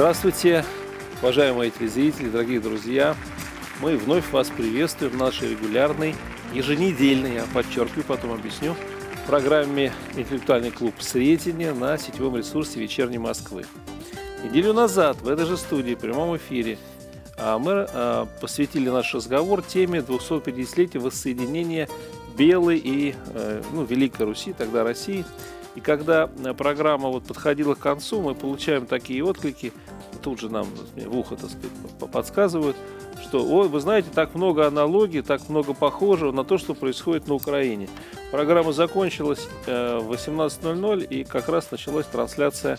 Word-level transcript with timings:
Здравствуйте, 0.00 0.64
уважаемые 1.20 1.70
телезрители, 1.70 2.30
дорогие 2.30 2.58
друзья. 2.58 3.14
Мы 3.82 3.98
вновь 3.98 4.32
вас 4.32 4.48
приветствуем 4.48 5.12
в 5.12 5.16
нашей 5.18 5.50
регулярной, 5.50 6.14
еженедельной, 6.54 7.34
я 7.34 7.44
подчеркиваю, 7.52 8.04
потом 8.04 8.32
объясню, 8.32 8.74
программе 9.26 9.92
«Интеллектуальный 10.16 10.70
клуб 10.70 10.94
Сретения» 11.00 11.74
на 11.74 11.98
сетевом 11.98 12.38
ресурсе 12.38 12.80
«Вечерней 12.80 13.18
Москвы». 13.18 13.66
Неделю 14.42 14.72
назад 14.72 15.20
в 15.20 15.28
этой 15.28 15.44
же 15.44 15.58
студии, 15.58 15.94
в 15.94 15.98
прямом 15.98 16.34
эфире, 16.38 16.78
а, 17.36 17.58
мы 17.58 17.86
а, 17.92 18.26
посвятили 18.40 18.88
наш 18.88 19.14
разговор 19.14 19.60
теме 19.60 19.98
250-летия 19.98 20.98
воссоединения 20.98 21.90
Белой 22.38 22.78
и 22.78 23.14
э, 23.34 23.62
ну, 23.74 23.84
Великой 23.84 24.24
Руси, 24.24 24.54
тогда 24.54 24.82
России– 24.82 25.26
и 25.74 25.80
когда 25.80 26.28
э, 26.44 26.54
программа 26.54 27.08
вот 27.08 27.24
подходила 27.24 27.74
к 27.74 27.78
концу, 27.78 28.20
мы 28.20 28.34
получаем 28.34 28.86
такие 28.86 29.24
отклики, 29.24 29.72
тут 30.22 30.40
же 30.40 30.50
нам 30.50 30.66
в 30.96 31.16
ухо, 31.16 31.36
так 31.36 31.50
сказать, 31.50 32.12
подсказывают, 32.12 32.76
что, 33.22 33.44
ой, 33.46 33.68
вы 33.68 33.80
знаете, 33.80 34.08
так 34.12 34.34
много 34.34 34.66
аналогий, 34.66 35.22
так 35.22 35.48
много 35.48 35.74
похожего 35.74 36.32
на 36.32 36.44
то, 36.44 36.58
что 36.58 36.74
происходит 36.74 37.28
на 37.28 37.34
Украине. 37.34 37.88
Программа 38.30 38.72
закончилась 38.72 39.48
э, 39.66 39.98
в 39.98 40.12
18.00, 40.12 41.06
и 41.06 41.24
как 41.24 41.48
раз 41.48 41.70
началась 41.70 42.06
трансляция 42.06 42.78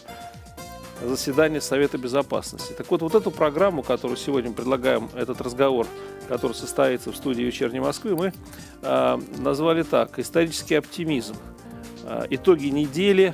заседания 1.01 1.61
Совета 1.61 1.97
Безопасности. 1.97 2.73
Так 2.73 2.89
вот, 2.91 3.01
вот 3.01 3.15
эту 3.15 3.31
программу, 3.31 3.83
которую 3.83 4.17
сегодня 4.17 4.51
предлагаем, 4.51 5.09
этот 5.15 5.41
разговор, 5.41 5.87
который 6.27 6.53
состоится 6.53 7.11
в 7.11 7.15
студии 7.15 7.43
«Вечерней 7.43 7.79
Москвы», 7.79 8.15
мы 8.15 8.33
э, 8.81 9.19
назвали 9.37 9.83
так 9.83 10.19
«Исторический 10.19 10.75
оптимизм». 10.75 11.35
Э, 12.11 12.25
итоги 12.29 12.67
недели 12.67 13.33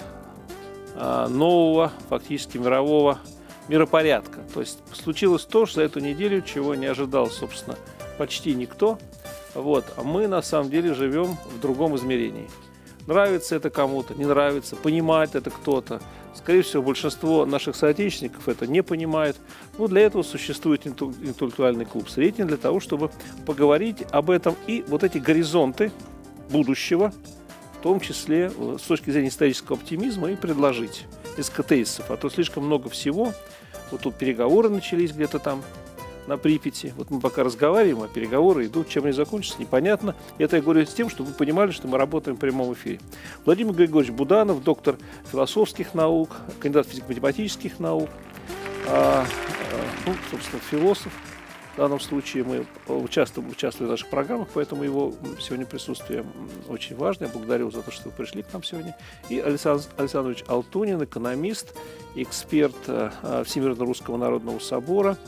э, 0.94 1.28
нового, 1.30 1.92
фактически 2.10 2.60
мирового 2.60 3.18
миропорядка. 3.68 4.42
То 4.54 4.60
есть 4.60 4.80
случилось 4.94 5.46
то, 5.46 5.66
что 5.66 5.78
за 5.78 5.82
эту 5.82 6.00
неделю, 6.00 6.42
чего 6.44 6.76
не 6.76 6.86
ожидал, 6.86 7.28
собственно, 7.28 7.76
почти 8.20 8.54
никто. 8.54 9.00
Вот. 9.56 9.86
А 9.98 10.04
мы 10.04 10.28
на 10.28 10.44
самом 10.44 10.70
деле 10.70 10.94
живем 10.94 11.38
в 11.56 11.60
другом 11.60 11.96
измерении. 11.96 12.48
Нравится 13.08 13.56
это 13.56 13.72
кому-то, 13.72 14.14
не 14.14 14.26
нравится, 14.26 14.76
понимает 14.76 15.34
это 15.34 15.50
кто-то. 15.50 16.00
Скорее 16.36 16.62
всего, 16.62 16.84
большинство 16.84 17.48
наших 17.48 17.76
соотечественников 17.76 18.48
это 18.48 18.68
не 18.68 18.84
понимает. 18.84 19.38
Но 19.80 19.88
для 19.88 20.02
этого 20.02 20.22
существует 20.22 20.86
интеллектуальный 20.86 21.86
клуб 21.86 22.10
«Средний» 22.10 22.46
для 22.46 22.58
того, 22.58 22.80
чтобы 22.80 23.10
поговорить 23.46 24.04
об 24.12 24.30
этом 24.30 24.56
и 24.68 24.84
вот 24.88 25.04
эти 25.04 25.18
горизонты 25.18 25.92
будущего– 26.52 27.12
том 27.88 28.02
числе 28.02 28.52
э, 28.54 28.78
с 28.78 28.86
точки 28.86 29.12
зрения 29.12 29.30
исторического 29.30 29.78
оптимизма 29.78 30.30
и 30.30 30.36
предложить 30.36 31.06
из 31.38 31.50
КТСов. 31.50 32.12
А 32.12 32.18
то 32.18 32.30
слишком 32.30 32.66
много 32.66 32.90
всего. 32.90 33.32
Вот 33.92 34.02
тут 34.02 34.16
переговоры 34.16 34.68
начались 34.68 35.14
где-то 35.14 35.40
там 35.40 35.64
на 36.28 36.38
Припяти. 36.38 36.94
Вот 36.98 37.10
мы 37.12 37.22
пока 37.22 37.46
разговариваем, 37.46 38.04
а 38.04 38.10
переговоры 38.10 38.66
идут. 38.66 38.90
Чем 38.90 39.06
они 39.06 39.14
закончатся, 39.14 39.62
непонятно. 39.62 40.18
Это 40.38 40.58
я 40.58 40.62
говорю 40.62 40.86
с 40.86 40.94
тем, 40.94 41.10
чтобы 41.10 41.30
вы 41.30 41.36
понимали, 41.36 41.72
что 41.72 41.88
мы 41.88 41.98
работаем 41.98 42.36
в 42.36 42.42
прямом 42.42 42.74
эфире. 42.74 43.00
Владимир 43.46 43.74
Григорьевич 43.74 44.14
Буданов, 44.14 44.62
доктор 44.62 44.98
философских 45.32 45.94
наук, 45.94 46.36
кандидат 46.60 46.88
физико-математических 46.88 47.80
наук, 47.80 48.10
а, 48.90 49.26
а, 49.26 49.28
ну, 50.06 50.14
собственно, 50.30 50.62
философ, 50.70 51.14
в 51.78 51.80
данном 51.80 52.00
случае 52.00 52.44
мы 52.44 52.66
участвуем, 52.88 53.52
участвуем 53.52 53.90
в 53.90 53.92
наших 53.92 54.10
программах, 54.10 54.48
поэтому 54.52 54.82
его 54.82 55.14
сегодня 55.40 55.68
присутствие 55.68 56.26
очень 56.70 56.96
важно. 56.96 57.26
Я 57.26 57.30
благодарю 57.30 57.70
за 57.70 57.84
то, 57.84 57.92
что 57.92 58.10
вы 58.10 58.16
пришли 58.16 58.42
к 58.42 58.52
нам 58.52 58.64
сегодня. 58.64 58.98
И 59.30 59.40
Александр 59.40 59.84
Александрович 59.96 60.44
Алтунин, 60.48 61.04
экономист, 61.04 61.76
эксперт 62.16 62.76
э, 62.88 63.44
Всемирного 63.46 63.86
Русского 63.86 64.18
Народного 64.18 64.58
Собора, 64.58 65.20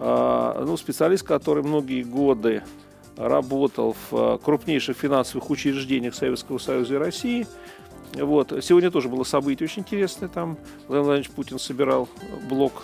э, 0.00 0.64
ну, 0.66 0.76
специалист, 0.76 1.22
который 1.22 1.62
многие 1.62 2.02
годы 2.02 2.64
работал 3.16 3.94
в 4.10 4.16
э, 4.16 4.38
крупнейших 4.42 4.96
финансовых 4.96 5.48
учреждениях 5.48 6.16
Советского 6.16 6.58
Союза 6.58 6.94
и 6.94 6.98
России. 6.98 7.46
Вот. 8.14 8.52
Сегодня 8.64 8.90
тоже 8.90 9.08
было 9.08 9.22
событие 9.22 9.68
очень 9.68 9.82
интересное. 9.82 10.28
Там 10.28 10.58
Владимир 10.88 11.04
Владимирович 11.04 11.30
Путин 11.30 11.60
собирал 11.60 12.08
блок 12.48 12.82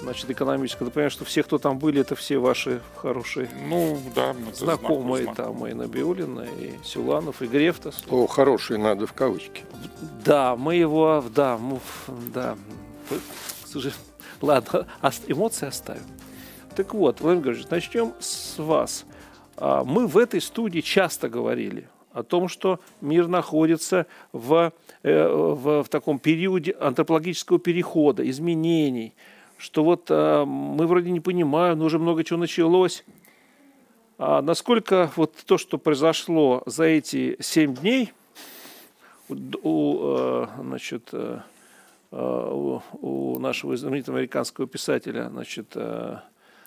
значит, 0.00 0.30
экономического. 0.30 0.88
Ты 0.88 0.94
понимаешь, 0.94 1.12
что 1.12 1.24
все, 1.24 1.42
кто 1.42 1.58
там 1.58 1.78
были, 1.78 2.00
это 2.00 2.14
все 2.14 2.38
ваши 2.38 2.80
хорошие 2.96 3.50
ну, 3.66 3.98
да, 4.14 4.34
знакомые, 4.54 5.24
знак, 5.24 5.36
там 5.36 5.66
и 5.66 5.72
Набиулина, 5.72 6.46
и 6.58 6.72
Сюланов, 6.84 7.42
и 7.42 7.46
Грефтас. 7.46 8.04
О, 8.10 8.26
хорошие 8.26 8.78
надо 8.78 9.06
в 9.06 9.12
кавычки. 9.12 9.64
Да, 10.24 10.56
мы 10.56 10.76
его, 10.76 11.24
да, 11.34 11.58
мы, 11.58 11.80
да, 12.32 12.56
ладно, 14.40 14.86
эмоции 15.26 15.66
оставим. 15.66 16.02
Так 16.74 16.94
вот, 16.94 17.20
Владимир 17.20 17.44
Григорьевич, 17.44 17.70
начнем 17.70 18.12
с 18.20 18.58
вас. 18.58 19.04
А, 19.56 19.82
мы 19.84 20.06
в 20.06 20.16
этой 20.16 20.40
студии 20.40 20.80
часто 20.80 21.28
говорили 21.28 21.88
о 22.12 22.22
том, 22.22 22.48
что 22.48 22.80
мир 23.00 23.26
находится 23.26 24.06
в, 24.32 24.72
э, 25.02 25.28
в, 25.28 25.82
в 25.82 25.88
таком 25.88 26.18
периоде 26.18 26.72
антропологического 26.78 27.58
перехода, 27.58 28.28
изменений– 28.28 29.14
что 29.58 29.84
вот 29.84 30.06
а, 30.08 30.44
мы 30.46 30.86
вроде 30.86 31.10
не 31.10 31.20
понимаем, 31.20 31.78
но 31.78 31.84
уже 31.84 31.98
много 31.98 32.24
чего 32.24 32.38
началось. 32.38 33.04
А 34.16 34.40
насколько 34.40 35.12
вот 35.16 35.34
то, 35.44 35.58
что 35.58 35.78
произошло 35.78 36.62
за 36.64 36.84
эти 36.84 37.36
семь 37.40 37.74
дней 37.74 38.12
у, 39.28 39.34
у, 39.62 39.98
а, 40.00 40.50
значит, 40.60 41.10
а, 41.12 41.42
у, 42.12 42.82
у 42.92 43.38
нашего 43.38 43.76
знаменитого 43.76 44.18
американского 44.18 44.66
писателя, 44.66 45.28
значит, 45.28 45.76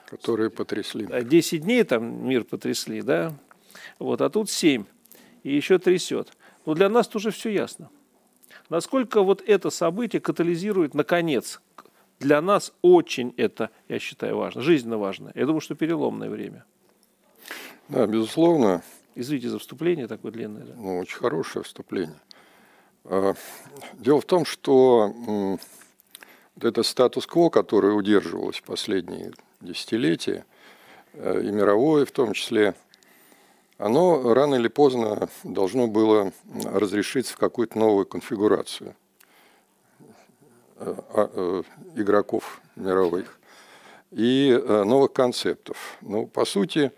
которые 0.05 0.49
потрясли. 0.49 1.07
10 1.23 1.61
дней 1.61 1.83
там 1.83 2.27
мир 2.27 2.43
потрясли, 2.43 3.01
да, 3.01 3.33
вот, 3.97 4.21
а 4.21 4.29
тут 4.29 4.49
7, 4.49 4.83
и 5.43 5.55
еще 5.55 5.79
трясет. 5.79 6.27
Но 6.65 6.73
для 6.73 6.89
нас 6.89 7.07
тоже 7.07 7.31
все 7.31 7.49
ясно. 7.49 7.89
Насколько 8.69 9.23
вот 9.23 9.41
это 9.45 9.69
событие 9.69 10.21
катализирует, 10.21 10.93
наконец, 10.93 11.61
для 12.21 12.39
нас 12.39 12.71
очень 12.81 13.33
это, 13.35 13.71
я 13.89 13.99
считаю, 13.99 14.37
важно, 14.37 14.61
жизненно 14.61 14.97
важно. 14.97 15.31
Я 15.35 15.45
думаю, 15.45 15.59
что 15.59 15.75
переломное 15.75 16.29
время. 16.29 16.65
Да, 17.89 18.05
безусловно. 18.05 18.83
Извините 19.15 19.49
за 19.49 19.59
вступление 19.59 20.07
такое 20.07 20.31
длинное. 20.31 20.63
Да? 20.63 20.73
Ну, 20.77 20.99
очень 20.99 21.17
хорошее 21.17 21.63
вступление. 21.63 22.21
А, 23.05 23.33
дело 23.93 24.21
в 24.21 24.25
том, 24.25 24.45
что 24.45 25.13
вот 26.55 26.63
это 26.63 26.83
статус-кво, 26.83 27.49
который 27.49 27.97
удерживалось 27.97 28.61
последние 28.61 29.33
десятилетия, 29.59 30.45
э, 31.13 31.41
и 31.43 31.51
мировое 31.51 32.05
в 32.05 32.11
том 32.11 32.33
числе, 32.33 32.75
оно 33.77 34.33
рано 34.33 34.55
или 34.55 34.67
поздно 34.67 35.27
должно 35.43 35.87
было 35.87 36.31
разрешиться 36.65 37.33
в 37.33 37.37
какую-то 37.37 37.79
новую 37.79 38.05
конфигурацию. 38.05 38.95
Э, 40.83 40.95
а, 41.13 41.29
э, 41.31 41.63
игроков 41.95 42.59
мировых 42.75 43.39
и 44.09 44.49
э, 44.51 44.83
новых 44.83 45.13
концептов. 45.13 45.97
Ну, 46.01 46.25
по 46.25 46.43
сути, 46.43 46.91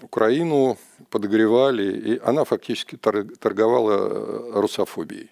Украину 0.00 0.78
подогревали, 1.10 1.92
и 1.92 2.20
она 2.24 2.44
фактически 2.44 2.96
торговала 2.96 4.60
русофобией. 4.60 5.30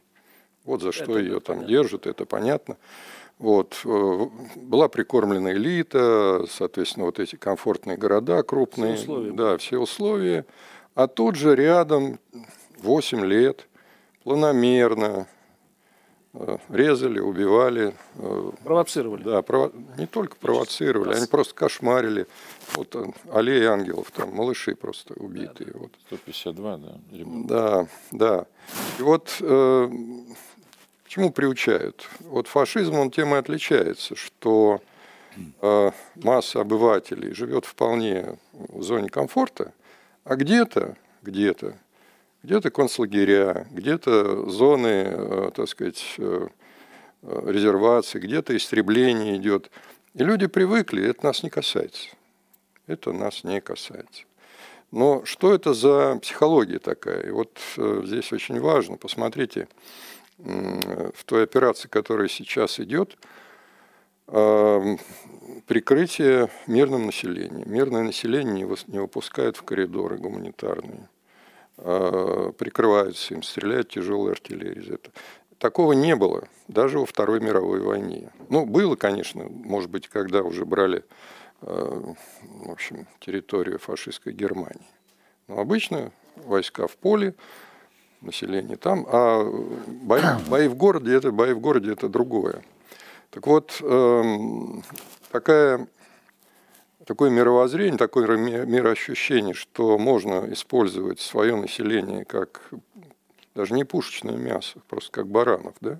Вот 0.64 0.82
за 0.82 0.92
что 0.92 1.12
это 1.12 1.18
ее 1.20 1.40
там 1.40 1.56
понятно. 1.56 1.68
держат, 1.68 2.06
это 2.06 2.26
понятно. 2.26 2.76
Вот. 3.38 3.80
Была 4.54 4.88
прикормлена 4.88 5.52
элита, 5.52 6.44
соответственно, 6.50 7.06
вот 7.06 7.18
эти 7.18 7.36
комфортные 7.36 7.96
города 7.96 8.42
крупные. 8.42 8.96
Все 8.96 9.04
условия. 9.04 9.32
Да, 9.32 9.56
все 9.56 9.78
условия. 9.78 10.46
А 10.94 11.06
тут 11.08 11.36
же 11.36 11.56
рядом 11.56 12.20
8 12.82 13.24
лет 13.24 13.66
планомерно 14.22 15.26
резали, 16.68 17.20
убивали. 17.20 17.94
Э, 18.16 18.50
провоцировали. 18.64 19.22
Да, 19.22 19.42
прово... 19.42 19.72
не 19.98 20.06
только 20.06 20.36
провоцировали, 20.36 21.14
они 21.14 21.26
просто 21.26 21.54
кошмарили. 21.54 22.26
Вот 22.74 22.94
э, 22.94 23.04
аллея 23.32 23.72
ангелов, 23.72 24.10
там 24.12 24.34
малыши 24.34 24.74
просто 24.74 25.14
убитые. 25.14 25.70
Да, 25.72 25.78
вот. 25.78 25.92
152, 26.06 26.76
да? 26.76 26.98
Да, 27.10 27.86
да. 28.12 28.46
И 28.98 29.02
вот 29.02 29.36
э, 29.40 29.88
к 31.04 31.08
чему 31.08 31.30
приучают? 31.30 32.08
Вот 32.20 32.46
фашизм, 32.46 32.94
он 32.94 33.10
тем 33.10 33.34
и 33.34 33.38
отличается, 33.38 34.14
что 34.14 34.80
э, 35.60 35.90
масса 36.16 36.60
обывателей 36.60 37.34
живет 37.34 37.64
вполне 37.64 38.38
в 38.52 38.82
зоне 38.82 39.08
комфорта, 39.08 39.72
а 40.24 40.36
где-то, 40.36 40.96
где-то 41.22 41.76
где-то 42.42 42.70
концлагеря, 42.70 43.66
где-то 43.70 44.48
зоны, 44.48 45.04
э, 45.06 45.50
так 45.54 45.68
сказать, 45.68 46.14
э, 46.18 46.48
э, 47.22 47.42
резервации, 47.46 48.18
где-то 48.18 48.56
истребление 48.56 49.36
идет. 49.36 49.70
И 50.14 50.24
люди 50.24 50.46
привыкли, 50.46 51.08
это 51.08 51.26
нас 51.26 51.42
не 51.42 51.50
касается. 51.50 52.08
Это 52.86 53.12
нас 53.12 53.44
не 53.44 53.60
касается. 53.60 54.24
Но 54.90 55.24
что 55.24 55.54
это 55.54 55.74
за 55.74 56.18
психология 56.20 56.80
такая? 56.80 57.28
И 57.28 57.30
вот 57.30 57.56
здесь 57.76 58.32
очень 58.32 58.58
важно, 58.58 58.96
посмотрите, 58.96 59.68
в 60.38 61.24
той 61.26 61.44
операции, 61.44 61.86
которая 61.86 62.26
сейчас 62.26 62.80
идет, 62.80 63.16
прикрытие 64.26 66.50
мирным 66.66 67.06
населением. 67.06 67.70
Мирное 67.70 68.02
население 68.02 68.66
не 68.88 68.98
выпускают 68.98 69.56
в 69.56 69.62
коридоры 69.62 70.16
гуманитарные, 70.16 71.08
прикрываются 71.82 73.34
им, 73.34 73.42
стреляют 73.42 73.90
тяжелой 73.90 74.32
артиллерией. 74.32 74.94
Это. 74.94 75.10
Такого 75.58 75.92
не 75.92 76.16
было 76.16 76.48
даже 76.68 76.98
во 76.98 77.06
Второй 77.06 77.40
мировой 77.40 77.80
войне. 77.80 78.30
Ну, 78.48 78.64
было, 78.66 78.96
конечно, 78.96 79.44
может 79.44 79.90
быть, 79.90 80.08
когда 80.08 80.42
уже 80.42 80.64
брали 80.64 81.04
в 81.62 82.70
общем, 82.70 83.06
территорию 83.20 83.78
фашистской 83.78 84.32
Германии. 84.32 84.86
Но 85.48 85.58
обычно 85.60 86.12
войска 86.36 86.86
в 86.86 86.96
поле, 86.96 87.34
население 88.20 88.76
там, 88.76 89.06
а 89.08 89.44
бои, 89.86 90.22
бои 90.48 90.68
в 90.68 90.74
городе 90.74 91.14
это 91.14 91.32
бои 91.32 91.52
в 91.52 91.60
городе 91.60 91.92
это 91.92 92.08
другое. 92.08 92.62
Так 93.30 93.46
вот, 93.46 93.80
эм, 93.82 94.82
такая, 95.30 95.86
такое 97.06 97.30
мировоззрение, 97.30 97.98
такое 97.98 98.36
мироощущение, 98.36 99.54
что 99.54 99.98
можно 99.98 100.52
использовать 100.52 101.20
свое 101.20 101.56
население 101.56 102.24
как 102.24 102.70
даже 103.54 103.74
не 103.74 103.84
пушечное 103.84 104.36
мясо, 104.36 104.80
просто 104.88 105.10
как 105.10 105.26
баранов, 105.26 105.74
да, 105.80 105.98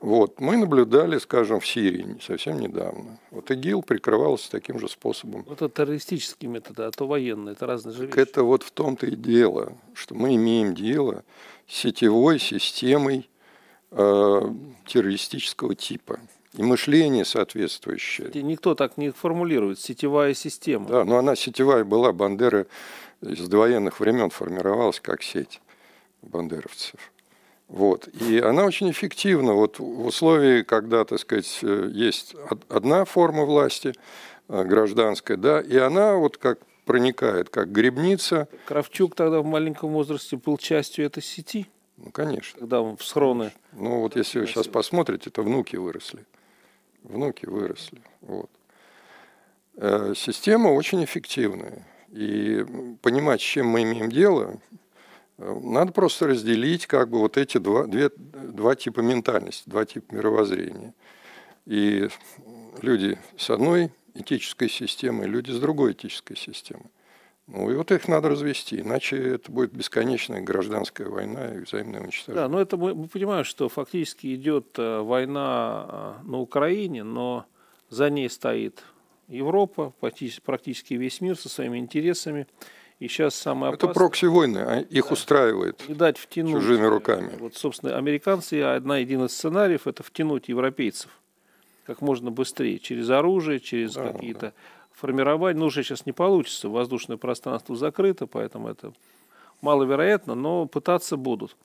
вот. 0.00 0.40
Мы 0.40 0.56
наблюдали, 0.56 1.18
скажем, 1.18 1.58
в 1.60 1.66
Сирии 1.66 2.18
совсем 2.22 2.60
недавно. 2.60 3.18
Вот 3.30 3.50
ИГИЛ 3.50 3.82
прикрывался 3.82 4.50
таким 4.50 4.78
же 4.78 4.88
способом. 4.88 5.44
Это 5.50 5.68
террористический 5.68 6.48
метод, 6.48 6.78
а 6.80 6.90
то 6.92 7.06
военный, 7.06 7.52
это 7.52 7.66
разные 7.66 7.94
же 7.94 8.06
вещи. 8.06 8.16
Это 8.16 8.44
вот 8.44 8.62
в 8.62 8.70
том-то 8.70 9.06
и 9.06 9.16
дело, 9.16 9.72
что 9.94 10.14
мы 10.14 10.36
имеем 10.36 10.74
дело 10.74 11.24
с 11.66 11.74
сетевой 11.78 12.38
системой 12.38 13.28
э, 13.90 14.40
террористического 14.86 15.74
типа. 15.74 16.20
И 16.58 16.62
мышление 16.62 17.24
соответствующее. 17.24 18.30
Никто 18.34 18.74
так 18.74 18.96
не 18.96 19.10
формулирует. 19.10 19.78
Сетевая 19.78 20.34
система. 20.34 20.88
Да, 20.88 21.04
но 21.04 21.16
она 21.18 21.36
сетевая 21.36 21.84
была. 21.84 22.12
Бандера 22.12 22.66
из 23.20 23.48
довоенных 23.48 24.00
времен 24.00 24.30
формировалась 24.30 24.98
как 24.98 25.22
сеть 25.22 25.60
бандеровцев. 26.20 27.12
Вот. 27.68 28.08
И 28.08 28.40
она 28.40 28.64
очень 28.64 28.90
эффективна. 28.90 29.52
Вот 29.52 29.78
в 29.78 30.06
условии, 30.06 30.62
когда, 30.62 31.04
так 31.04 31.20
сказать, 31.20 31.60
э, 31.62 31.90
есть 31.92 32.34
одна 32.68 33.04
форма 33.04 33.44
власти, 33.44 33.94
э, 34.48 34.64
гражданская, 34.64 35.36
да, 35.36 35.60
и 35.60 35.76
она 35.76 36.16
вот 36.16 36.38
как 36.38 36.58
проникает, 36.86 37.50
как 37.50 37.70
грибница. 37.70 38.48
Кравчук 38.66 39.14
тогда 39.14 39.42
в 39.42 39.44
маленьком 39.44 39.90
возрасте 39.90 40.36
был 40.36 40.58
частью 40.58 41.06
этой 41.06 41.22
сети? 41.22 41.68
Ну, 41.98 42.10
конечно. 42.10 42.58
Когда 42.58 42.80
он 42.80 42.96
в 42.96 43.04
схроны. 43.04 43.52
Ну, 43.74 44.00
вот 44.00 44.16
если 44.16 44.40
вы 44.40 44.48
сейчас 44.48 44.66
посмотрите, 44.66 45.30
то 45.30 45.42
внуки 45.42 45.76
выросли. 45.76 46.24
Внуки 47.08 47.46
выросли. 47.46 48.02
Вот. 48.20 48.50
Э, 49.76 50.12
система 50.14 50.68
очень 50.68 51.02
эффективная. 51.02 51.86
И 52.10 52.64
понимать, 53.02 53.40
с 53.40 53.44
чем 53.44 53.66
мы 53.66 53.82
имеем 53.82 54.10
дело, 54.10 54.60
надо 55.38 55.92
просто 55.92 56.26
разделить 56.26 56.86
как 56.86 57.08
бы 57.08 57.18
вот 57.18 57.36
эти 57.36 57.58
два, 57.58 57.86
две, 57.86 58.10
два 58.10 58.74
типа 58.74 59.00
ментальности, 59.00 59.68
два 59.68 59.84
типа 59.84 60.14
мировоззрения. 60.14 60.94
И 61.64 62.08
люди 62.82 63.18
с 63.36 63.48
одной 63.50 63.92
этической 64.14 64.68
системой, 64.68 65.28
люди 65.28 65.50
с 65.50 65.60
другой 65.60 65.92
этической 65.92 66.36
системой. 66.36 66.90
Ну 67.48 67.70
и 67.70 67.74
вот 67.74 67.90
их 67.90 68.06
надо 68.08 68.28
развести, 68.28 68.80
иначе 68.80 69.16
это 69.16 69.50
будет 69.50 69.72
бесконечная 69.72 70.42
гражданская 70.42 71.08
война 71.08 71.54
и 71.54 71.60
взаимное 71.60 72.02
уничтожение. 72.02 72.42
Да, 72.42 72.48
но 72.48 72.60
это 72.60 72.76
мы, 72.76 72.94
мы 72.94 73.08
понимаем, 73.08 73.44
что 73.44 73.70
фактически 73.70 74.34
идет 74.34 74.78
э, 74.78 75.00
война 75.00 75.86
э, 75.88 76.28
на 76.28 76.38
Украине, 76.40 77.04
но 77.04 77.46
за 77.88 78.10
ней 78.10 78.28
стоит 78.28 78.84
Европа, 79.28 79.94
практически 79.98 80.94
весь 80.94 81.22
мир 81.22 81.38
со 81.38 81.48
своими 81.48 81.78
интересами. 81.78 82.46
И 82.98 83.08
сейчас 83.08 83.34
самое 83.34 83.70
опасное... 83.72 83.92
Это 83.92 83.98
прокси-войны, 83.98 84.58
а 84.58 84.80
их 84.80 85.06
да. 85.06 85.12
устраивает 85.12 85.88
не 85.88 85.94
дать 85.94 86.18
втянуть, 86.18 86.52
чужими 86.52 86.84
руками. 86.84 87.32
Вот, 87.38 87.54
собственно, 87.56 87.96
американцы, 87.96 88.60
одна 88.60 88.96
один 88.96 89.24
из 89.24 89.32
сценариев– 89.32 89.86
это 89.86 90.02
втянуть 90.02 90.48
европейцев 90.48 91.10
как 91.88 92.02
можно 92.02 92.30
быстрее, 92.30 92.78
через 92.78 93.08
оружие, 93.08 93.60
через 93.60 93.94
да, 93.94 94.12
какие-то 94.12 94.40
да. 94.40 94.52
Формирования. 94.98 95.58
Ну, 95.58 95.66
уже 95.66 95.82
сейчас 95.82 96.06
не 96.06 96.12
получится, 96.12 96.68
воздушное 96.68 97.16
пространство 97.16 97.76
закрыто, 97.76 98.26
поэтому 98.26 98.68
это 98.68 98.92
маловероятно, 99.60 100.34
но 100.34 100.66
пытаться 100.66 101.16
будут. 101.16 101.56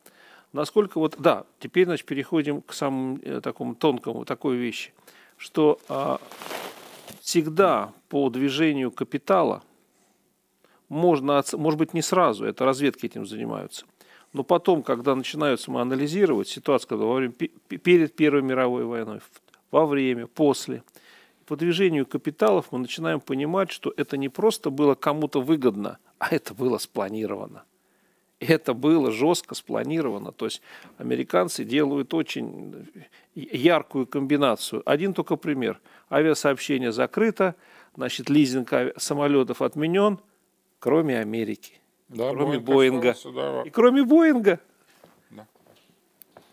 Насколько 0.51 0.99
вот, 0.99 1.15
да, 1.17 1.45
теперь, 1.59 1.85
значит, 1.85 2.05
переходим 2.05 2.61
к 2.61 2.73
самому 2.73 3.19
э, 3.23 3.41
такому 3.41 3.75
тонкому, 3.75 4.23
такой 4.23 4.55
вещи, 4.55 4.93
что 5.35 5.79
а, 5.89 6.21
всегда 7.21 7.91
по 8.09 8.29
движению 8.29 8.91
капитала– 8.91 9.63
можно, 10.93 11.43
может 11.53 11.79
быть, 11.79 11.93
не 11.93 12.01
сразу, 12.01 12.45
это 12.45 12.65
разведки 12.65 13.07
этим 13.07 13.25
занимаются. 13.25 13.85
Но 14.31 14.43
потом, 14.43 14.83
когда 14.83 15.15
начинаются 15.15 15.71
мы 15.71 15.81
анализировать 15.81 16.47
ситуацию, 16.47 16.89
когда 16.89 17.05
во 17.05 17.15
время, 17.15 17.33
перед 17.33 18.15
Первой 18.15 18.41
мировой 18.41 18.85
войной, 18.85 19.19
во 19.71 19.85
время, 19.85 20.27
после, 20.27 20.83
по 21.45 21.55
движению 21.55 22.05
капиталов 22.05 22.67
мы 22.71 22.79
начинаем 22.79 23.19
понимать, 23.19 23.71
что 23.71 23.93
это 23.95 24.17
не 24.17 24.29
просто 24.29 24.69
было 24.69 24.95
кому-то 24.95 25.41
выгодно, 25.41 25.97
а 26.19 26.33
это 26.33 26.53
было 26.53 26.77
спланировано. 26.77 27.63
Это 28.39 28.73
было 28.73 29.11
жестко 29.11 29.55
спланировано. 29.55 30.31
То 30.31 30.45
есть 30.45 30.61
американцы 30.97 31.63
делают 31.63 32.13
очень 32.13 32.89
яркую 33.35 34.05
комбинацию. 34.05 34.83
Один 34.85 35.13
только 35.13 35.37
пример. 35.37 35.79
Авиасообщение 36.11 36.91
закрыто, 36.91 37.55
значит, 37.95 38.29
лизинг 38.29 38.73
самолетов 38.97 39.61
отменен– 39.61 40.19
кроме 40.83 41.17
Америки, 41.19 41.79
да, 42.09 42.31
кроме 42.31 42.59
Боинга. 42.59 43.11
Остался, 43.11 43.39
да. 43.39 43.61
И 43.65 43.69
кроме 43.69 44.03
Боинга. 44.03 44.59
Да. 45.29 45.47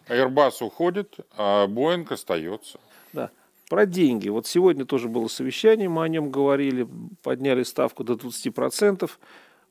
Airbus 0.06 0.62
уходит, 0.62 1.16
а 1.36 1.66
Боинг 1.66 2.12
остается. 2.12 2.78
Да. 3.12 3.32
Про 3.70 3.86
деньги. 3.86 4.28
Вот 4.28 4.48
сегодня 4.48 4.84
тоже 4.84 5.06
было 5.06 5.28
совещание, 5.28 5.88
мы 5.88 6.02
о 6.02 6.08
нем 6.08 6.32
говорили, 6.32 6.88
подняли 7.22 7.62
ставку 7.62 8.02
до 8.02 8.14
20%. 8.14 9.08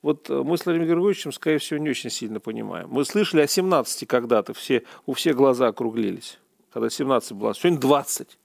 Вот 0.01 0.29
э, 0.29 0.41
мы 0.41 0.57
с 0.57 0.63
Владимиром 0.63 0.87
Григорьевичем, 0.87 1.33
скорее 1.33 1.57
всего, 1.57 1.81
не 1.81 1.89
очень 1.89 2.09
сильно 2.09 2.39
понимаем. 2.39 2.87
Мы 2.89 3.03
слышали 3.03 3.41
о 3.41 3.47
17 3.47 4.07
когда-то, 4.07 4.53
все, 4.53 4.83
у 5.05 5.11
всех 5.11 5.35
глаза 5.35 5.67
округлились, 5.67 6.39
когда 6.71 6.89
17 6.89 7.33
было. 7.33 7.53
Сегодня 7.53 7.77
20. 7.77 8.39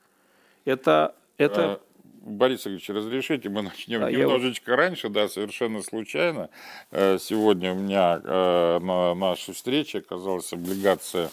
Это, 0.64 1.14
это 1.38 1.62
а, 1.64 1.80
Борис 2.24 2.66
Ильич, 2.66 2.88
разрешите, 2.88 3.48
мы 3.48 3.62
начнем 3.62 4.00
да, 4.00 4.10
немножечко 4.10 4.72
я... 4.72 4.76
раньше, 4.76 5.08
да, 5.08 5.28
совершенно 5.28 5.82
случайно. 5.82 6.50
Э, 6.90 7.16
сегодня 7.20 7.74
у 7.74 7.76
меня 7.76 8.20
э, 8.24 8.78
на 8.80 9.14
нашей 9.14 9.54
встрече 9.54 9.98
оказалась 9.98 10.52
облигация 10.52 11.30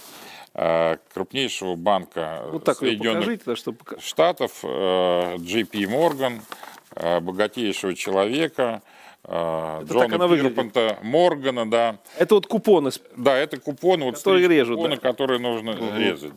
крупнейшего 0.54 1.76
банка 1.76 2.44
вот 2.52 2.66
так 2.66 2.78
Соединенных 2.78 3.24
покажите, 3.24 3.56
чтобы... 3.56 3.80
Штатов, 4.00 4.64
JP 4.64 5.72
Morgan, 5.72 6.42
богатейшего 7.22 7.96
человека, 7.96 8.82
это 9.24 9.82
Джона 9.84 10.28
Пирпанта, 10.28 10.98
Моргана, 11.04 11.70
да. 11.70 11.98
Это 12.18 12.36
вот 12.36 12.48
купоны. 12.48 12.90
Да, 13.16 13.38
это 13.38 13.58
купоны, 13.60 14.06
вот 14.06 14.18
которые 14.18 14.48
режут, 14.48 14.78
купоны, 14.78 14.96
да? 14.96 15.02
которые 15.02 15.40
нужно 15.40 15.72
угу. 15.74 15.98
резать. 15.98 16.34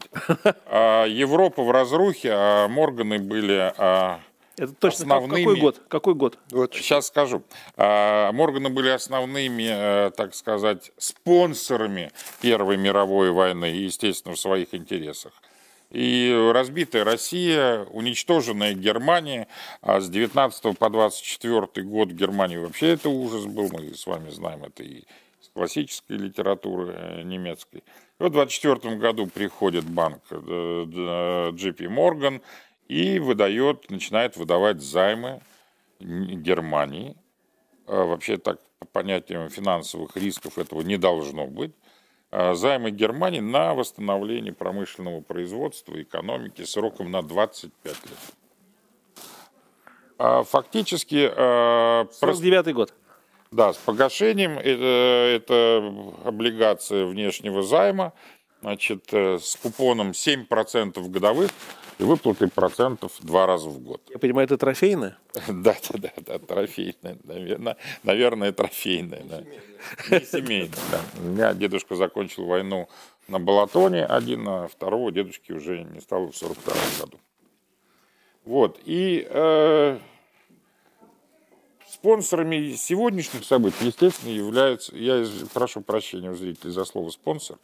А 0.66 1.06
Европа 1.06 1.62
в 1.62 1.70
разрухе, 1.70 2.30
а 2.32 2.68
Морганы 2.68 3.18
были 3.18 3.72
а 3.78 4.20
это 4.56 4.72
точно 4.72 5.16
основными... 5.16 5.44
какой 5.44 5.60
год? 5.60 5.82
Какой 5.88 6.14
год? 6.14 6.38
Вот. 6.50 6.74
Сейчас 6.74 7.08
скажу. 7.08 7.42
А, 7.76 8.32
Морганы 8.32 8.70
были 8.70 8.88
основными, 8.88 9.68
э, 9.68 10.10
так 10.16 10.34
сказать, 10.34 10.92
спонсорами 10.96 12.12
Первой 12.40 12.76
мировой 12.76 13.30
войны, 13.30 13.66
естественно, 13.66 14.34
в 14.34 14.40
своих 14.40 14.74
интересах. 14.74 15.32
И 15.90 16.50
разбитая 16.52 17.04
Россия, 17.04 17.84
уничтоженная 17.84 18.74
Германия, 18.74 19.46
а 19.80 20.00
с 20.00 20.08
19 20.08 20.76
по 20.76 20.90
24 20.90 21.86
год 21.86 22.08
в 22.08 22.16
Германии 22.16 22.56
вообще 22.56 22.90
это 22.90 23.08
ужас 23.08 23.44
был, 23.46 23.68
мы 23.72 23.94
с 23.94 24.06
вами 24.06 24.30
знаем 24.30 24.64
это 24.64 24.82
и 24.82 25.04
из 25.40 25.48
классической 25.52 26.16
литературы 26.16 26.94
э, 26.96 27.22
немецкой. 27.22 27.78
И 27.78 28.22
вот 28.22 28.30
в 28.30 28.34
24 28.34 28.96
году 28.96 29.26
приходит 29.26 29.84
банк 29.84 30.22
JP 30.30 31.76
э, 31.78 31.86
Morgan 31.86 32.40
и 32.88 33.18
выдает, 33.18 33.90
начинает 33.90 34.36
выдавать 34.36 34.80
займы 34.80 35.40
Германии. 36.00 37.16
А 37.86 38.04
вообще 38.04 38.36
так 38.36 38.60
по 38.78 38.86
понятиям 38.86 39.48
финансовых 39.48 40.16
рисков 40.16 40.58
этого 40.58 40.80
не 40.82 40.96
должно 40.96 41.46
быть. 41.46 41.72
А 42.30 42.54
займы 42.54 42.90
Германии 42.90 43.40
на 43.40 43.74
восстановление 43.74 44.52
промышленного 44.52 45.20
производства, 45.20 46.00
экономики 46.00 46.62
сроком 46.64 47.10
на 47.10 47.22
25 47.22 47.84
лет. 47.84 48.18
А 50.18 50.42
фактически... 50.42 51.28
49 52.20 52.74
год. 52.74 52.94
Да, 53.50 53.72
с 53.72 53.76
погашением 53.76 54.58
это, 54.58 55.30
это 55.32 55.94
облигация 56.24 57.06
внешнего 57.06 57.62
займа 57.62 58.12
значит, 58.64 59.12
э, 59.12 59.38
с 59.38 59.56
купоном 59.56 60.10
7% 60.10 61.08
годовых 61.08 61.50
и 61.98 62.02
выплаты 62.02 62.48
процентов 62.48 63.12
два 63.20 63.46
раза 63.46 63.68
в 63.68 63.78
год. 63.78 64.02
Я 64.10 64.18
понимаю, 64.18 64.46
это 64.46 64.58
трофейное? 64.58 65.16
Да, 65.48 65.76
да, 65.90 65.98
да, 65.98 66.12
да, 66.16 66.38
трофейное, 66.38 67.18
наверное, 67.24 67.76
наверное, 68.02 68.52
трофейное. 68.52 69.22
Да. 69.24 69.40
Не 70.10 70.24
семейное, 70.24 70.78
да. 70.90 71.00
У 71.18 71.22
меня 71.22 71.54
дедушка 71.54 71.96
закончил 71.96 72.46
войну 72.46 72.88
на 73.28 73.38
Балатоне 73.38 74.04
один, 74.04 74.48
а 74.48 74.68
второго 74.68 75.12
дедушки 75.12 75.52
уже 75.52 75.82
не 75.82 76.00
стало 76.00 76.30
в 76.30 76.36
42 76.36 76.74
году. 77.00 77.18
Вот, 78.44 78.78
и 78.84 79.26
э, 79.28 79.98
спонсорами 81.88 82.74
сегодняшних 82.74 83.44
событий, 83.44 83.86
естественно, 83.86 84.30
являются, 84.30 84.94
я 84.94 85.24
прошу 85.54 85.80
прощения 85.80 86.30
у 86.30 86.34
зрителей 86.34 86.70
за 86.70 86.84
слово 86.84 87.08
спонсор, 87.08 87.56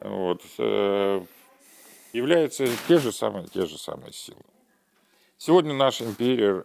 вот, 0.00 0.42
э, 0.58 1.24
являются 2.16 2.66
те 2.88 2.98
же 2.98 3.12
самые, 3.12 3.46
те 3.46 3.66
же 3.66 3.78
самые 3.78 4.12
силы. 4.12 4.40
Сегодня 5.38 5.74
наша 5.74 6.04
империя, 6.04 6.64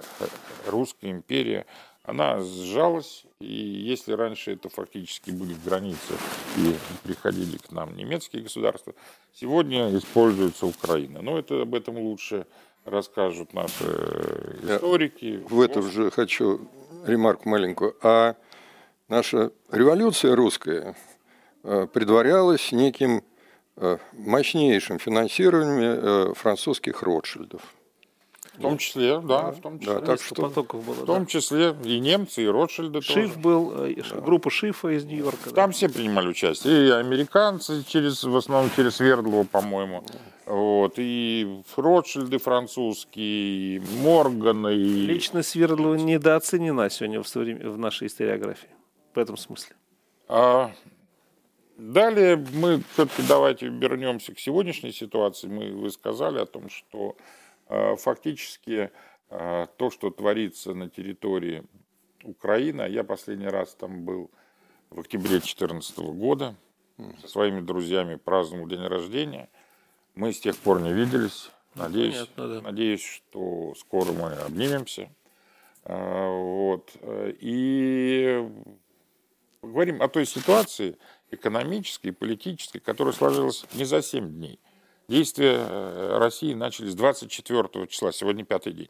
русская 0.65 1.11
империя, 1.11 1.65
она 2.03 2.39
сжалась, 2.39 3.25
и 3.39 3.53
если 3.53 4.13
раньше 4.13 4.53
это 4.53 4.69
фактически 4.69 5.29
были 5.29 5.53
границы 5.65 6.13
и 6.57 6.73
приходили 7.03 7.57
к 7.57 7.71
нам 7.71 7.95
немецкие 7.95 8.43
государства, 8.43 8.93
сегодня 9.33 9.95
используется 9.97 10.65
Украина. 10.65 11.21
Но 11.21 11.37
это 11.37 11.61
об 11.61 11.75
этом 11.75 11.97
лучше 11.97 12.47
расскажут 12.85 13.53
наши 13.53 13.83
историки. 14.63 15.43
В 15.49 15.59
этом 15.61 15.83
же 15.91 16.09
хочу 16.11 16.61
ремарку 17.05 17.49
маленькую. 17.49 17.95
А 18.01 18.35
наша 19.09 19.51
революция 19.69 20.35
русская 20.35 20.95
э, 21.63 21.87
предварялась 21.91 22.71
неким 22.71 23.23
мощнейшим 24.13 24.99
финансированием 24.99 25.79
э, 25.81 26.33
французских 26.33 27.01
Ротшильдов. 27.03 27.61
В 28.53 28.61
том 28.61 28.77
числе, 28.77 29.19
да, 29.21 29.51
в 29.51 29.61
том 29.61 29.79
числе. 29.79 29.93
Да, 29.93 30.01
так 30.01 30.21
что, 30.21 30.35
потоков 30.35 30.85
было, 30.85 30.93
в 30.93 31.05
том 31.05 31.19
да. 31.21 31.25
числе 31.25 31.73
и 31.85 31.99
немцы, 31.99 32.43
и 32.43 32.47
Ротшильды 32.47 33.01
Шиф 33.01 33.29
тоже. 33.29 33.39
был, 33.39 33.71
да. 33.71 34.21
группа 34.21 34.49
Шифа 34.49 34.89
из 34.89 35.05
Нью-Йорка. 35.05 35.51
Там 35.51 35.69
да. 35.69 35.71
все 35.71 35.87
принимали 35.87 36.27
участие. 36.27 36.87
И 36.87 36.91
американцы, 36.91 37.83
через, 37.87 38.23
в 38.23 38.35
основном 38.35 38.69
через 38.75 38.97
Свердлова, 38.97 39.45
по-моему. 39.45 40.03
Вот, 40.45 40.95
и 40.97 41.63
Ротшильды 41.77 42.39
французские, 42.39 43.77
и 43.77 43.81
Морганы. 44.01 44.75
И... 44.75 45.05
Лично 45.05 45.43
Свердлова 45.43 45.95
недооценена 45.95 46.89
сегодня 46.89 47.23
в, 47.23 47.33
в 47.73 47.77
нашей 47.77 48.07
историографии. 48.07 48.69
В 49.15 49.17
этом 49.17 49.37
смысле. 49.37 49.75
А, 50.27 50.71
далее 51.77 52.43
мы 52.53 52.83
все-таки 52.93 53.23
давайте 53.27 53.67
вернемся 53.67 54.33
к 54.33 54.39
сегодняшней 54.39 54.91
ситуации. 54.91 55.47
Мы, 55.47 55.71
вы 55.71 55.89
сказали 55.89 56.39
о 56.39 56.45
том, 56.45 56.69
что 56.69 57.15
а, 57.67 57.95
фактически 57.95 58.91
а, 59.29 59.67
то, 59.77 59.89
что 59.89 60.09
творится 60.09 60.73
на 60.73 60.89
территории 60.89 61.63
Украины, 62.23 62.83
я 62.89 63.03
последний 63.03 63.47
раз 63.47 63.73
там 63.75 64.03
был 64.03 64.31
в 64.89 64.99
октябре 64.99 65.39
2014 65.39 65.97
года, 65.99 66.55
со 67.21 67.27
своими 67.27 67.61
друзьями 67.61 68.15
праздновал 68.15 68.67
день 68.67 68.85
рождения– 68.85 69.49
мы 70.15 70.33
с 70.33 70.39
тех 70.39 70.57
пор 70.57 70.81
не 70.81 70.91
виделись. 70.91 71.51
Надеюсь, 71.75 72.15
Понятно, 72.15 72.47
да. 72.47 72.61
надеюсь, 72.61 73.03
что 73.03 73.73
скоро 73.77 74.11
мы 74.11 74.33
обнимемся. 74.33 75.09
А, 75.85 76.29
вот. 76.29 76.91
И 77.39 78.45
поговорим 79.61 80.01
о 80.01 80.09
той 80.09 80.25
ситуации 80.25 80.97
экономической 81.31 82.07
и 82.07 82.11
политической, 82.11 82.79
которая 82.79 83.13
сложилась 83.13 83.65
не 83.73 83.85
за 83.85 84.01
7 84.01 84.29
дней. 84.29 84.59
Действия 85.07 85.57
э, 85.57 86.17
России 86.19 86.53
начались 86.53 86.95
24 86.95 87.87
числа, 87.87 88.11
сегодня 88.11 88.45
пятый 88.45 88.73
день. 88.73 88.89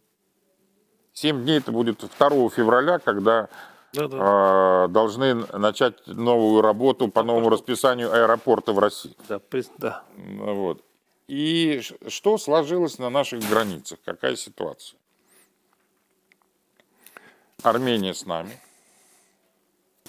7 1.13 1.43
дней 1.43 1.57
это 1.57 1.71
будет 1.71 1.99
2 1.99 2.49
февраля, 2.49 2.99
когда 2.99 3.49
да, 3.93 4.07
да. 4.07 4.87
должны 4.87 5.33
начать 5.33 6.05
новую 6.07 6.61
работу 6.61 7.07
по 7.07 7.23
новому 7.23 7.49
расписанию 7.49 8.13
аэропорта 8.13 8.71
в 8.73 8.79
России. 8.79 9.15
Да, 9.27 9.41
да. 9.77 10.03
Вот. 10.15 10.83
И 11.27 11.81
что 12.07 12.37
сложилось 12.37 12.99
на 12.99 13.09
наших 13.09 13.47
границах? 13.49 13.99
Какая 14.03 14.35
ситуация? 14.35 14.99
Армения 17.63 18.13
с 18.13 18.25
нами, 18.25 18.59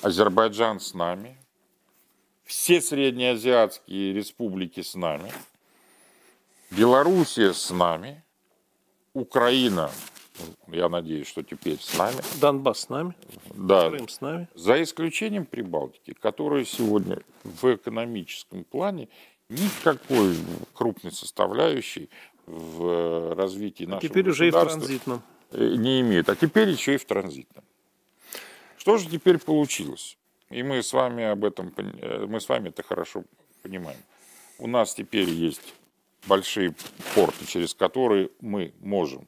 Азербайджан 0.01 0.81
с 0.81 0.95
нами, 0.95 1.39
все 2.53 2.83
среднеазиатские 2.83 4.13
республики 4.13 4.83
с 4.83 4.95
нами, 4.95 5.33
Белоруссия 6.71 7.55
с 7.55 7.71
нами, 7.71 8.23
Украина, 9.15 9.91
я 10.69 10.91
надеюсь, 10.91 11.27
что 11.27 11.43
теперь 11.43 11.81
с 11.81 11.97
нами. 11.97 12.17
Донбасс 12.41 12.81
с 12.81 12.89
нами. 12.91 13.15
Да. 13.55 13.89
Крым 13.89 14.09
с 14.09 14.21
нами. 14.21 14.49
За 14.55 14.83
исключением 14.83 15.47
Прибалтики, 15.47 16.13
которая 16.13 16.65
сегодня 16.67 17.21
в 17.43 17.75
экономическом 17.75 18.65
плане 18.65 19.09
никакой 19.49 20.37
крупной 20.75 21.13
составляющей 21.13 22.11
в 22.47 22.85
э, 22.85 23.33
развитии 23.35 23.85
нашего 23.85 24.09
Теперь 24.09 24.29
уже 24.29 24.49
и 24.49 24.51
в 24.51 24.61
транзитном. 24.61 25.23
Э, 25.53 25.75
не 25.77 26.03
имеет, 26.03 26.29
а 26.29 26.37
теперь 26.37 26.69
еще 26.69 26.95
и 26.95 26.99
в 26.99 27.05
транзитном. 27.07 27.65
Что 28.77 28.99
же 28.99 29.09
теперь 29.09 29.39
получилось? 29.39 30.19
И 30.53 30.63
мы 30.63 30.83
с 30.83 30.93
вами 30.93 31.25
об 31.25 31.45
этом, 31.45 31.73
э, 31.77 32.27
мы 32.27 32.41
с 32.41 32.49
вами 32.49 32.69
это 32.69 32.83
хорошо 32.83 33.25
понимаем. 33.63 33.99
У 34.59 34.67
нас 34.67 34.95
теперь 34.95 35.29
есть 35.29 35.75
большие 36.27 36.75
порты, 37.15 37.47
через 37.47 37.75
которые 37.75 38.31
мы 38.41 38.73
можем 38.81 39.27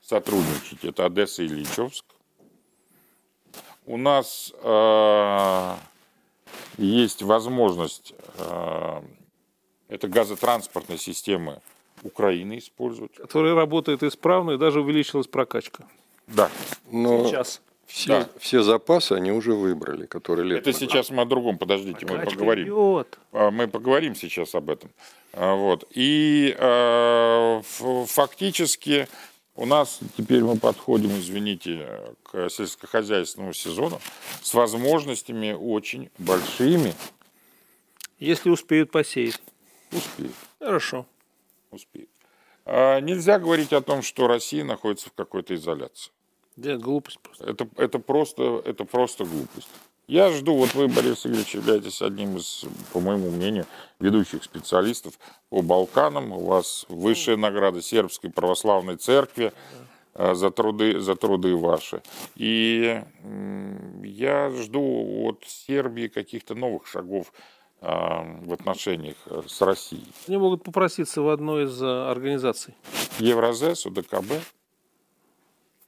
сотрудничать. 0.00 0.84
Это 0.84 1.06
Одесса 1.06 1.42
и 1.42 1.46
Ильичевск. 1.46 2.04
У 3.86 3.96
нас 3.96 4.52
э, 4.62 5.76
есть 6.78 7.22
возможность 7.22 8.14
э, 8.38 9.02
это 9.88 10.08
газотранспортные 10.08 10.98
системы 10.98 11.60
Украины 12.02 12.58
используют. 12.58 13.16
Которые 13.16 13.54
работают 13.54 14.02
исправно 14.02 14.52
и 14.52 14.56
даже 14.56 14.80
увеличилась 14.80 15.26
прокачка. 15.26 15.84
Да. 16.26 16.50
Но 16.90 17.26
сейчас. 17.26 17.60
Все, 17.92 18.20
да. 18.20 18.28
все 18.38 18.62
запасы 18.62 19.12
они 19.12 19.32
уже 19.32 19.52
выбрали, 19.52 20.06
которые 20.06 20.48
лет. 20.48 20.66
Это 20.66 20.72
сейчас 20.72 21.10
мы 21.10 21.22
о 21.22 21.24
другом, 21.26 21.58
подождите, 21.58 22.06
Прокачка 22.06 22.24
мы 22.24 22.30
поговорим. 22.30 22.66
Идет. 22.68 23.18
А, 23.32 23.50
мы 23.50 23.68
поговорим 23.68 24.14
сейчас 24.14 24.54
об 24.54 24.70
этом. 24.70 24.90
А, 25.34 25.54
вот. 25.54 25.84
И 25.90 26.56
э, 26.58 27.60
фактически 28.06 29.08
у 29.56 29.66
нас 29.66 30.00
теперь 30.16 30.42
мы 30.42 30.56
подходим, 30.56 31.10
извините, 31.18 31.86
к 32.22 32.48
сельскохозяйственному 32.48 33.52
сезону 33.52 34.00
с 34.40 34.54
возможностями 34.54 35.52
очень 35.52 36.08
большими. 36.16 36.94
Если 38.18 38.48
успеют 38.48 38.90
посеять. 38.90 39.42
Успеет. 39.92 40.32
Хорошо. 40.58 41.04
Успеет. 41.70 42.08
А 42.64 43.00
нельзя 43.00 43.38
говорить 43.38 43.74
о 43.74 43.82
том, 43.82 44.00
что 44.00 44.28
Россия 44.28 44.64
находится 44.64 45.10
в 45.10 45.12
какой-то 45.12 45.54
изоляции. 45.54 46.10
Да, 46.56 46.76
глупость 46.76 47.18
просто. 47.20 47.44
Это, 47.44 47.68
это, 47.76 47.98
просто, 47.98 48.62
это 48.64 48.84
просто 48.84 49.24
глупость. 49.24 49.68
Я 50.08 50.30
жду, 50.30 50.54
вот 50.54 50.74
вы, 50.74 50.88
Борис 50.88 51.24
Игоревич, 51.24 51.54
являетесь 51.54 52.02
одним 52.02 52.36
из, 52.36 52.64
по 52.92 53.00
моему 53.00 53.30
мнению, 53.30 53.66
ведущих 54.00 54.42
специалистов 54.44 55.14
по 55.48 55.62
Балканам. 55.62 56.32
У 56.32 56.44
вас 56.44 56.84
высшая 56.88 57.36
награда 57.36 57.80
Сербской 57.80 58.28
православной 58.28 58.96
церкви 58.96 59.52
да. 60.14 60.34
за, 60.34 60.50
труды, 60.50 61.00
за 61.00 61.14
труды 61.14 61.56
ваши. 61.56 62.02
И 62.34 63.02
я 64.02 64.50
жду 64.50 65.28
от 65.28 65.44
Сербии 65.46 66.08
каких-то 66.08 66.54
новых 66.54 66.86
шагов 66.86 67.32
в 67.80 68.52
отношениях 68.52 69.16
э, 69.26 69.42
с 69.48 69.60
Россией. 69.60 70.06
Они 70.28 70.36
могут 70.36 70.62
попроситься 70.62 71.20
в 71.20 71.28
одной 71.28 71.64
из 71.64 71.82
э, 71.82 72.10
организаций. 72.10 72.76
Евразес, 73.18 73.86
УДКБ. 73.86 74.34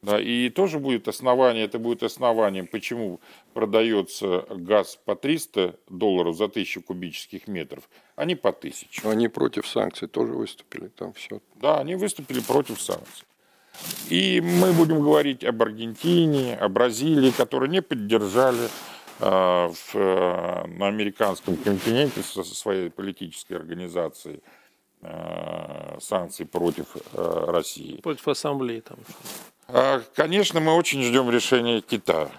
Да, 0.04 0.20
и 0.20 0.50
тоже 0.50 0.78
будет 0.78 1.08
основание, 1.08 1.64
это 1.64 1.78
будет 1.78 2.02
основанием, 2.02 2.66
почему 2.66 3.20
продается 3.54 4.44
газ 4.50 4.98
по 5.04 5.16
300 5.16 5.76
долларов 5.88 6.36
за 6.36 6.44
1000 6.44 6.80
кубических 6.82 7.48
метров, 7.48 7.88
а 8.16 8.24
не 8.24 8.34
по 8.34 8.50
1000. 8.50 9.08
Они 9.08 9.28
против 9.28 9.66
санкций 9.66 10.08
тоже 10.08 10.32
выступили, 10.32 10.88
там 10.88 11.12
все. 11.12 11.40
Да, 11.56 11.78
они 11.78 11.94
выступили 11.94 12.40
против 12.40 12.80
санкций. 12.80 13.26
И 14.08 14.40
мы 14.40 14.72
будем 14.72 15.02
говорить 15.02 15.42
об 15.44 15.62
Аргентине, 15.62 16.56
о 16.56 16.68
Бразилии, 16.68 17.30
которые 17.30 17.70
не 17.70 17.82
поддержали 17.82 18.68
Э, 19.20 19.68
в, 19.68 19.94
э, 19.94 20.66
на 20.66 20.88
американском 20.88 21.56
континенте 21.56 22.20
со 22.22 22.42
своей 22.42 22.90
политической 22.90 23.52
организацией 23.52 24.42
санкций 26.00 26.46
против 26.46 26.96
России. 27.12 28.00
Против 28.00 28.28
ассамблеи 28.28 28.80
там. 28.80 28.98
Конечно, 30.14 30.60
мы 30.60 30.74
очень 30.74 31.02
ждем 31.02 31.30
решения 31.30 31.80
Китая. 31.80 32.30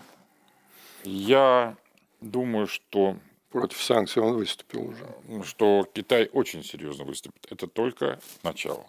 Я 1.04 1.76
думаю, 2.22 2.68
что 2.68 3.18
против 3.50 3.82
санкций 3.82 4.22
он 4.22 4.36
выступил 4.36 4.90
уже. 4.90 5.44
Что 5.44 5.88
Китай 5.94 6.30
очень 6.34 6.64
серьезно 6.64 7.06
выступит. 7.06 7.48
Это 7.52 7.68
только 7.68 8.20
начало. 8.44 8.86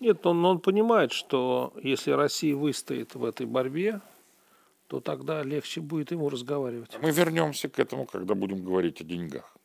Нет, 0.00 0.26
он, 0.26 0.44
он 0.44 0.58
понимает, 0.58 1.12
что 1.12 1.72
если 1.82 2.10
Россия 2.10 2.56
выстоит 2.56 3.14
в 3.14 3.24
этой 3.24 3.46
борьбе, 3.46 4.00
то 4.88 5.00
тогда 5.00 5.42
легче 5.42 5.80
будет 5.80 6.10
ему 6.10 6.28
разговаривать. 6.28 6.96
Мы 7.00 7.12
вернемся 7.12 7.68
к 7.68 7.78
этому, 7.78 8.06
когда 8.06 8.34
будем 8.34 8.64
говорить 8.64 9.00
о 9.00 9.04
деньгах. 9.04 9.56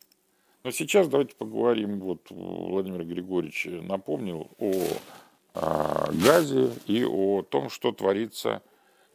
Но 0.64 0.70
сейчас 0.70 1.08
давайте 1.08 1.36
поговорим. 1.36 2.00
Вот 2.00 2.26
Владимир 2.30 3.04
Григорьевич 3.04 3.66
напомнил 3.66 4.50
о, 4.58 4.72
о 5.54 6.12
газе 6.12 6.72
и 6.86 7.04
о 7.04 7.42
том, 7.42 7.70
что 7.70 7.92
творится, 7.92 8.62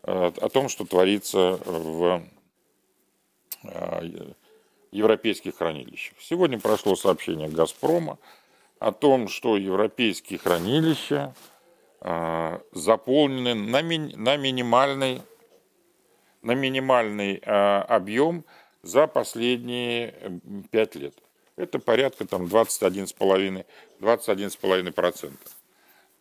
о 0.03 0.49
том, 0.49 0.69
что 0.69 0.85
творится 0.85 1.59
в 1.65 2.23
европейских 4.91 5.57
хранилищах. 5.57 6.15
Сегодня 6.19 6.59
прошло 6.59 6.95
сообщение 6.95 7.49
«Газпрома» 7.49 8.17
о 8.79 8.91
том, 8.91 9.27
что 9.27 9.57
европейские 9.57 10.39
хранилища 10.39 11.33
заполнены 12.01 13.53
на, 13.53 13.81
ми, 13.81 13.97
на 13.97 14.37
минимальный, 14.37 15.21
на 16.41 16.53
минимальный 16.53 17.37
объем 17.37 18.43
за 18.81 19.07
последние 19.07 20.41
5 20.71 20.95
лет. 20.95 21.22
Это 21.55 21.79
порядка 21.79 22.25
там 22.25 22.45
21,5%. 22.45 23.65
21,5%. 23.99 25.31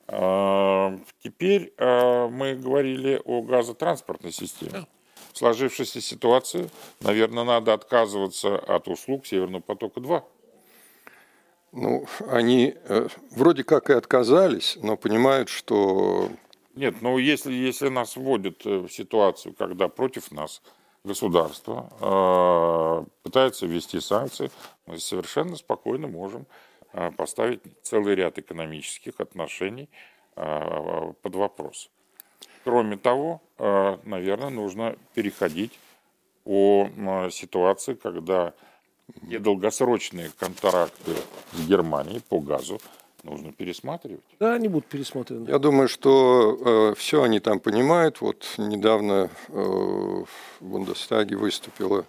Э, 0.09 0.99
теперь 1.23 1.73
э, 1.77 2.29
мы 2.29 2.55
говорили 2.55 3.21
о 3.25 3.43
газотранспортной 3.43 4.33
системе. 4.33 4.87
В 5.33 5.39
сложившейся 5.39 6.01
ситуации, 6.01 6.69
наверное, 7.01 7.45
надо 7.45 7.73
отказываться 7.73 8.57
от 8.57 8.89
услуг 8.89 9.27
Северного 9.27 9.63
потока-2. 9.63 10.23
Ну, 11.73 12.05
они 12.29 12.75
э, 12.85 13.09
вроде 13.31 13.65
как 13.65 13.89
и 13.89 13.95
отказались, 13.95 14.79
но 14.83 14.99
понимают, 14.99 15.49
что... 15.49 16.29
Нет, 16.75 17.01
но 17.01 17.19
если, 17.19 17.53
если 17.53 17.89
нас 17.89 18.17
вводят 18.17 18.67
э, 18.67 18.81
в 18.81 18.89
ситуацию, 18.91 19.55
когда 19.55 19.89
против 19.89 20.31
нас 20.33 20.61
государство 21.03 21.89
э, 21.99 23.05
пытается 23.23 23.67
ввести 23.67 24.01
санкции, 24.01 24.51
мы 24.93 24.99
совершенно 24.99 25.57
спокойно 25.57 26.07
можем 26.07 26.47
э, 26.93 27.11
поставить 27.13 27.61
целый 27.83 28.15
ряд 28.15 28.39
экономических 28.39 29.21
отношений 29.21 29.89
э, 30.37 31.13
под 31.23 31.35
вопрос. 31.35 31.91
Кроме 32.65 32.97
того, 32.97 33.41
э, 33.59 33.99
наверное, 34.05 34.51
нужно 34.51 34.97
переходить 35.15 35.79
о 36.45 36.89
ситуации, 37.31 37.95
когда 37.95 38.53
недолгосрочные 39.23 40.31
контракты 40.39 41.13
с 41.53 41.67
Германией 41.67 42.21
по 42.21 42.41
газу 42.41 42.81
нужно 43.23 43.53
пересматривать. 43.53 44.25
Да, 44.41 44.55
они 44.55 44.69
будут 44.69 44.87
пересмотрены. 44.87 45.49
Я 45.49 45.59
думаю, 45.59 45.89
что 45.89 46.91
э, 46.91 46.95
все 46.97 47.23
они 47.23 47.41
там 47.41 47.61
понимают. 47.61 48.21
Вот 48.21 48.55
недавно 48.59 49.31
э, 49.49 49.53
в 49.53 50.27
Бундестаге 50.61 51.37
выступила, 51.37 52.05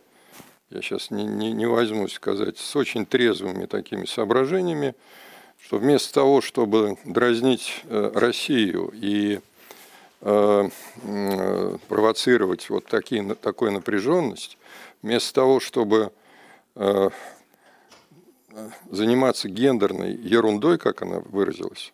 я 0.74 0.82
сейчас 0.82 1.12
не, 1.12 1.24
не, 1.26 1.52
не 1.52 1.68
возьмусь 1.68 2.14
сказать, 2.14 2.58
с 2.58 2.76
очень 2.76 3.06
трезвыми 3.06 3.66
такими 3.66 4.06
соображениями, 4.06 4.96
что 5.64 5.78
вместо 5.78 6.14
того, 6.14 6.42
чтобы 6.42 6.98
дразнить 7.06 7.84
э, 7.86 8.12
Россию 8.16 8.92
и 8.94 9.40
э, 10.22 10.70
э, 11.04 11.78
провоцировать 11.88 12.70
вот 12.72 12.86
такие, 12.86 13.36
такую 13.36 13.72
напряженность, 13.72 14.58
вместо 15.02 15.34
того, 15.34 15.60
чтобы 15.60 16.12
заниматься 18.90 19.48
гендерной 19.48 20.16
ерундой, 20.16 20.80
как 20.80 21.04
она 21.04 21.20
выразилась, 21.20 21.94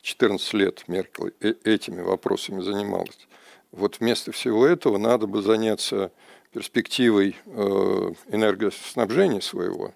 14 0.00 0.54
лет 0.54 0.84
Меркель 0.86 1.34
этими 1.40 2.00
вопросами 2.00 2.62
занималась. 2.62 3.28
Вот 3.70 4.00
вместо 4.00 4.32
всего 4.32 4.66
этого 4.66 4.96
надо 4.96 5.26
бы 5.26 5.42
заняться 5.42 6.10
перспективой 6.54 7.36
э, 7.46 8.12
энергоснабжения 8.28 9.40
своего, 9.40 9.92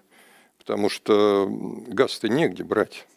потому 0.57 0.89
что 0.89 1.47
газ-то 1.87 2.27
негде 2.27 2.65
брать. 2.65 3.07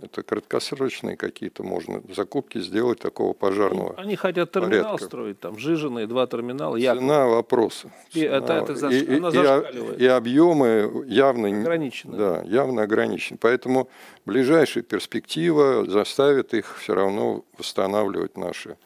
Это 0.00 0.22
краткосрочные 0.22 1.16
какие-то 1.16 1.62
можно 1.62 2.02
закупки 2.14 2.58
сделать 2.58 2.98
такого 2.98 3.34
пожарного. 3.34 3.94
Они 3.96 4.16
хотят 4.16 4.50
терминал 4.50 4.96
порядка. 4.96 5.04
строить, 5.04 5.40
там 5.40 5.58
Жижины, 5.58 6.06
два 6.06 6.26
терминала. 6.26 6.78
Цена 6.78 7.26
вопроса. 7.26 7.92
И, 8.12 8.20
Цена, 8.20 8.36
это, 8.36 8.52
это 8.54 8.74
заш... 8.74 8.94
и, 8.94 9.16
она 9.16 9.28
и, 9.28 10.02
и 10.02 10.06
объемы 10.06 11.04
явно 11.06 11.48
ограничены. 11.48 12.16
Да, 12.16 12.42
явно 12.42 12.82
ограничены. 12.82 13.38
Поэтому 13.40 13.88
ближайшая 14.26 14.82
перспектива 14.82 15.88
заставит 15.88 16.52
их 16.52 16.78
все 16.78 16.94
равно 16.94 17.44
восстанавливать 17.56 18.36
наши 18.36 18.76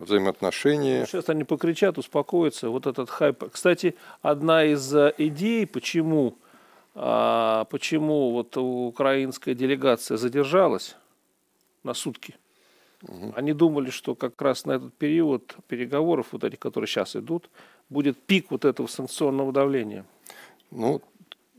взаимоотношения. 0.00 1.06
Сейчас 1.06 1.28
они 1.28 1.44
покричат, 1.44 1.98
успокоятся. 1.98 2.68
Вот 2.70 2.86
этот 2.86 3.08
хайп. 3.10 3.44
Кстати, 3.52 3.94
одна 4.22 4.64
из 4.64 4.94
э, 4.94 5.14
идей, 5.18 5.66
почему 5.66 6.36
а 6.94 7.66
почему 7.66 8.32
вот 8.32 8.56
украинская 8.56 9.54
делегация 9.54 10.16
задержалась 10.16 10.96
на 11.84 11.94
сутки. 11.94 12.34
Угу. 13.02 13.32
Они 13.36 13.52
думали, 13.52 13.90
что 13.90 14.14
как 14.14 14.40
раз 14.42 14.66
на 14.66 14.72
этот 14.72 14.92
период 14.94 15.56
переговоров, 15.68 16.28
вот 16.32 16.44
этих, 16.44 16.58
которые 16.58 16.88
сейчас 16.88 17.16
идут, 17.16 17.48
будет 17.88 18.18
пик 18.18 18.50
вот 18.50 18.64
этого 18.64 18.86
санкционного 18.86 19.52
давления. 19.52 20.04
Ну, 20.70 21.00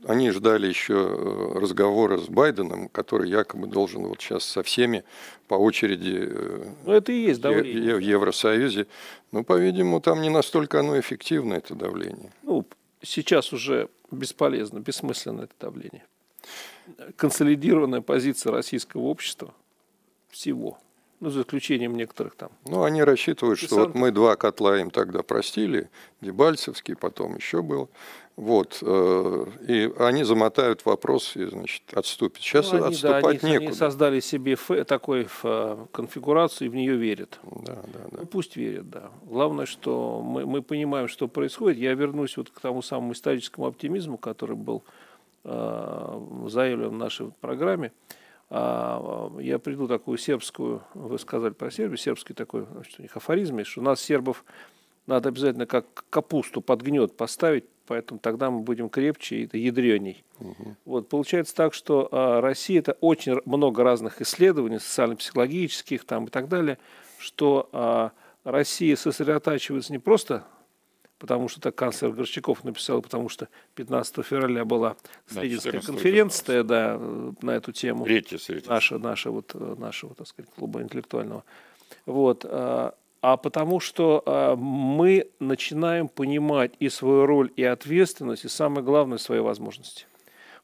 они 0.06 0.30
ждали 0.30 0.66
еще 0.66 0.94
э, 0.94 1.58
разговора 1.58 2.18
с 2.18 2.28
Байденом, 2.28 2.88
который 2.88 3.30
якобы 3.30 3.66
должен 3.66 4.06
вот 4.06 4.20
сейчас 4.20 4.44
со 4.44 4.62
всеми 4.62 5.04
по 5.48 5.54
очереди 5.54 6.28
э, 6.28 6.72
ну, 6.84 6.92
это 6.92 7.12
и 7.12 7.22
есть 7.22 7.40
давление. 7.40 7.96
в 7.96 8.00
Евросоюзе. 8.00 8.86
Ну, 9.30 9.44
по-видимому, 9.44 10.00
там 10.00 10.20
не 10.22 10.30
настолько 10.30 10.80
оно 10.80 10.98
эффективно, 10.98 11.54
это 11.54 11.74
давление. 11.74 12.32
Ну, 12.42 12.66
сейчас 13.02 13.52
уже 13.52 13.88
бесполезно, 14.10 14.80
бессмысленно 14.80 15.42
это 15.42 15.54
давление. 15.60 16.04
Консолидированная 17.16 18.00
позиция 18.00 18.52
российского 18.52 19.02
общества 19.02 19.54
всего, 20.30 20.78
ну, 21.22 21.30
за 21.30 21.42
исключением 21.42 21.96
некоторых 21.96 22.34
там. 22.34 22.50
Ну, 22.66 22.82
они 22.82 23.04
рассчитывают, 23.04 23.60
что 23.60 23.76
вот 23.76 23.94
мы 23.94 24.10
два 24.10 24.34
котла 24.34 24.80
им 24.80 24.90
тогда 24.90 25.22
простили, 25.22 25.88
Дебальцевский, 26.20 26.96
потом 26.96 27.36
еще 27.36 27.62
был, 27.62 27.90
вот, 28.34 28.78
э, 28.82 29.46
и 29.68 29.92
они 30.00 30.24
замотают 30.24 30.84
вопрос 30.84 31.36
и, 31.36 31.44
значит, 31.44 31.82
отступят. 31.94 32.42
Сейчас 32.42 32.72
ну, 32.72 32.78
они, 32.78 32.94
отступать 32.94 33.40
да, 33.40 33.46
они, 33.46 33.52
некуда. 33.52 33.68
Они 33.68 33.76
создали 33.76 34.18
себе 34.18 34.54
ф, 34.54 34.68
такой 34.88 35.22
ф, 35.22 35.44
конфигурацию 35.92 36.66
и 36.66 36.68
в 36.68 36.74
нее 36.74 36.96
верят. 36.96 37.38
Да, 37.44 37.74
да, 37.74 38.00
да. 38.10 38.18
Ну, 38.22 38.26
пусть 38.26 38.56
верят, 38.56 38.90
да. 38.90 39.12
Главное, 39.22 39.66
что 39.66 40.20
мы, 40.22 40.44
мы 40.44 40.60
понимаем, 40.60 41.06
что 41.06 41.28
происходит. 41.28 41.78
Я 41.78 41.94
вернусь 41.94 42.36
вот 42.36 42.50
к 42.50 42.58
тому 42.58 42.82
самому 42.82 43.12
историческому 43.12 43.68
оптимизму, 43.68 44.18
который 44.18 44.56
был 44.56 44.82
э, 45.44 46.20
заявлен 46.48 46.88
в 46.88 46.96
нашей 46.98 47.30
программе. 47.40 47.92
А, 48.08 48.21
я 48.52 49.58
приду 49.58 49.88
такую 49.88 50.18
сербскую, 50.18 50.82
вы 50.92 51.18
сказали 51.18 51.52
про 51.52 51.70
Сербию, 51.70 51.96
сербский 51.96 52.34
такой, 52.34 52.66
значит, 52.70 52.98
у 52.98 53.02
них 53.02 53.16
афоризм 53.16 53.58
есть, 53.58 53.70
что 53.70 53.80
у 53.80 53.84
нас 53.84 54.00
сербов 54.00 54.44
надо 55.06 55.30
обязательно 55.30 55.66
как 55.66 56.04
капусту 56.10 56.60
под 56.60 56.82
гнет 56.82 57.16
поставить, 57.16 57.64
поэтому 57.86 58.20
тогда 58.20 58.50
мы 58.50 58.60
будем 58.60 58.88
крепче 58.88 59.44
и 59.44 59.58
ядреней. 59.58 60.22
Угу. 60.38 60.76
Вот, 60.84 61.08
получается 61.08 61.54
так, 61.54 61.72
что 61.72 62.08
а, 62.12 62.40
Россия 62.40 62.80
это 62.80 62.92
очень 63.00 63.40
много 63.46 63.82
разных 63.82 64.20
исследований, 64.20 64.78
социально-психологических 64.78 66.04
там 66.04 66.26
и 66.26 66.28
так 66.28 66.48
далее, 66.48 66.78
что 67.18 67.68
а, 67.72 68.12
Россия 68.44 68.96
сосредотачивается 68.96 69.92
не 69.92 69.98
просто 69.98 70.44
потому 71.22 71.48
что 71.48 71.60
так 71.60 71.76
канцлер 71.76 72.10
Горчаков 72.10 72.64
написал, 72.64 73.00
потому 73.00 73.28
что 73.28 73.46
15 73.76 74.26
февраля 74.26 74.64
была 74.64 74.96
Срединская 75.28 75.80
конференция 75.80 76.64
да, 76.64 77.00
на 77.42 77.52
эту 77.52 77.70
тему. 77.70 78.04
Третья 78.04 78.40
Наша, 78.66 78.98
наша, 78.98 79.30
вот, 79.30 79.54
нашего, 79.54 80.16
так 80.16 80.26
сказать, 80.26 80.50
клуба 80.52 80.82
интеллектуального. 80.82 81.44
Вот, 82.06 82.44
а, 82.44 82.96
а 83.20 83.36
потому 83.36 83.78
что 83.78 84.24
а, 84.26 84.56
мы 84.56 85.28
начинаем 85.38 86.08
понимать 86.08 86.72
и 86.80 86.88
свою 86.88 87.24
роль, 87.26 87.52
и 87.54 87.62
ответственность, 87.62 88.44
и 88.44 88.48
самое 88.48 88.84
главное, 88.84 89.18
свои 89.18 89.38
возможности. 89.38 90.06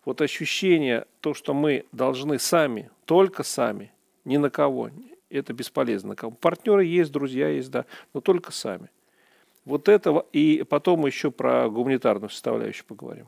Вот 0.04 0.20
ощущение, 0.20 1.04
то, 1.20 1.34
что 1.34 1.54
мы 1.54 1.84
должны 1.92 2.40
сами, 2.40 2.90
только 3.04 3.44
сами, 3.44 3.92
ни 4.24 4.38
на 4.38 4.50
кого, 4.50 4.90
это 5.30 5.52
бесполезно. 5.52 6.16
Партнеры 6.16 6.84
есть, 6.84 7.12
друзья 7.12 7.46
есть, 7.46 7.70
да, 7.70 7.84
но 8.12 8.20
только 8.20 8.50
сами. 8.50 8.90
Вот 9.68 9.88
этого, 9.88 10.26
и 10.32 10.62
потом 10.62 11.04
еще 11.06 11.30
про 11.30 11.68
гуманитарную 11.68 12.30
составляющую 12.30 12.86
поговорим. 12.86 13.26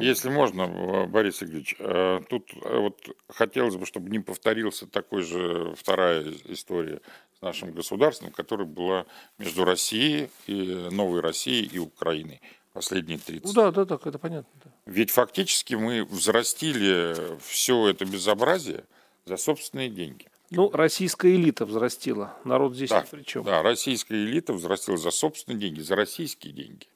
Если 0.00 0.28
можно, 0.28 1.06
Борис 1.06 1.40
Игоревич, 1.40 1.76
э, 1.78 2.20
тут 2.28 2.50
э, 2.64 2.78
вот 2.78 2.98
хотелось 3.28 3.76
бы, 3.76 3.86
чтобы 3.86 4.10
не 4.10 4.18
повторился 4.18 4.88
такой 4.88 5.22
же 5.22 5.72
вторая 5.76 6.24
история 6.46 7.00
с 7.38 7.42
нашим 7.42 7.70
государством, 7.70 8.32
которая 8.32 8.66
была 8.66 9.06
между 9.38 9.64
Россией 9.64 10.30
и 10.48 10.88
Новой 10.90 11.20
Россией 11.20 11.66
и 11.66 11.78
Украиной 11.78 12.40
последние 12.72 13.18
30 13.18 13.44
Ну 13.44 13.52
да, 13.52 13.70
да, 13.70 13.84
так, 13.84 14.04
это 14.04 14.18
понятно. 14.18 14.50
Да. 14.64 14.70
Ведь 14.86 15.10
фактически 15.12 15.74
мы 15.74 16.04
взрастили 16.04 17.38
все 17.40 17.86
это 17.86 18.04
безобразие 18.04 18.84
за 19.24 19.36
собственные 19.36 19.90
деньги. 19.90 20.26
Ну, 20.50 20.70
российская 20.70 21.34
элита 21.34 21.66
взрастила. 21.66 22.34
Народ 22.44 22.74
здесь 22.74 22.90
да, 22.90 23.02
ни 23.02 23.16
при 23.16 23.22
чем. 23.22 23.44
Да, 23.44 23.62
российская 23.62 24.14
элита 24.14 24.52
взрастила 24.52 24.96
за 24.96 25.10
собственные 25.10 25.60
деньги, 25.60 25.80
за 25.80 25.96
российские 25.96 26.52
деньги. 26.52 26.86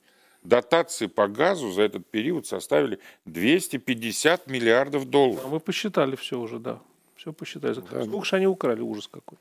Дотации 0.43 1.07
по 1.07 1.27
газу 1.27 1.71
за 1.73 1.83
этот 1.83 2.07
период 2.07 2.47
составили 2.47 2.99
250 3.27 4.47
миллиардов 4.47 5.11
долларов. 5.11 5.43
А 5.45 5.49
мы 5.49 5.61
посчитали 5.61 6.17
все 6.17 6.39
уже, 6.39 6.59
да. 6.59 6.81
Все 7.17 7.33
посчитали. 7.33 7.75
Да. 7.91 8.05
Сколько 8.05 8.25
же 8.25 8.37
они 8.37 8.47
украли, 8.47 8.81
ужас 8.81 9.09
какой. 9.09 9.39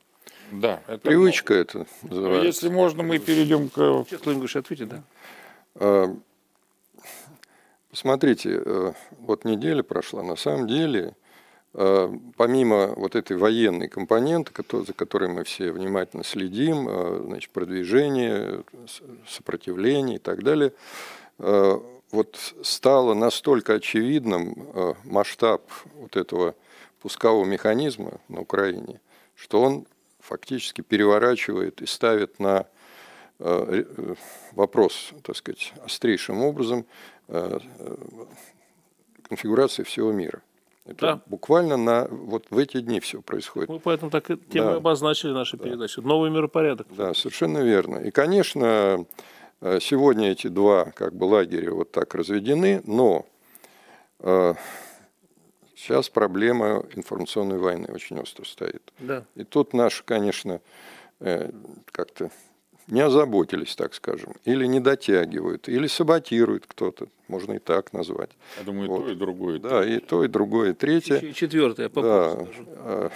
Да, 0.51 0.81
это 0.87 0.97
Привычка 0.97 1.53
много. 1.53 1.69
это 1.69 1.87
называется. 2.01 2.45
Если 2.45 2.69
можно, 2.69 3.03
мы 3.03 3.19
перейдем 3.19 3.69
к... 3.69 4.05
Сейчас, 4.09 4.25
Владимир 4.25 4.57
ответит, 4.57 4.89
да. 4.89 5.03
А, 5.75 6.15
посмотрите, 7.89 8.61
э, 8.65 8.93
вот 9.19 9.45
неделя 9.45 9.83
прошла. 9.83 10.23
На 10.23 10.35
самом 10.35 10.67
деле, 10.67 10.99
э, 11.01 11.28
помимо 11.71 12.87
вот 12.95 13.15
этой 13.15 13.37
военной 13.37 13.87
компоненты, 13.87 14.51
за 14.85 14.93
которой 14.93 15.29
мы 15.29 15.43
все 15.43 15.71
внимательно 15.71 16.23
следим, 16.23 16.87
э, 16.89 17.21
значит, 17.25 17.51
продвижение, 17.51 18.63
сопротивление 19.27 20.15
и 20.17 20.19
так 20.19 20.43
далее, 20.43 20.73
вот 21.37 22.37
стало 22.63 23.13
настолько 23.13 23.75
очевидным 23.75 24.97
масштаб 25.05 25.61
вот 25.93 26.17
этого 26.17 26.55
пускового 27.01 27.45
механизма 27.45 28.19
на 28.27 28.41
Украине, 28.41 28.99
что 29.35 29.61
он 29.61 29.85
фактически 30.19 30.81
переворачивает 30.81 31.81
и 31.81 31.85
ставит 31.85 32.39
на 32.39 32.67
э, 33.39 33.83
э, 33.97 34.15
вопрос, 34.51 35.11
так 35.23 35.35
сказать, 35.35 35.73
острейшим 35.83 36.43
образом 36.43 36.85
э, 37.27 37.59
конфигурации 39.23 39.83
всего 39.83 40.11
мира. 40.11 40.41
Это 40.89 41.01
да. 41.01 41.21
буквально 41.25 41.77
на 41.77 42.07
вот 42.09 42.47
в 42.49 42.57
эти 42.57 42.81
дни 42.81 42.99
все 42.99 43.21
происходит. 43.21 43.69
Мы 43.69 43.79
поэтому 43.79 44.11
так 44.11 44.29
и 44.31 44.37
тем 44.37 44.65
да. 44.65 44.75
обозначили 44.75 45.31
нашу 45.31 45.57
да. 45.57 45.63
передачу. 45.63 46.01
Новый 46.01 46.29
миропорядок. 46.29 46.87
Да, 46.95 47.13
совершенно 47.13 47.59
верно. 47.59 47.97
И, 47.97 48.11
конечно, 48.11 49.05
сегодня 49.61 50.31
эти 50.31 50.47
два 50.47 50.85
как 50.85 51.15
бы 51.15 51.25
лагеря 51.25 51.71
вот 51.71 51.91
так 51.91 52.15
разведены, 52.15 52.81
но 52.85 53.25
Сейчас 55.79 56.09
проблема 56.09 56.83
информационной 56.93 57.57
войны 57.57 57.87
очень 57.93 58.19
остро 58.19 58.43
стоит. 58.43 58.91
Да. 58.99 59.23
И 59.35 59.45
тут 59.45 59.73
наши, 59.73 60.03
конечно, 60.03 60.59
э, 61.21 61.51
как-то 61.85 62.31
не 62.89 63.01
озаботились, 63.01 63.75
так 63.75 63.93
скажем, 63.93 64.33
или 64.45 64.65
не 64.65 64.79
дотягивают, 64.79 65.69
или 65.69 65.87
саботирует 65.87 66.65
кто-то, 66.67 67.07
можно 67.27 67.53
и 67.53 67.59
так 67.59 67.93
назвать. 67.93 68.31
Я 68.57 68.63
думаю, 68.63 68.89
вот. 68.89 69.01
и 69.01 69.05
то, 69.05 69.11
и 69.11 69.15
другое. 69.15 69.59
Да, 69.59 69.85
и 69.85 69.99
то, 69.99 70.23
и 70.23 70.27
другое, 70.27 70.71
и 70.71 70.73
третье. 70.73 71.17
И 71.17 71.33
четвертое, 71.33 71.89
я 71.93 72.01
да. 72.01 72.31
скажу. 72.31 72.65
А, 72.77 73.11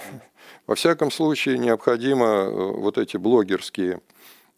во 0.66 0.74
всяком 0.74 1.10
случае, 1.10 1.58
необходимо 1.58 2.26
э, 2.26 2.50
вот 2.50 2.98
эти 2.98 3.16
блогерские, 3.16 4.00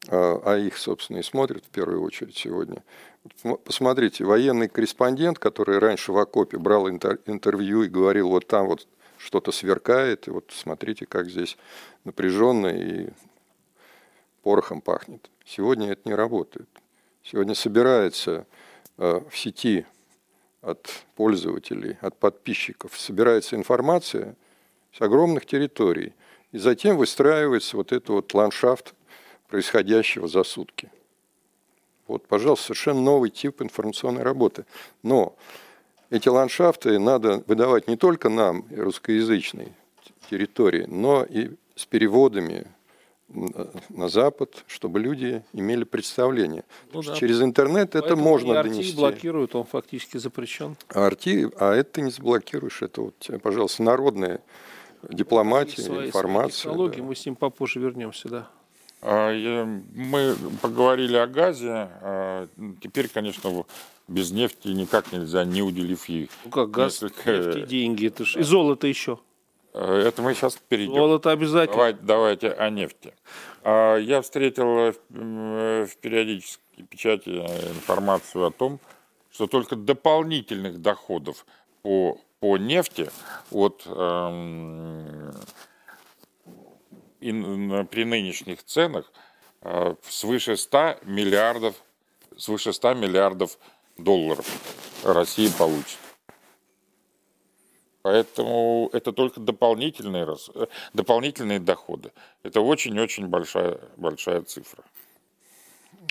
а, 0.08 0.40
а 0.44 0.58
их, 0.58 0.76
собственно, 0.76 1.18
и 1.18 1.22
смотрят 1.22 1.64
в 1.64 1.68
первую 1.68 2.02
очередь 2.02 2.36
сегодня, 2.36 2.82
Посмотрите, 3.64 4.24
военный 4.24 4.68
корреспондент, 4.68 5.38
который 5.38 5.78
раньше 5.78 6.12
в 6.12 6.18
окопе 6.18 6.58
брал 6.58 6.88
интервью 6.88 7.82
и 7.82 7.88
говорил, 7.88 8.28
вот 8.28 8.46
там 8.46 8.66
вот 8.66 8.86
что-то 9.18 9.52
сверкает, 9.52 10.28
и 10.28 10.30
вот 10.30 10.52
смотрите, 10.54 11.06
как 11.06 11.28
здесь 11.28 11.56
напряженно 12.04 12.68
и 12.68 13.08
порохом 14.46 14.80
пахнет. 14.80 15.28
Сегодня 15.44 15.90
это 15.90 16.02
не 16.08 16.14
работает. 16.14 16.68
Сегодня 17.24 17.56
собирается 17.56 18.46
э, 18.96 19.20
в 19.28 19.36
сети 19.36 19.84
от 20.60 20.88
пользователей, 21.16 21.96
от 22.00 22.16
подписчиков, 22.16 22.96
собирается 22.96 23.56
информация 23.56 24.36
с 24.92 25.00
огромных 25.00 25.46
территорий, 25.46 26.14
и 26.52 26.58
затем 26.58 26.96
выстраивается 26.96 27.76
вот 27.76 27.90
этот 27.90 28.08
вот 28.10 28.34
ландшафт 28.34 28.94
происходящего 29.48 30.28
за 30.28 30.44
сутки. 30.44 30.92
Вот, 32.06 32.28
пожалуйста, 32.28 32.66
совершенно 32.66 33.00
новый 33.00 33.30
тип 33.30 33.60
информационной 33.62 34.22
работы. 34.22 34.64
Но 35.02 35.34
эти 36.08 36.28
ландшафты 36.28 37.00
надо 37.00 37.42
выдавать 37.48 37.88
не 37.88 37.96
только 37.96 38.28
нам, 38.28 38.64
русскоязычной 38.70 39.72
территории, 40.30 40.84
но 40.86 41.24
и 41.24 41.56
с 41.74 41.84
переводами 41.84 42.68
на 43.28 44.08
Запад, 44.08 44.64
чтобы 44.66 45.00
люди 45.00 45.42
имели 45.52 45.84
представление. 45.84 46.64
Ну, 46.92 47.02
да. 47.02 47.14
Через 47.16 47.42
интернет 47.42 47.90
Поэтому 47.92 48.14
это 48.14 48.16
можно 48.16 48.52
и 48.52 48.62
донести. 48.62 48.96
блокируют, 48.96 49.54
он 49.54 49.64
фактически 49.64 50.16
запрещен. 50.16 50.76
А 50.88 51.08
RT, 51.08 51.54
а 51.58 51.74
это 51.74 51.92
ты 51.92 52.02
не 52.02 52.10
заблокируешь, 52.10 52.82
это 52.82 53.02
вот, 53.02 53.30
пожалуйста, 53.42 53.82
народная 53.82 54.40
дипломатия, 55.10 55.82
свои, 55.82 56.06
информация. 56.06 56.72
Свои 56.72 56.88
да. 56.88 57.02
мы 57.02 57.14
с 57.16 57.26
ним 57.26 57.36
попозже 57.36 57.80
вернемся, 57.80 58.28
да. 58.28 58.48
А, 59.02 59.32
мы 59.94 60.34
поговорили 60.62 61.16
о 61.16 61.26
газе. 61.26 61.88
А, 62.00 62.48
теперь, 62.80 63.08
конечно, 63.08 63.64
без 64.08 64.30
нефти 64.30 64.68
никак 64.68 65.12
нельзя, 65.12 65.44
не 65.44 65.62
уделив 65.62 66.08
ей. 66.08 66.30
Ну 66.44 66.50
как 66.50 66.70
газ, 66.70 67.02
несколько... 67.02 67.32
нефть 67.32 67.68
деньги, 67.68 68.06
это 68.06 68.24
ж... 68.24 68.36
и 68.36 68.42
золото 68.42 68.86
еще. 68.86 69.18
А, 69.76 69.98
это 70.00 70.22
мы 70.22 70.34
сейчас 70.34 70.56
перейдем. 70.68 70.94
Золото 70.94 71.30
обязательно. 71.30 71.76
Давайте, 71.76 71.98
давайте 72.02 72.50
о 72.52 72.70
нефти. 72.70 73.14
Я 73.64 74.20
встретил 74.22 74.94
в 75.08 75.96
периодической 76.00 76.84
печати 76.84 77.30
информацию 77.30 78.46
о 78.46 78.50
том, 78.50 78.78
что 79.30 79.46
только 79.46 79.76
дополнительных 79.76 80.80
доходов 80.80 81.44
по, 81.82 82.18
по 82.40 82.56
нефти 82.56 83.10
от 83.50 83.82
эм, 83.86 85.32
при 87.20 88.04
нынешних 88.04 88.62
ценах 88.64 89.12
э, 89.62 89.94
свыше 90.08 90.56
100 90.56 91.00
миллиардов, 91.02 91.74
свыше 92.36 92.72
100 92.72 92.94
миллиардов 92.94 93.58
долларов 93.98 94.46
Россия 95.04 95.50
получит. 95.50 95.98
Поэтому 98.06 98.88
это 98.92 99.10
только 99.10 99.40
дополнительные, 99.40 100.28
э, 100.54 100.66
дополнительные 100.92 101.58
доходы. 101.58 102.12
Это 102.44 102.60
очень-очень 102.60 103.26
большая, 103.26 103.80
большая 103.96 104.42
цифра. 104.42 104.84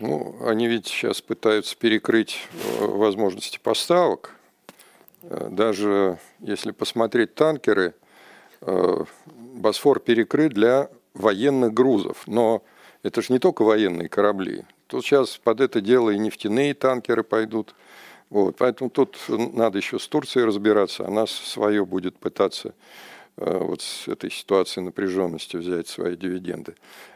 Ну, 0.01 0.35
они 0.45 0.67
ведь 0.67 0.87
сейчас 0.87 1.21
пытаются 1.21 1.77
перекрыть 1.77 2.49
э, 2.51 2.85
возможности 2.85 3.59
поставок. 3.63 4.35
Даже 5.21 6.19
если 6.41 6.71
посмотреть 6.71 7.33
танкеры, 7.33 7.95
Босфор 8.59 10.01
перекрыт 10.01 10.51
для 10.51 10.89
военных 11.13 11.73
грузов. 11.73 12.23
Но 12.27 12.61
это 13.03 13.21
же 13.21 13.31
не 13.31 13.39
только 13.39 13.63
военные 13.63 14.09
корабли. 14.09 14.65
Тут 14.87 15.05
сейчас 15.05 15.37
под 15.37 15.61
это 15.61 15.79
дело 15.79 16.09
и 16.09 16.19
нефтяные 16.19 16.73
танкеры 16.73 17.23
пойдут. 17.23 17.73
Вот, 18.29 18.55
поэтому 18.57 18.89
тут 18.89 19.17
надо 19.27 19.77
еще 19.77 19.99
с 19.99 20.07
Турцией 20.07 20.45
разбираться. 20.45 21.05
Она 21.05 21.27
свое 21.27 21.85
будет 21.85 22.17
пытаться 22.17 22.73
э, 23.37 23.57
вот 23.57 23.81
с 23.81 24.07
этой 24.07 24.31
ситуации 24.31 24.81
напряженности 24.81 25.57
взять 25.57 25.87
свои 25.87 26.15
дивиденды. 26.15 26.75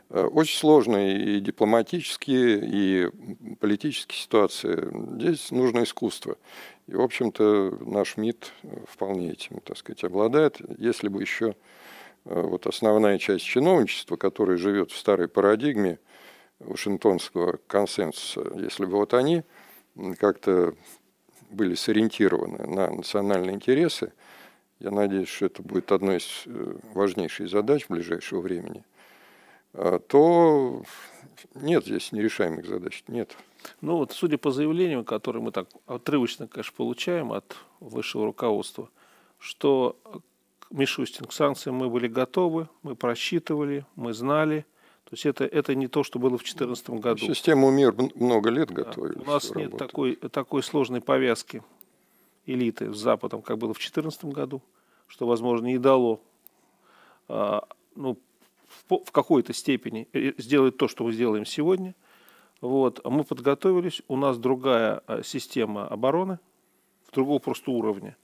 Э, 0.09 0.25
очень 0.25 0.57
сложные 0.57 1.37
и 1.37 1.39
дипломатические, 1.39 2.61
и 2.63 3.55
политические 3.59 4.19
ситуации. 4.19 4.89
Здесь 5.15 5.51
нужно 5.51 5.83
искусство. 5.83 6.37
И, 6.87 6.95
в 6.95 7.01
общем-то, 7.01 7.79
наш 7.81 8.17
МИД 8.17 8.51
вполне 8.87 9.31
этим, 9.31 9.59
так 9.61 9.77
сказать, 9.77 10.03
обладает. 10.03 10.57
Если 10.77 11.07
бы 11.07 11.21
еще 11.21 11.55
Э, 12.25 12.41
вот 12.41 12.67
основная 12.67 13.17
часть 13.17 13.45
чиновничества, 13.45 14.15
которая 14.15 14.57
живет 14.57 14.91
в 14.91 14.97
старой 14.97 15.27
парадигме 15.27 15.99
Вашингтонского 16.59 17.59
консенсуса, 17.67 18.43
если 18.55 18.85
бы 18.85 18.97
вот 18.97 19.13
они 19.13 19.43
как-то 20.19 20.73
были 21.49 21.75
сориентированы 21.75 22.67
на 22.67 22.89
национальные 22.89 23.55
интересы, 23.55 24.11
я 24.79 24.91
надеюсь, 24.91 25.27
что 25.27 25.47
это 25.47 25.61
будет 25.61 25.91
одной 25.91 26.17
из 26.17 26.43
э, 26.45 26.75
важнейших 26.93 27.49
задач 27.49 27.87
ближайшего 27.89 28.39
времени, 28.39 28.83
э, 29.73 29.99
то 30.07 30.83
нет 31.55 31.85
здесь 31.85 32.11
нерешаемых 32.11 32.65
задач, 32.65 33.03
нет. 33.07 33.35
Ну 33.81 33.97
вот, 33.97 34.11
судя 34.11 34.37
по 34.37 34.51
заявлениям, 34.51 35.03
которые 35.03 35.43
мы 35.43 35.51
так 35.51 35.67
отрывочно, 35.85 36.47
конечно, 36.47 36.73
получаем 36.75 37.33
от 37.33 37.57
высшего 37.79 38.25
руководства, 38.25 38.89
что 39.37 39.97
Мишустин, 40.69 41.25
к 41.25 41.33
санкциям 41.33 41.75
мы 41.75 41.89
были 41.89 42.07
готовы, 42.07 42.69
мы 42.83 42.95
просчитывали, 42.95 43.85
мы 43.95 44.13
знали. 44.13 44.65
То 45.09 45.15
есть 45.15 45.25
это, 45.25 45.43
это 45.45 45.73
не 45.73 45.87
то, 45.87 46.03
что 46.03 46.19
было 46.19 46.37
в 46.37 46.43
2014 46.43 46.89
году. 46.91 47.25
Систему 47.25 47.71
МИР 47.71 47.95
много 48.13 48.49
лет 48.49 48.71
готовили. 48.71 49.15
Да. 49.15 49.21
У 49.21 49.25
нас 49.25 49.53
нет 49.55 49.75
такой, 49.75 50.15
такой 50.15 50.61
сложной 50.61 51.01
повязки 51.01 51.63
элиты 52.45 52.93
с 52.93 52.97
Западом, 52.97 53.41
как 53.41 53.57
было 53.57 53.73
в 53.73 53.77
2014 53.77 54.25
году, 54.25 54.61
что, 55.07 55.25
возможно, 55.25 55.73
и 55.73 55.79
дало 55.79 56.21
а, 57.27 57.67
ну, 57.95 58.19
в, 58.87 59.03
в 59.05 59.11
какой-то 59.11 59.53
степени 59.53 60.07
э, 60.13 60.33
сделать 60.37 60.77
то, 60.77 60.87
что 60.87 61.03
мы 61.03 61.11
сделаем 61.11 61.45
сегодня. 61.45 61.95
Вот. 62.61 63.03
Мы 63.03 63.23
подготовились, 63.23 64.01
у 64.07 64.15
нас 64.15 64.37
другая 64.37 65.01
а, 65.07 65.23
система 65.23 65.87
обороны, 65.87 66.39
другого 67.13 67.39
просто 67.39 67.71
уровня. 67.71 68.15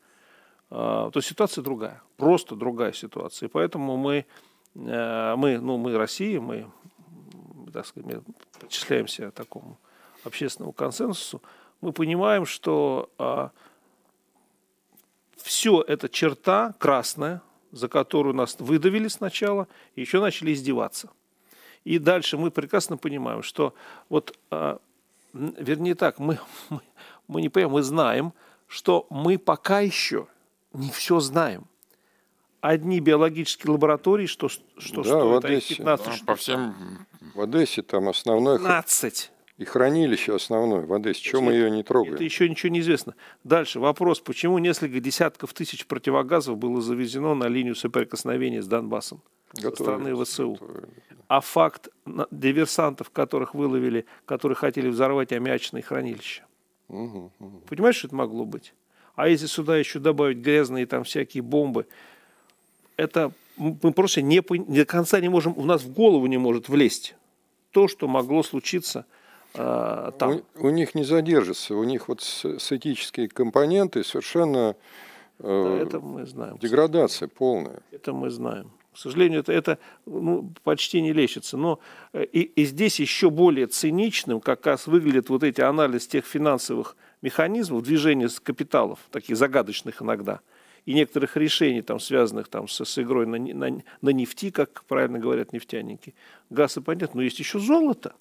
А, 0.70 1.10
то 1.12 1.22
ситуация 1.22 1.64
другая, 1.64 2.02
просто 2.18 2.56
другая 2.56 2.94
ситуация. 2.94 3.48
И 3.48 3.52
поэтому 3.52 3.98
мы, 3.98 4.26
мы, 4.76 5.58
ну, 5.60 5.78
мы 5.78 5.98
Россия, 5.98 6.40
мы, 6.40 6.70
так 7.72 7.86
сказать, 7.86 8.22
причисляемся 8.60 9.32
к 9.32 9.34
такому 9.34 9.78
общественному 10.24 10.74
консенсусу, 10.74 11.42
мы 11.82 11.94
понимаем, 11.94 12.46
что 12.46 13.10
а, 13.18 13.52
все 15.38 15.82
это 15.82 16.10
черта 16.10 16.74
красная, 16.80 17.42
за 17.72 17.88
которую 17.88 18.36
нас 18.36 18.56
выдавили 18.60 19.08
сначала, 19.08 19.68
и 19.96 20.02
еще 20.02 20.20
начали 20.20 20.54
издеваться. 20.54 21.10
И 21.84 22.00
дальше 22.00 22.38
мы 22.38 22.50
прекрасно 22.52 22.98
понимаем, 22.98 23.44
что 23.44 23.76
вот, 24.10 24.38
а, 24.50 24.80
вернее 25.34 25.96
так, 25.96 26.20
мы, 26.20 26.40
мы, 26.70 26.82
мы 27.28 27.42
не 27.42 27.50
понимаем, 27.50 27.74
мы 27.74 27.84
знаем, 27.84 28.34
что 28.68 29.06
мы 29.10 29.38
пока 29.38 29.82
еще 29.82 30.28
не 30.74 30.90
все 30.90 31.20
знаем. 31.20 31.68
Одни 32.66 33.00
биологические 33.00 33.74
лаборатории, 33.74 34.26
что, 34.26 34.50
что 34.50 35.04
да, 35.04 35.04
стоит, 35.04 35.44
в 35.44 35.46
Одессе. 35.46 35.76
15 35.76 36.06
Да, 36.06 36.12
штук. 36.14 36.26
по 36.26 36.36
всем 36.36 36.76
В 37.36 37.42
Одессе 37.42 37.84
там 37.84 38.10
основное 38.10 38.58
15. 38.58 39.32
и 39.60 39.66
хранилище 39.66 40.34
основное 40.34 40.82
в 40.84 40.92
Одессе. 40.92 41.22
Чего 41.22 41.44
мы 41.44 41.54
ее 41.54 41.70
не 41.70 41.84
трогаем? 41.84 42.16
Это 42.16 42.24
еще 42.24 42.50
ничего 42.50 42.72
не 42.72 42.80
известно. 42.80 43.14
Дальше 43.44 43.80
вопрос, 43.80 44.20
почему 44.20 44.58
несколько 44.58 45.00
десятков 45.00 45.54
тысяч 45.54 45.86
противогазов 45.86 46.58
было 46.58 46.82
завезено 46.82 47.36
на 47.36 47.48
линию 47.48 47.76
соприкосновения 47.76 48.64
с 48.64 48.68
Донбассом 48.68 49.22
со 49.54 49.70
стороны 49.70 50.16
ВСУ. 50.26 50.58
А 51.28 51.42
факт 51.42 51.90
диверсантов, 52.32 53.12
которых 53.12 53.54
выловили, 53.54 54.08
которые 54.26 54.56
хотели 54.56 54.88
взорвать 54.88 55.32
аммиачные 55.32 55.84
хранилища. 55.84 56.44
Мгм, 56.88 57.32
мгм. 57.38 57.62
Понимаешь, 57.70 57.98
что 57.98 58.08
это 58.08 58.16
могло 58.16 58.44
быть? 58.44 58.74
А 59.16 59.30
если 59.30 59.46
сюда 59.46 59.78
еще 59.78 60.00
добавить 60.00 60.38
грязные 60.40 60.88
там 60.88 61.04
всякие 61.04 61.44
бомбы, 61.44 61.86
это 62.98 63.32
мы 63.58 63.94
просто 63.94 64.22
не, 64.22 64.42
до 64.42 64.86
конца 64.86 65.20
не 65.20 65.30
можем, 65.30 65.58
у 65.58 65.64
нас 65.64 65.84
в 65.84 65.94
голову 65.94 66.26
не 66.28 66.38
может 66.38 66.70
влезть 66.70 67.16
то, 67.72 67.88
что 67.88 68.08
могло 68.08 68.44
случиться 68.44 69.06
э, 69.54 70.12
там. 70.18 70.42
У, 70.56 70.68
у 70.68 70.70
них 70.70 70.96
не 70.96 71.04
задержится, 71.04 71.76
у 71.76 71.84
них 71.84 72.08
вот 72.08 72.22
с, 72.22 72.46
с 72.46 72.72
этические 72.72 73.28
компоненты 73.28 74.04
совершенно 74.04 74.76
Да, 75.40 75.48
э, 75.48 75.84
это 75.84 76.00
мы 76.00 76.26
знаем. 76.26 76.58
деградация 76.58 77.28
полная. 77.28 77.82
Это 77.92 78.14
мы 78.14 78.30
знаем. 78.30 78.72
К 78.94 78.98
сожалению, 78.98 79.42
это, 79.42 79.52
это 79.52 79.78
ну, 80.06 80.54
почти 80.64 81.02
не 81.02 81.12
лечится. 81.12 81.58
Но 81.58 81.80
э, 82.14 82.24
и, 82.24 82.42
и 82.42 82.64
здесь 82.64 83.00
еще 83.00 83.30
более 83.30 83.68
циничным 83.68 84.40
как 84.40 84.66
раз 84.66 84.88
выглядит 84.88 85.30
вот 85.30 85.44
эти 85.44 85.60
анализ 85.60 86.08
тех 86.08 86.26
финансовых 86.26 86.96
механизмов 87.22 87.84
движения 87.84 88.30
капиталов, 88.42 89.00
таких 89.12 89.36
загадочных 89.36 90.02
иногда, 90.02 90.40
и 90.86 90.94
некоторых 90.94 91.36
решений, 91.38 91.82
там, 91.82 92.00
связанных 92.00 92.48
там, 92.48 92.68
с, 92.68 92.84
с 92.84 93.00
игрой 93.00 93.26
на, 93.26 93.38
на, 93.38 93.84
на 94.02 94.10
нефти, 94.10 94.52
как 94.52 94.86
правильно 94.86 95.20
говорят 95.20 95.54
нефтяники. 95.54 96.16
Газ 96.50 96.78
и 96.78 96.82
понятно, 96.82 97.18
но 97.18 97.24
есть 97.24 97.40
еще 97.40 97.60
золото. 97.60 98.14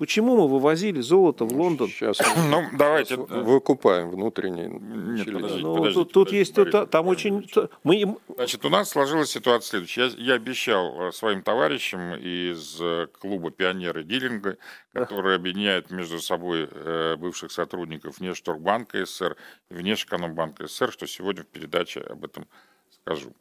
Почему 0.00 0.34
мы 0.34 0.48
вывозили 0.48 1.02
золото 1.02 1.44
в 1.44 1.52
Лондон? 1.52 1.88
Сейчас 1.90 2.18
Ну, 2.48 2.64
давайте. 2.72 3.16
выкупаем 3.16 4.08
внутренние 4.08 4.68
Нет, 4.68 5.26
подождите, 5.26 5.62
Ну, 5.62 5.74
подождите, 5.74 5.94
тут, 5.94 6.12
тут 6.12 6.28
подождите, 6.28 6.38
есть, 6.38 6.56
Борис 6.56 6.88
там 6.88 7.06
очень... 7.06 7.46
Мы, 7.84 8.16
Значит, 8.34 8.64
у 8.64 8.70
нас 8.70 8.88
сложилась 8.88 9.30
ситуация 9.30 9.68
следующая. 9.68 10.06
Я, 10.16 10.32
я 10.32 10.34
обещал 10.36 11.08
э, 11.08 11.12
своим 11.12 11.42
товарищам 11.42 12.14
из 12.14 12.80
э, 12.80 13.08
клуба 13.20 13.50
«Пионеры 13.50 14.02
Дилинга», 14.02 14.56
который 14.94 15.36
объединяет 15.36 15.90
между 15.90 16.18
собой 16.18 16.66
э, 16.72 17.16
бывших 17.16 17.52
сотрудников 17.52 18.20
Внешторгбанка 18.20 19.04
СССР 19.04 19.36
и 19.68 19.74
Внешэкономбанка 19.74 20.66
СССР, 20.66 20.92
что 20.92 21.06
сегодня 21.06 21.42
в 21.42 21.48
передаче 21.48 22.00
об 22.00 22.24
этом 22.24 22.48
скажу. 22.90 23.34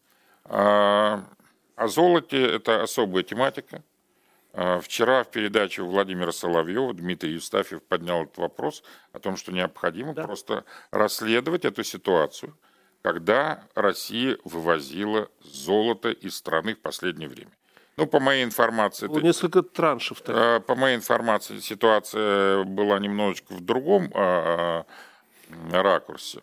А, 0.44 1.24
О 1.78 1.88
золоте– 1.88 2.46
это 2.56 2.84
особая 2.84 3.24
тематика. 3.24 3.82
А, 4.54 4.80
Вчера 4.82 5.24
в 5.24 5.30
передаче 5.30 5.82
у 5.84 5.88
Владимира 5.90 6.32
Соловьева 6.32 6.94
Дмитрий 6.94 7.34
Евстафьев 7.34 7.84
поднял 7.84 8.24
этот 8.24 8.38
вопрос 8.38 8.84
о 9.14 9.20
том, 9.20 9.38
что 9.38 9.52
необходимо 9.52 10.14
Да. 10.14 10.24
просто 10.24 10.66
расследовать 10.92 11.66
эту 11.66 11.84
ситуацию, 11.84 12.58
когда 13.02 13.64
Россия 13.76 14.38
вывозила 14.44 15.30
золото 15.42 16.10
из 16.10 16.36
страны 16.36 16.74
в 16.76 16.80
последнее 16.80 17.30
время. 17.30 17.52
Ну, 17.98 18.08
по 18.08 18.20
моей 18.20 18.44
информации, 18.46 19.08
было 19.08 19.18
это- 19.18 19.26
несколько 19.28 19.62
траншев. 19.62 20.22
так. 20.22 20.66
По 20.66 20.76
моей 20.76 20.96
информации, 20.96 21.60
ситуация 21.60 22.64
была 22.64 22.98
немножечко 22.98 23.54
в 23.54 23.62
другом 23.62 24.10
а, 24.16 24.86
а, 25.72 25.82
ракурсе. 25.84 26.42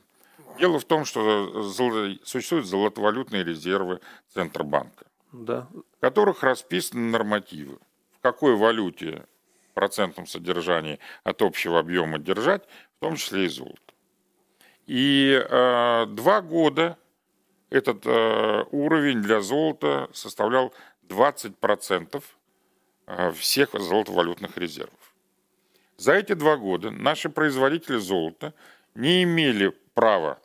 Дело 0.58 0.78
в 0.78 0.84
том, 0.84 1.04
что 1.04 1.62
золо- 1.62 2.16
существуют 2.24 2.66
золотовалютные 2.66 3.42
резервы 3.42 4.00
Центробанка, 4.32 5.06
Да. 5.32 5.66
в 5.72 6.00
которых 6.00 6.42
расписаны 6.42 7.10
нормативы, 7.10 7.78
какой 8.26 8.56
валюте 8.56 9.24
в 9.70 9.74
процентном 9.74 10.26
содержании 10.26 10.98
от 11.22 11.42
общего 11.42 11.78
объема 11.78 12.18
держать, 12.18 12.64
в 12.96 13.00
том 13.00 13.14
числе 13.14 13.44
и 13.44 13.48
золото. 13.48 13.92
И 14.86 15.40
э, 15.48 16.06
два 16.06 16.40
года 16.40 16.98
этот 17.70 18.04
э, 18.04 18.64
уровень 18.72 19.22
для 19.22 19.40
золота 19.42 20.08
составлял 20.12 20.74
20% 21.08 22.22
э, 23.06 23.32
всех 23.32 23.70
золотовалютных 23.74 24.58
резервов. 24.58 25.14
За 25.96 26.12
эти 26.14 26.32
два 26.32 26.56
года 26.56 26.90
наши 26.90 27.28
производители 27.28 27.98
золота 27.98 28.54
не 28.96 29.22
имели 29.22 29.72
права 29.94 30.40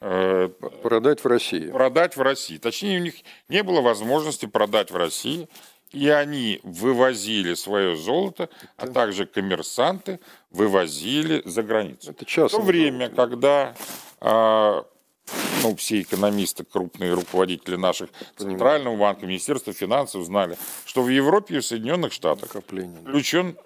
э, 0.00 0.48
Продать 0.84 1.24
в 1.24 1.26
России. 1.26 1.68
продать 1.68 2.16
в 2.16 2.22
России. 2.22 2.58
Точнее, 2.58 3.00
у 3.00 3.02
них 3.02 3.14
не 3.48 3.64
было 3.64 3.80
возможности 3.80 4.46
продать 4.46 4.92
в 4.92 4.96
России, 4.96 5.48
и 5.92 6.08
они 6.08 6.60
вывозили 6.62 7.54
свое 7.54 7.96
золото, 7.96 8.48
а 8.76 8.86
также 8.86 9.26
коммерсанты 9.26 10.20
вывозили 10.50 11.42
за 11.44 11.62
границу. 11.62 12.10
Это 12.10 12.26
В 12.26 12.50
то 12.50 12.60
время, 12.60 13.08
когда 13.08 13.74
а, 14.20 14.84
ну, 15.62 15.76
все 15.76 16.02
экономисты, 16.02 16.64
крупные 16.64 17.12
руководители 17.12 17.76
наших 17.76 18.10
Центрального 18.36 18.96
банка, 18.96 19.26
Министерства 19.26 19.72
финансов 19.72 20.24
знали, 20.24 20.56
что 20.84 21.02
в 21.02 21.08
Европе 21.08 21.56
и 21.56 21.60
в 21.60 21.66
Соединенных 21.66 22.12
Штатах 22.12 22.54
накопление. 22.54 23.00
да. 23.00 23.10
включен 23.10 23.56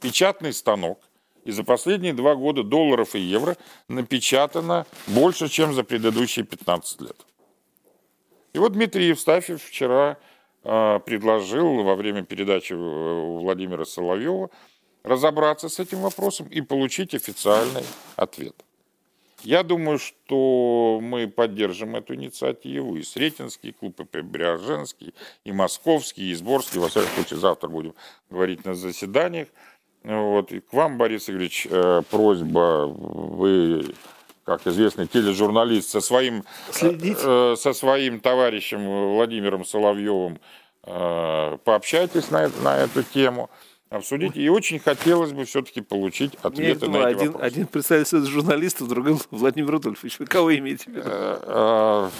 печатный 0.00 0.52
станок, 0.52 1.00
и 1.44 1.52
за 1.52 1.62
последние 1.62 2.14
два 2.14 2.34
года 2.34 2.62
долларов 2.62 3.14
и 3.14 3.20
евро 3.20 3.56
напечатано 3.88 4.86
больше, 5.06 5.48
чем 5.48 5.74
за 5.74 5.84
предыдущие 5.84 6.44
15 6.44 7.02
лет. 7.02 7.16
И 8.54 8.58
вот 8.58 8.72
Дмитрий 8.72 9.08
Евстафьев 9.08 9.62
вчера 9.62 10.12
э, 10.12 10.33
предложил 10.64 11.82
во 11.82 11.94
время 11.94 12.24
передачи 12.24 12.72
э, 12.72 12.76
у 12.76 13.38
Владимира 13.38 13.84
Соловьева 13.84 14.50
разобраться 15.02 15.68
с 15.68 15.78
этим 15.78 16.00
вопросом 16.00 16.46
и 16.48 16.62
получить 16.62 17.14
официальный 17.14 17.84
ответ. 18.16 18.54
Я 19.44 19.62
думаю, 19.62 19.98
что 19.98 21.00
мы 21.02 21.28
поддержим 21.28 21.96
эту 21.96 22.14
инициативу. 22.14 22.96
И 22.96 23.02
Сретенский 23.02 23.72
клуб, 23.72 24.00
и 24.00 24.04
Преображенский, 24.04 25.14
и 25.44 25.52
Московский, 25.52 26.30
и 26.30 26.34
Сборский. 26.34 26.80
Во 26.80 26.88
всяком 26.88 27.10
случае, 27.10 27.40
завтра 27.40 27.68
будем 27.68 27.94
говорить 28.30 28.64
на 28.64 28.74
заседаниях. 28.74 29.48
Вот. 30.02 30.50
И 30.52 30.60
к 30.60 30.72
вам, 30.72 30.96
Борис 30.96 31.28
Игоревич, 31.28 31.66
э, 31.70 32.02
просьба. 32.10 32.86
Вы, 32.86 33.94
как 34.44 34.66
известный 34.66 35.06
тележурналист, 35.06 35.90
со 35.90 36.00
своим, 36.00 36.44
э, 36.80 37.54
со 37.56 37.72
своим 37.72 38.20
товарищем 38.20 39.14
Владимиром 39.14 39.64
Соловьевым 39.64 40.38
э, 40.84 41.58
пообщайтесь 41.64 42.30
на, 42.30 42.50
на 42.62 42.78
эту 42.78 43.02
тему, 43.02 43.50
обсудите. 43.90 44.40
И 44.40 44.48
очень 44.48 44.78
хотелось 44.78 45.32
бы 45.32 45.44
все-таки 45.44 45.80
получить 45.80 46.34
ответы 46.42 46.86
два. 46.86 47.00
на 47.00 47.10
эти 47.10 47.16
один, 47.16 47.32
вопросы. 47.32 47.46
один 47.46 47.66
представитель 47.66 48.24
журналистов, 48.26 48.88
другой 48.88 49.16
Владимир 49.30 49.70
Рудольфович. 49.70 50.18
Вы 50.18 50.26
кого 50.26 50.54
имеете 50.56 50.84
в 50.90 50.94
виду? 50.94 51.02
Э, 51.06 51.38
э, 51.42 52.10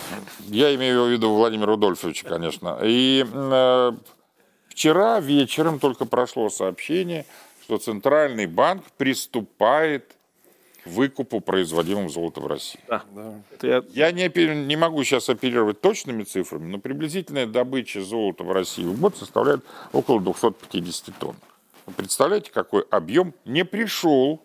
Я 0.49 0.75
имею 0.75 1.05
в 1.05 1.09
виду 1.09 1.35
Владимира 1.35 1.67
Рудольфовича, 1.67 2.29
конечно. 2.29 2.79
И 2.83 3.25
э, 3.31 3.93
вчера 4.69 5.21
вечером 5.21 5.79
только 5.79 6.05
прошло 6.07 6.49
сообщение, 6.49 7.27
что 7.65 7.79
Центральный 7.79 8.47
банк 8.47 8.85
приступает 8.97 10.17
выкупу 10.85 11.41
производимого 11.41 12.09
золота 12.09 12.41
в 12.41 12.47
России. 12.47 12.81
Да. 12.89 13.05
Это 13.53 13.85
я- 13.91 14.13
не, 14.13 14.29
не 14.67 14.77
могу 14.77 15.03
сейчас 15.05 15.29
оперировать 15.29 15.81
точными 15.81 16.25
цифрами, 16.25 16.71
но 16.71 16.79
приблизительная 16.79 17.47
добыча 17.47 18.03
золота 18.03 18.45
в 18.45 18.53
России 18.53 18.85
в 18.85 19.01
год 19.01 19.17
составляет 19.17 19.65
около 19.93 20.21
250 20.21 21.15
тонн. 21.19 21.37
Вы 21.87 21.93
представляете, 21.95 22.51
какой 22.51 22.83
объем 22.91 23.35
не 23.45 23.65
пришел 23.65 24.43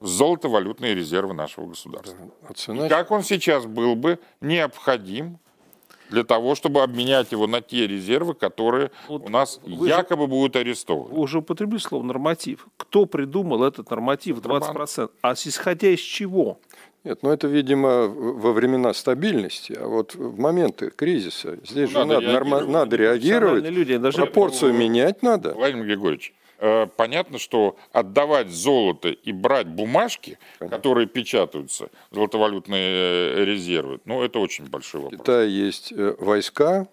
в 0.00 0.06
золотовалютные 0.06 0.94
резервы 0.94 1.34
нашего 1.34 1.66
государства? 1.66 2.18
А 2.48 2.52
цена 2.52 2.88
Как 2.88 3.10
он 3.10 3.22
сейчас 3.22 3.66
был 3.66 3.96
бы 3.96 4.18
необходим 4.40 5.38
для 6.10 6.24
того, 6.24 6.54
чтобы 6.54 6.82
обменять 6.82 7.32
его 7.32 7.46
на 7.46 7.60
те 7.60 7.86
резервы, 7.86 8.34
которые 8.34 8.90
вот 9.08 9.26
у 9.26 9.28
нас 9.28 9.60
якобы 9.64 10.24
же, 10.24 10.28
будут 10.28 10.56
арестованы. 10.56 11.14
Вы 11.14 11.20
уже 11.20 11.38
употребили 11.38 11.78
слово 11.78 12.02
норматив. 12.02 12.66
Кто 12.76 13.06
придумал 13.06 13.64
этот 13.64 13.90
норматив 13.90 14.38
20%? 14.38 15.10
А 15.20 15.32
исходя 15.32 15.88
из 15.88 16.00
чего? 16.00 16.58
Нет, 17.04 17.20
ну 17.22 17.30
это, 17.30 17.46
видимо, 17.46 18.08
во 18.08 18.52
времена 18.52 18.92
стабильности, 18.92 19.78
а 19.78 19.86
вот 19.86 20.16
в 20.16 20.40
моменты 20.40 20.90
кризиса 20.90 21.56
здесь 21.64 21.92
ну, 21.92 22.00
же 22.00 22.04
надо, 22.04 22.20
надо, 22.20 22.26
реагировать. 22.26 22.68
надо 22.68 22.96
реагировать, 22.96 23.64
люди, 23.64 23.96
даже 23.96 24.16
пропорцию 24.16 24.70
это... 24.70 24.78
менять 24.78 25.22
надо. 25.22 25.54
Владимир 25.54 25.84
Григорьевич, 25.84 26.34
понятно, 26.96 27.38
что 27.38 27.76
отдавать 27.92 28.48
золото 28.48 29.08
и 29.08 29.32
брать 29.32 29.66
бумажки, 29.66 30.38
понятно. 30.58 30.76
которые 30.76 31.06
печатаются, 31.06 31.90
золотовалютные 32.10 32.80
э, 32.80 33.44
резервы, 33.44 34.00
ну 34.04 34.22
это 34.22 34.38
очень 34.38 34.66
большой 34.66 35.02
вопрос. 35.02 35.20
В 35.20 35.22
Китае 35.22 35.66
есть 35.66 35.92
э, 35.92 36.14
войска, 36.18 36.86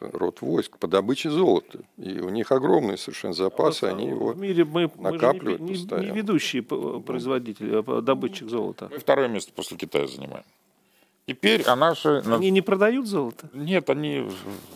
род 0.00 0.40
войск 0.40 0.78
по 0.78 0.86
добыче 0.86 1.30
золота. 1.30 1.80
И 1.96 2.18
у 2.20 2.28
них 2.28 2.52
огромные 2.52 2.96
совершенно 2.96 3.34
запасы, 3.34 3.84
они 3.84 4.08
его 4.08 4.32
в 4.32 4.38
мире 4.38 4.64
мы, 4.64 4.90
накапливают 4.96 5.60
мы 5.60 5.74
же 5.74 5.84
не, 5.84 6.00
не, 6.00 6.06
не 6.06 6.16
ведущие 6.16 6.62
производители, 6.62 7.82
а 7.86 8.00
добытчик 8.00 8.48
золота. 8.48 8.88
Мы 8.90 8.98
второе 8.98 9.28
место 9.28 9.52
после 9.52 9.76
Китая 9.76 10.06
занимаем. 10.06 10.44
Теперь 11.26 11.62
а 11.62 11.74
наши... 11.74 12.22
Они 12.26 12.50
не 12.50 12.60
продают 12.60 13.06
золото? 13.06 13.48
Нет, 13.54 13.88
они... 13.88 14.30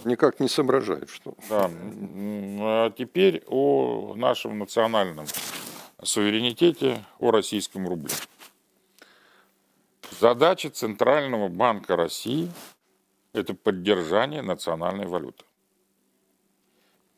Никак 0.04 0.40
не 0.40 0.48
соображают, 0.48 1.10
что... 1.10 1.34
Да. 1.50 1.70
А 1.70 2.90
теперь 2.90 3.44
о 3.46 4.14
нашем 4.16 4.58
национальном 4.58 5.26
суверенитете, 6.02 7.04
о 7.18 7.30
российском 7.30 7.86
рубле. 7.86 8.14
Задача 10.20 10.70
Центрального 10.70 11.48
банка 11.48 11.96
России– 11.96 12.50
это 13.34 13.52
поддержание 13.54 14.40
национальной 14.40 15.06
валюты. 15.06 15.44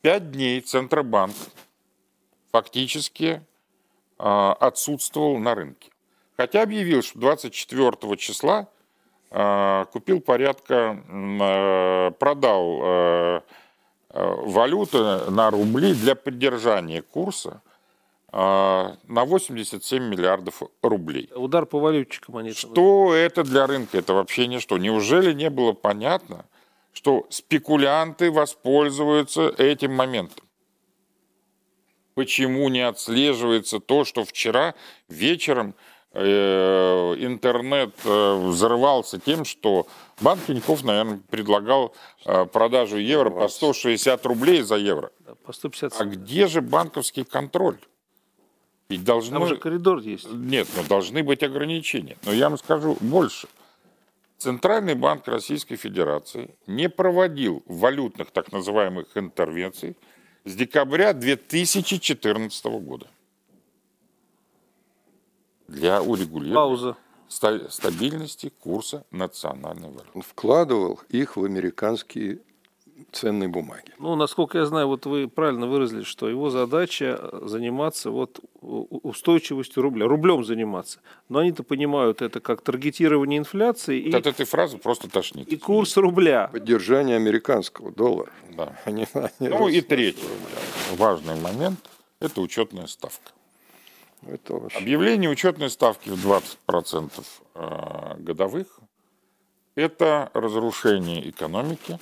Пять 0.01 0.31
дней 0.31 0.59
Центробанк 0.59 1.35
фактически 2.51 3.41
э, 4.19 4.23
отсутствовал 4.59 5.37
на 5.37 5.55
рынке. 5.55 5.89
Хотя 6.35 6.63
объявил, 6.63 7.01
что 7.01 7.19
24 7.19 8.17
числа 8.17 8.67
купил 9.31 10.19
порядка, 10.19 11.01
э, 11.07 12.11
продал 12.19 12.79
э, 12.83 13.41
валюты 14.09 14.97
на 15.31 15.49
рубли 15.49 15.93
для 15.93 16.15
поддержания 16.15 17.01
курса 17.01 17.61
на 18.33 18.97
87 19.07 20.03
миллиардов 20.03 20.61
рублей. 20.81 21.29
Удар 21.35 21.65
по 21.65 21.79
валютчикам 21.79 22.37
они. 22.37 22.53
Что 22.53 23.13
это 23.13 23.43
для 23.43 23.67
рынка? 23.67 23.97
Это 23.97 24.13
вообще 24.13 24.47
ничто. 24.47 24.77
Неужели 24.77 25.33
не 25.33 25.49
было 25.49 25.73
понятно, 25.73 26.45
что 26.93 27.25
спекулянты 27.29 28.31
воспользуются 28.31 29.49
этим 29.57 29.93
моментом? 29.93 30.45
Почему 32.15 32.69
не 32.69 32.81
отслеживается 32.81 33.79
то, 33.79 34.05
что 34.05 34.23
вчера 34.23 34.75
вечером 35.09 35.69
э, 35.69 35.90
интернет 36.13 37.91
э, 38.03 38.35
взрывался 38.47 39.17
тем, 39.19 39.45
что 39.45 39.87
банк 40.19 40.41
Тинькофф, 40.45 40.83
наверное, 40.83 41.21
предлагал 41.29 41.95
э, 42.25 42.45
продажу 42.45 42.97
евро 42.97 43.29
по 43.29 43.47
160 43.47 44.25
рублей 44.25 44.61
за 44.61 44.75
евро. 44.75 45.11
по 45.45 45.53
150. 45.53 46.01
А 46.01 46.05
где 46.05 46.47
же 46.47 46.61
банковский 46.61 47.23
контроль? 47.23 47.77
Ведь 48.89 49.05
должно... 49.05 49.39
Там 49.39 49.47
же 49.47 49.55
коридор 49.55 49.99
есть. 49.99 50.29
Нет, 50.29 50.67
но 50.75 50.83
должны 50.83 51.23
быть 51.23 51.43
ограничения. 51.43 52.17
Но 52.25 52.33
я 52.33 52.49
вам 52.49 52.57
скажу 52.57 52.97
больше. 52.99 53.47
Центральный 54.37 54.95
банк 54.95 55.27
Российской 55.27 55.77
Федерации 55.77 56.55
не 56.67 56.89
проводил 56.89 57.63
валютных 57.67 58.31
так 58.31 58.51
называемых 58.51 59.05
интервенций 59.15 59.95
с 60.43 60.55
декабря 60.55 61.13
2014 61.13 62.65
года 62.65 63.07
для 65.71 66.01
урегулирования 66.01 66.55
Пауза. 66.55 66.97
стабильности 67.69 68.51
курса 68.59 69.05
национальной 69.11 69.89
валюты. 69.89 70.09
Он 70.13 70.21
вкладывал 70.21 70.99
их 71.09 71.37
в 71.37 71.43
американские 71.43 72.39
ценной 73.11 73.47
бумаги. 73.47 73.91
Ну, 73.99 74.15
насколько 74.15 74.57
я 74.57 74.65
знаю, 74.65 74.87
вот 74.87 75.05
вы 75.05 75.27
правильно 75.27 75.67
выразили, 75.67 76.03
что 76.03 76.29
его 76.29 76.49
задача 76.49 77.19
заниматься 77.43 78.11
вот 78.11 78.39
устойчивостью 78.61 79.83
рубля, 79.83 80.07
рублем 80.07 80.43
заниматься. 80.43 80.99
Но 81.29 81.39
они-то 81.39 81.63
понимают 81.63 82.21
это 82.21 82.39
как 82.39 82.61
таргетирование 82.61 83.39
инфляции. 83.39 84.01
Вот 84.03 84.13
и, 84.13 84.17
от 84.17 84.27
этой 84.27 84.45
фразы 84.45 84.77
просто 84.77 85.09
тошнит. 85.09 85.47
И 85.47 85.57
курс 85.57 85.97
рубля. 85.97 86.49
Поддержание 86.51 87.15
американского 87.15 87.91
доллара. 87.91 88.31
Да. 88.55 88.77
Они, 88.85 89.07
они 89.13 89.49
ну 89.49 89.67
и 89.67 89.81
третий 89.81 90.21
важный 90.95 91.39
момент– 91.39 91.79
это 92.19 92.41
учетная 92.41 92.87
ставка. 92.87 93.31
Это 94.27 94.53
вообще... 94.53 94.77
Объявление 94.77 95.29
учетной 95.29 95.69
ставки 95.69 96.09
в 96.09 96.25
20% 96.25 97.11
э, 97.55 98.15
годовых– 98.19 98.79
это 99.75 100.29
разрушение 100.33 101.29
экономики, 101.29 101.99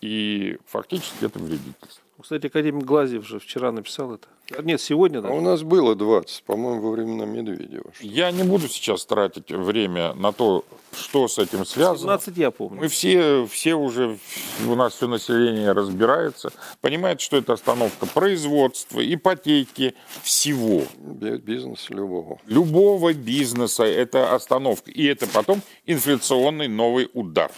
и 0.00 0.58
фактически 0.66 1.24
это 1.24 1.38
вредительство. 1.38 2.05
Кстати, 2.20 2.46
академик 2.46 2.84
Глазев 2.84 3.26
же 3.26 3.38
вчера 3.38 3.72
написал 3.72 4.14
это. 4.14 4.26
Нет, 4.62 4.80
сегодня 4.80 5.20
даже. 5.20 5.34
А 5.34 5.36
у 5.36 5.40
нас 5.40 5.62
было 5.62 5.94
20, 5.94 6.44
по-моему, 6.44 6.80
во 6.80 6.90
времена 6.92 7.24
Медведева. 7.24 7.92
Я 8.00 8.30
не 8.30 8.42
буду 8.42 8.68
сейчас 8.68 9.04
тратить 9.04 9.50
время 9.50 10.14
на 10.14 10.32
то, 10.32 10.64
что 10.92 11.28
с 11.28 11.38
этим 11.38 11.66
связано. 11.66 11.98
17 11.98 12.36
я 12.36 12.50
помню. 12.50 12.80
Мы 12.80 12.88
все, 12.88 13.46
все 13.46 13.74
уже, 13.74 14.18
у 14.66 14.74
нас 14.76 14.94
все 14.94 15.08
население 15.08 15.72
разбирается, 15.72 16.52
понимает, 16.80 17.20
что 17.20 17.36
это 17.36 17.54
остановка 17.54 18.06
производства, 18.06 19.00
ипотеки, 19.00 19.94
всего. 20.22 20.82
Бизнес 20.98 21.90
любого. 21.90 22.38
Любого 22.46 23.12
бизнеса 23.12 23.84
это 23.84 24.34
остановка. 24.34 24.90
И 24.90 25.04
это 25.04 25.26
потом 25.26 25.60
инфляционный 25.86 26.68
новый 26.68 27.10
удар. 27.12 27.50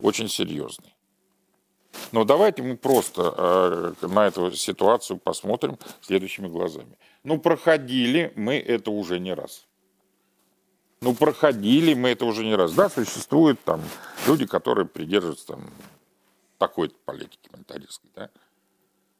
Очень 0.00 0.28
серьезный. 0.28 0.91
Но 2.12 2.24
давайте 2.24 2.62
мы 2.62 2.76
просто 2.76 3.94
э, 4.02 4.06
на 4.06 4.26
эту 4.26 4.52
ситуацию 4.52 5.18
посмотрим 5.18 5.78
следующими 6.00 6.48
глазами. 6.48 6.96
Ну, 7.24 7.38
проходили 7.38 8.32
мы 8.36 8.58
это 8.58 8.90
уже 8.90 9.18
не 9.18 9.34
раз. 9.34 9.66
Ну, 11.00 11.14
проходили 11.14 11.94
мы 11.94 12.10
это 12.10 12.24
уже 12.24 12.44
не 12.44 12.54
раз. 12.54 12.72
Да, 12.72 12.88
существуют 12.88 13.62
там 13.64 13.80
люди, 14.26 14.46
которые 14.46 14.86
придерживаются 14.86 15.48
там 15.48 15.64
такой 16.58 16.90
политики 17.04 17.48
монетаристской, 17.50 18.10
да? 18.14 18.30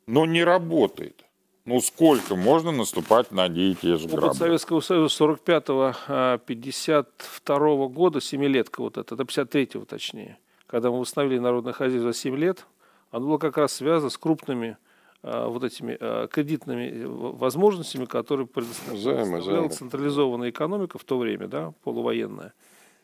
Но 0.07 0.27
не 0.27 0.45
работает. 0.45 1.25
Ну, 1.65 1.81
сколько 1.81 2.35
можно 2.35 2.73
наступать 2.73 3.31
на 3.31 3.45
одни 3.45 3.71
и 3.71 3.75
те 3.75 3.97
же 3.97 4.09
грабли? 4.09 4.27
Опыт 4.27 4.39
Советского 4.39 4.81
Союза 4.81 5.25
45-52 5.25 5.95
а, 6.09 7.89
года, 7.89 8.21
семилетка 8.21 8.81
вот 8.81 8.97
это, 8.97 9.15
до 9.15 9.23
53-го 9.23 9.85
точнее, 9.85 10.39
когда 10.73 10.91
мы 10.91 11.01
восстановили 11.01 11.39
народное 11.39 11.75
хозяйство 11.75 12.13
за 12.13 12.19
7 12.19 12.35
лет, 12.35 12.67
оно 13.11 13.27
было 13.27 13.37
как 13.37 13.59
раз 13.59 13.75
связано 13.75 14.09
с 14.09 14.17
крупными 14.17 14.79
а, 15.23 15.47
вот 15.49 15.65
этими 15.65 15.99
а, 16.01 16.29
кредитными 16.29 17.05
возможностями, 17.05 18.07
которые 18.07 18.47
предоставляла 18.47 19.69
централизованная 19.69 20.49
экономика 20.49 20.97
в 20.97 21.05
то 21.05 21.19
время, 21.19 21.47
да, 21.47 21.75
полувоенная. 21.85 22.55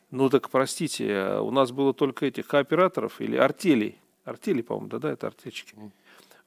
Ну 0.09 0.31
так, 0.31 0.49
простите, 0.49 1.37
у 1.41 1.51
нас 1.51 1.71
было 1.71 1.93
только 1.93 2.25
этих 2.25 2.47
кооператоров 2.47 3.21
или 3.21 3.37
артелей, 3.37 3.99
артели, 4.23 4.63
по-моему, 4.63 4.89
да, 4.89 4.97
да, 4.97 5.11
это 5.11 5.27
артельчики. 5.27 5.75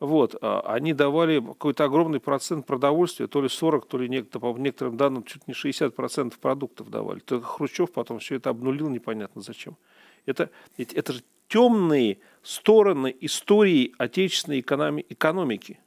Вот, 0.01 0.35
а, 0.43 0.63
они 0.67 0.93
давали 0.93 1.39
какой-то 1.39 1.85
огромный 1.85 2.19
процент 2.19 2.67
продовольствия, 2.67 3.29
то 3.29 3.41
ли 3.41 3.49
40, 3.49 3.87
то 3.87 3.97
ли 3.97 4.09
некто, 4.09 4.41
по 4.41 4.59
некоторым 4.59 4.97
данным 4.97 5.23
чуть 5.23 5.47
не 5.47 5.55
60% 5.55 6.35
продуктов 6.41 6.91
давали. 6.91 7.21
Только 7.21 7.47
Хрущев 7.47 7.93
потом 7.93 8.19
все 8.19 8.35
это 8.35 8.51
обнулил 8.51 8.89
непонятно 8.89 9.41
зачем. 9.41 9.77
Это, 10.27 10.51
это 10.77 11.13
же 11.13 11.23
темные 11.49 12.19
стороны 12.43 13.15
истории 13.21 13.95
отечественной 13.99 14.61
экономики. 14.61 15.79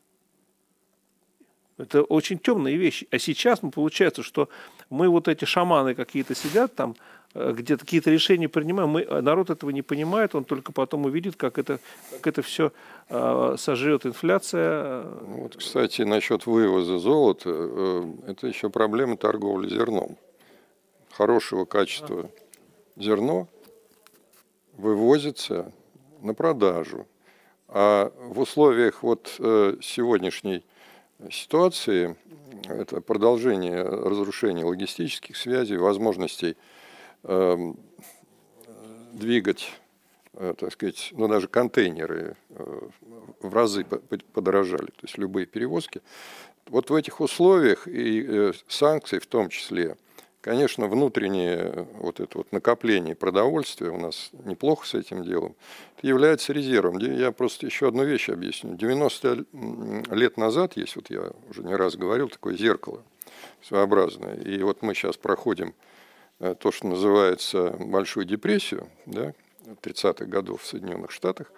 Это 1.77 2.03
очень 2.03 2.39
темные 2.39 2.77
вещи. 2.77 3.07
А 3.11 3.19
сейчас 3.19 3.61
ну, 3.61 3.71
получается, 3.71 4.23
что 4.23 4.47
мы 4.89 5.09
вот 5.09 5.27
эти 5.27 5.43
шаманы 5.45 5.93
какие-то 5.93 6.33
сидят 6.33 6.73
там, 6.73 6.95
э, 7.33 7.51
где-то 7.51 7.83
какие-то 7.83 8.11
решения 8.11 8.47
принимаем, 8.47 8.89
мы, 8.89 9.01
э, 9.01 9.21
народ 9.21 9.49
этого 9.49 9.71
не 9.71 9.81
понимает, 9.81 10.35
он 10.35 10.45
только 10.45 10.71
потом 10.71 11.05
увидит, 11.05 11.35
как 11.35 11.57
это, 11.57 11.79
как 12.11 12.27
это 12.27 12.41
все 12.41 12.71
э, 13.09 13.55
сожрет 13.57 14.05
инфляция. 14.05 15.03
Вот, 15.03 15.57
кстати, 15.57 16.03
насчет 16.03 16.45
вывоза 16.45 16.97
золота, 16.97 17.49
э, 17.49 18.03
это 18.27 18.47
еще 18.47 18.69
проблема 18.69 19.17
торговли 19.17 19.67
зерном. 19.67 20.15
Хорошего 21.11 21.65
качества 21.65 22.29
а. 22.29 23.01
зерно 23.01 23.49
вывозится 24.77 25.71
на 26.21 26.33
продажу. 26.33 27.07
А 27.67 28.11
в 28.19 28.39
условиях 28.39 29.03
вот 29.03 29.35
э, 29.39 29.77
сегодняшней 29.81 30.63
ситуации, 31.31 32.15
это 32.65 33.01
продолжение 33.01 33.81
разрушения 33.81 34.63
логистических 34.63 35.35
связей, 35.35 35.77
возможностей 35.77 36.57
эм, 37.23 37.77
двигать 39.13 39.71
так 40.57 40.73
сказать, 40.73 41.11
ну 41.13 41.29
даже 41.29 41.47
контейнеры 41.47 42.35
в 42.49 43.53
разы 43.53 43.85
подорожали, 43.85 44.87
то 44.87 45.03
есть 45.03 45.17
любые 45.17 45.45
перевозки. 45.45 46.01
Вот 46.67 46.89
в 46.89 46.95
этих 46.95 47.21
условиях 47.21 47.87
и 47.87 48.51
санкции 48.67 49.19
в 49.19 49.27
том 49.27 49.49
числе, 49.49 49.95
конечно, 50.45 50.87
внутреннее 50.87 51.87
вот 51.95 52.21
это 52.21 52.37
вот 52.37 52.53
накопление 52.53 53.15
продовольствия 53.15 53.89
у 53.89 53.99
нас 53.99 54.29
неплохо 54.45 54.87
с 54.87 54.93
этим 54.93 55.23
делом, 55.23 55.55
это 55.97 56.07
является 56.07 56.53
резервом. 56.53 56.99
Я 56.99 57.33
просто 57.33 57.65
еще 57.65 57.89
одну 57.89 58.05
вещь 58.05 58.29
объясню. 58.29 58.75
90 58.75 59.45
лет 60.11 60.37
назад 60.37 60.77
есть, 60.77 60.95
вот 60.95 61.09
я 61.09 61.31
уже 61.49 61.63
не 61.63 61.75
раз 61.75 61.97
говорил, 61.97 62.29
такое 62.29 62.55
зеркало 62.55 63.03
своеобразное. 63.61 64.35
И 64.35 64.61
вот 64.63 64.81
мы 64.81 64.93
сейчас 64.93 65.17
проходим 65.17 65.73
Э, 66.39 66.55
то, 66.55 66.71
что 66.71 66.87
называется 66.87 67.75
Большую 67.79 68.25
депрессию, 68.25 68.89
да, 69.05 69.33
30-х 69.81 70.25
годов 70.25 70.61
в 70.61 70.65
Соединенных 70.65 71.11
Штатах, 71.11 71.51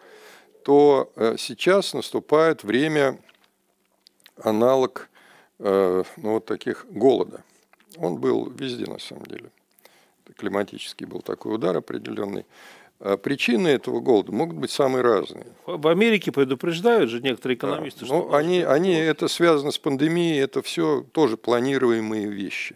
то 0.64 1.12
э, 1.16 1.36
сейчас 1.38 1.94
наступает 1.94 2.64
время 2.64 3.20
аналог 4.38 5.10
э, 5.60 6.04
ну, 6.18 6.34
вот 6.34 6.46
таких 6.46 6.86
голода. 6.92 7.44
Он 7.96 8.18
был 8.18 8.50
везде 8.50 8.86
на 8.86 9.00
самом 9.00 9.26
деле. 9.26 9.52
Климатический 10.36 11.06
был 11.06 11.22
такой 11.22 11.56
удар 11.56 11.76
определенный. 11.78 12.46
А 13.00 13.16
причины 13.16 13.68
этого 13.68 14.00
голода 14.00 14.32
могут 14.32 14.58
быть 14.58 14.72
самые 14.72 15.04
разные. 15.04 15.46
В 15.66 15.88
Америке 15.88 16.32
предупреждают 16.32 17.10
же 17.10 17.22
некоторые 17.22 17.56
экономисты, 17.56 18.02
да. 18.02 18.06
что... 18.08 18.16
Ну, 18.16 18.34
они, 18.34 18.62
они, 18.62 18.94
это 18.94 19.28
связано 19.28 19.72
с 19.72 19.78
пандемией, 19.78 20.40
это 20.40 20.64
все 20.64 21.06
тоже 21.12 21.38
планируемые 21.38 22.28
вещи. 22.28 22.76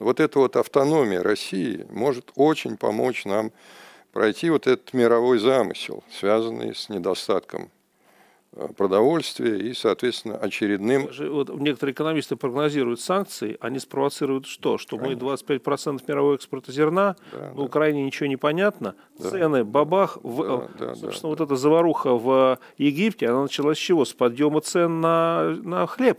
Вот 0.00 0.18
эта 0.18 0.40
вот 0.40 0.56
автономия 0.56 1.22
России 1.22 1.86
может 1.88 2.32
очень 2.34 2.76
помочь 2.76 3.24
нам 3.24 3.52
пройти 4.12 4.50
вот 4.50 4.66
этот 4.66 4.92
мировой 4.92 5.38
замысел, 5.38 6.02
связанный 6.10 6.74
с 6.74 6.88
недостатком 6.88 7.70
продовольствия 8.76 9.58
и, 9.58 9.72
соответственно, 9.74 10.36
очередным... 10.36 11.08
Вот 11.30 11.54
некоторые 11.60 11.92
экономисты 11.92 12.36
прогнозируют 12.36 13.00
санкции, 13.00 13.56
они 13.60 13.78
спровоцируют 13.78 14.46
что? 14.46 14.76
Что 14.76 14.96
Конечно. 14.96 15.24
мы 15.24 15.34
25% 15.34 16.02
мирового 16.08 16.34
экспорта 16.34 16.72
зерна, 16.72 17.16
да, 17.32 17.50
на 17.50 17.54
да. 17.54 17.62
Украине 17.62 18.04
ничего 18.04 18.26
не 18.26 18.36
понятно, 18.36 18.96
да. 19.18 19.30
цены 19.30 19.64
бабах, 19.64 20.18
в, 20.22 20.68
да, 20.78 20.86
да, 20.86 20.94
собственно, 20.94 21.22
да, 21.22 21.28
вот 21.28 21.38
да. 21.38 21.44
эта 21.44 21.56
заваруха 21.56 22.14
в 22.14 22.58
Египте, 22.76 23.28
она 23.28 23.42
началась 23.42 23.78
с 23.78 23.80
чего? 23.80 24.04
С 24.04 24.12
подъема 24.12 24.60
цен 24.60 25.00
на, 25.00 25.56
на 25.62 25.86
хлеб. 25.86 26.18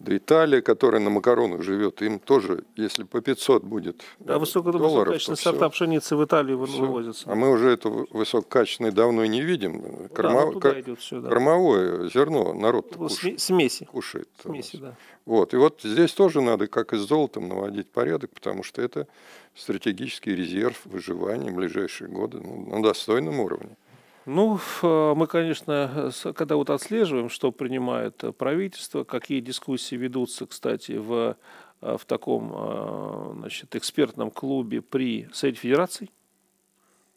Да 0.00 0.16
Италия, 0.16 0.62
которая 0.62 1.00
на 1.00 1.10
макаронах 1.10 1.62
живет, 1.62 2.02
им 2.02 2.20
тоже, 2.20 2.62
если 2.76 3.02
по 3.02 3.20
500 3.20 3.64
будет 3.64 4.02
Да, 4.20 4.38
высоко, 4.38 4.70
долларов, 4.70 5.12
высококачественные 5.12 5.36
сорта 5.36 5.68
пшеницы 5.70 6.16
в 6.16 6.24
Италии 6.24 6.66
все. 6.66 6.80
вывозятся. 6.80 7.24
А 7.30 7.34
мы 7.34 7.50
уже 7.50 7.70
это 7.70 7.88
высококачественное 7.88 8.92
давно 8.92 9.24
и 9.24 9.28
не 9.28 9.40
видим. 9.40 10.08
Корма... 10.14 10.52
Да, 10.60 10.72
ну, 10.72 10.80
идет 10.80 11.00
все, 11.00 11.20
да. 11.20 11.28
Кормовое 11.28 12.08
зерно 12.10 12.52
народ 12.52 12.94
кушает. 12.94 13.40
Смеси. 13.40 13.86
Кушает. 13.86 14.28
Смеси, 14.40 14.76
да. 14.76 14.94
Вот. 15.26 15.52
И 15.52 15.56
вот 15.56 15.80
здесь 15.82 16.12
тоже 16.12 16.42
надо, 16.42 16.68
как 16.68 16.92
и 16.92 16.96
с 16.96 17.00
золотом, 17.00 17.48
наводить 17.48 17.90
порядок, 17.90 18.30
потому 18.32 18.62
что 18.62 18.80
это 18.80 19.08
стратегический 19.56 20.34
резерв 20.34 20.80
выживания 20.84 21.50
в 21.50 21.54
ближайшие 21.56 22.08
годы 22.08 22.38
ну, 22.40 22.76
на 22.76 22.82
достойном 22.84 23.40
уровне. 23.40 23.76
Ну, 24.30 24.60
мы, 24.82 25.26
конечно, 25.26 26.10
когда 26.34 26.56
вот 26.56 26.68
отслеживаем, 26.68 27.30
что 27.30 27.50
принимает 27.50 28.22
правительство, 28.36 29.02
какие 29.02 29.40
дискуссии 29.40 29.94
ведутся, 29.94 30.44
кстати, 30.44 30.92
в, 30.92 31.38
в 31.80 32.00
таком 32.04 33.38
значит, 33.38 33.74
экспертном 33.74 34.30
клубе 34.30 34.82
при 34.82 35.30
Совете 35.32 35.60
Федерации, 35.60 36.10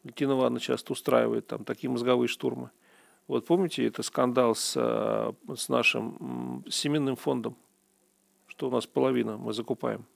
Летин 0.04 0.30
Иванович 0.30 0.62
часто 0.62 0.94
устраивает 0.94 1.46
там 1.48 1.64
такие 1.64 1.90
мозговые 1.90 2.28
штурмы. 2.28 2.70
Вот 3.28 3.44
помните, 3.44 3.86
это 3.86 4.02
скандал 4.02 4.54
с, 4.54 4.72
с 4.74 5.68
нашим 5.68 6.64
семенным 6.70 7.16
фондом, 7.16 7.58
что 8.46 8.68
у 8.68 8.70
нас 8.70 8.86
половина 8.86 9.36
мы 9.36 9.52
закупаем. 9.52 10.06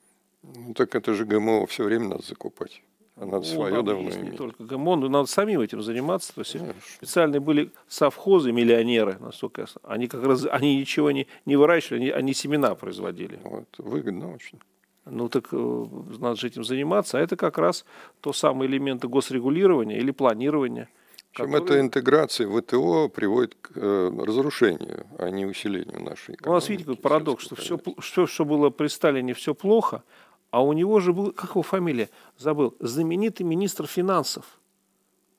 Ну 0.43 0.73
так 0.73 0.95
это 0.95 1.13
же 1.13 1.27
ГМО 1.27 1.67
все 1.67 1.85
время 1.85 2.09
надо 2.09 2.23
закупать. 2.23 2.83
А 3.19 3.25
ну, 3.25 3.43
свое 3.43 3.83
давно 3.83 4.11
иметь. 4.11 4.33
Не 4.33 4.37
только 4.37 4.63
ГМОН, 4.63 5.01
но 5.01 5.09
надо 5.09 5.27
самим 5.27 5.61
этим 5.61 5.81
заниматься. 5.81 6.35
То 6.35 6.43
есть 6.43 6.53
Конечно. 6.53 6.75
специальные 6.97 7.41
были 7.41 7.71
совхозы, 7.89 8.53
миллионеры, 8.53 9.17
насколько 9.21 9.63
я 9.63 9.67
Они 9.85 10.07
как 10.07 10.23
раз 10.25 10.47
они 10.51 10.79
ничего 10.79 11.11
не, 11.11 11.27
не 11.47 11.57
выращивали, 11.57 12.03
они, 12.03 12.11
они 12.11 12.35
семена 12.35 12.75
производили. 12.75 13.41
Вот, 13.43 13.67
выгодно 13.79 14.35
очень. 14.35 14.61
Ну 15.07 15.29
так 15.29 15.49
э, 15.53 15.87
надо 16.19 16.37
же 16.37 16.49
этим 16.49 16.65
заниматься. 16.65 17.19
А 17.19 17.21
это 17.21 17.37
как 17.37 17.57
раз 17.57 17.87
то 18.21 18.35
самое 18.35 18.71
элементы 18.71 19.09
госрегулирования 19.09 19.99
или 19.99 20.11
планирования. 20.11 20.89
Чем 21.33 21.53
которые... 21.53 21.65
эта 21.65 21.81
интеграция 21.81 22.49
ВТО 22.49 23.09
приводит 23.09 23.55
к 23.61 23.73
э, 23.77 24.11
разрушению, 24.25 25.07
а 25.19 25.31
не 25.31 25.47
усилению 25.47 26.03
нашей 26.03 26.35
экономики. 26.35 26.49
У 26.49 26.53
нас, 26.53 26.69
видите, 26.69 26.89
какой 26.89 27.03
парадокс, 27.03 27.45
что 27.45 27.57
все, 27.57 27.79
все, 28.01 28.27
что 28.27 28.45
было 28.45 28.71
при 28.71 28.89
Сталине, 28.89 29.35
все 29.35 29.55
плохо, 29.55 30.03
а 30.51 30.63
у 30.63 30.73
него 30.73 31.01
же 31.01 31.13
был, 31.13 31.33
как 31.33 31.51
его 31.51 31.63
фамилия, 31.63 32.11
забыл, 32.39 32.75
знаменитый 32.81 33.45
министр 33.45 33.87
финансов, 33.87 34.45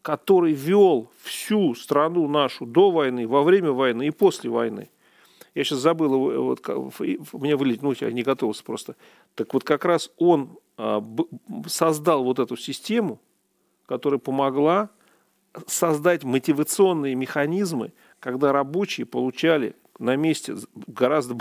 который 0.02 0.54
вел 0.54 1.10
всю 1.24 1.76
страну 1.76 2.28
нашу 2.28 2.66
до 2.66 2.92
войны, 2.92 3.28
во 3.28 3.44
время 3.44 3.72
войны 3.72 4.08
и 4.08 4.12
после 4.12 4.50
войны. 4.50 4.90
Я 5.56 5.64
сейчас 5.64 5.80
забыл, 5.80 6.44
вот, 6.44 6.68
у 6.70 7.40
меня 7.40 7.58
вылетит, 7.58 7.82
ну, 7.82 7.94
я 8.00 8.12
не 8.12 8.22
готовился 8.22 8.64
просто. 8.64 8.96
Так 9.34 9.54
вот 9.54 9.64
как 9.64 9.86
раз 9.86 10.12
он 10.18 10.60
а, 10.78 11.04
создал 11.66 12.24
вот 12.24 12.38
эту 12.38 12.56
систему, 12.56 13.20
которая 13.88 14.20
помогла 14.20 14.92
создать 15.66 16.24
мотивационные 16.24 17.16
механизмы, 17.16 17.94
когда 18.20 18.52
рабочие 18.52 19.08
получали 19.08 19.76
на 20.00 20.16
месте 20.16 20.56
гораздо 20.88 21.38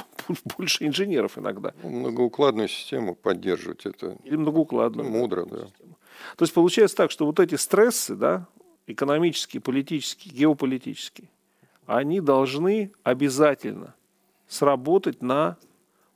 больше 0.56 0.86
инженеров 0.86 1.38
иногда. 1.38 1.74
Ну, 1.82 1.90
многоукладную 1.90 2.68
систему 2.68 3.14
поддерживать 3.14 3.86
это. 3.86 4.16
Или 4.24 4.36
многоукладную. 4.36 5.08
Ну, 5.08 5.18
мудро, 5.18 5.44
да. 5.44 5.66
Систему. 5.66 5.96
То 6.36 6.42
есть 6.44 6.54
получается 6.54 6.96
так, 6.96 7.10
что 7.10 7.26
вот 7.26 7.40
эти 7.40 7.54
стрессы, 7.56 8.14
да, 8.14 8.46
экономические, 8.86 9.60
политические, 9.60 10.34
геополитические, 10.34 11.28
они 11.86 12.20
должны 12.20 12.92
обязательно 13.02 13.94
сработать 14.48 15.22
на 15.22 15.56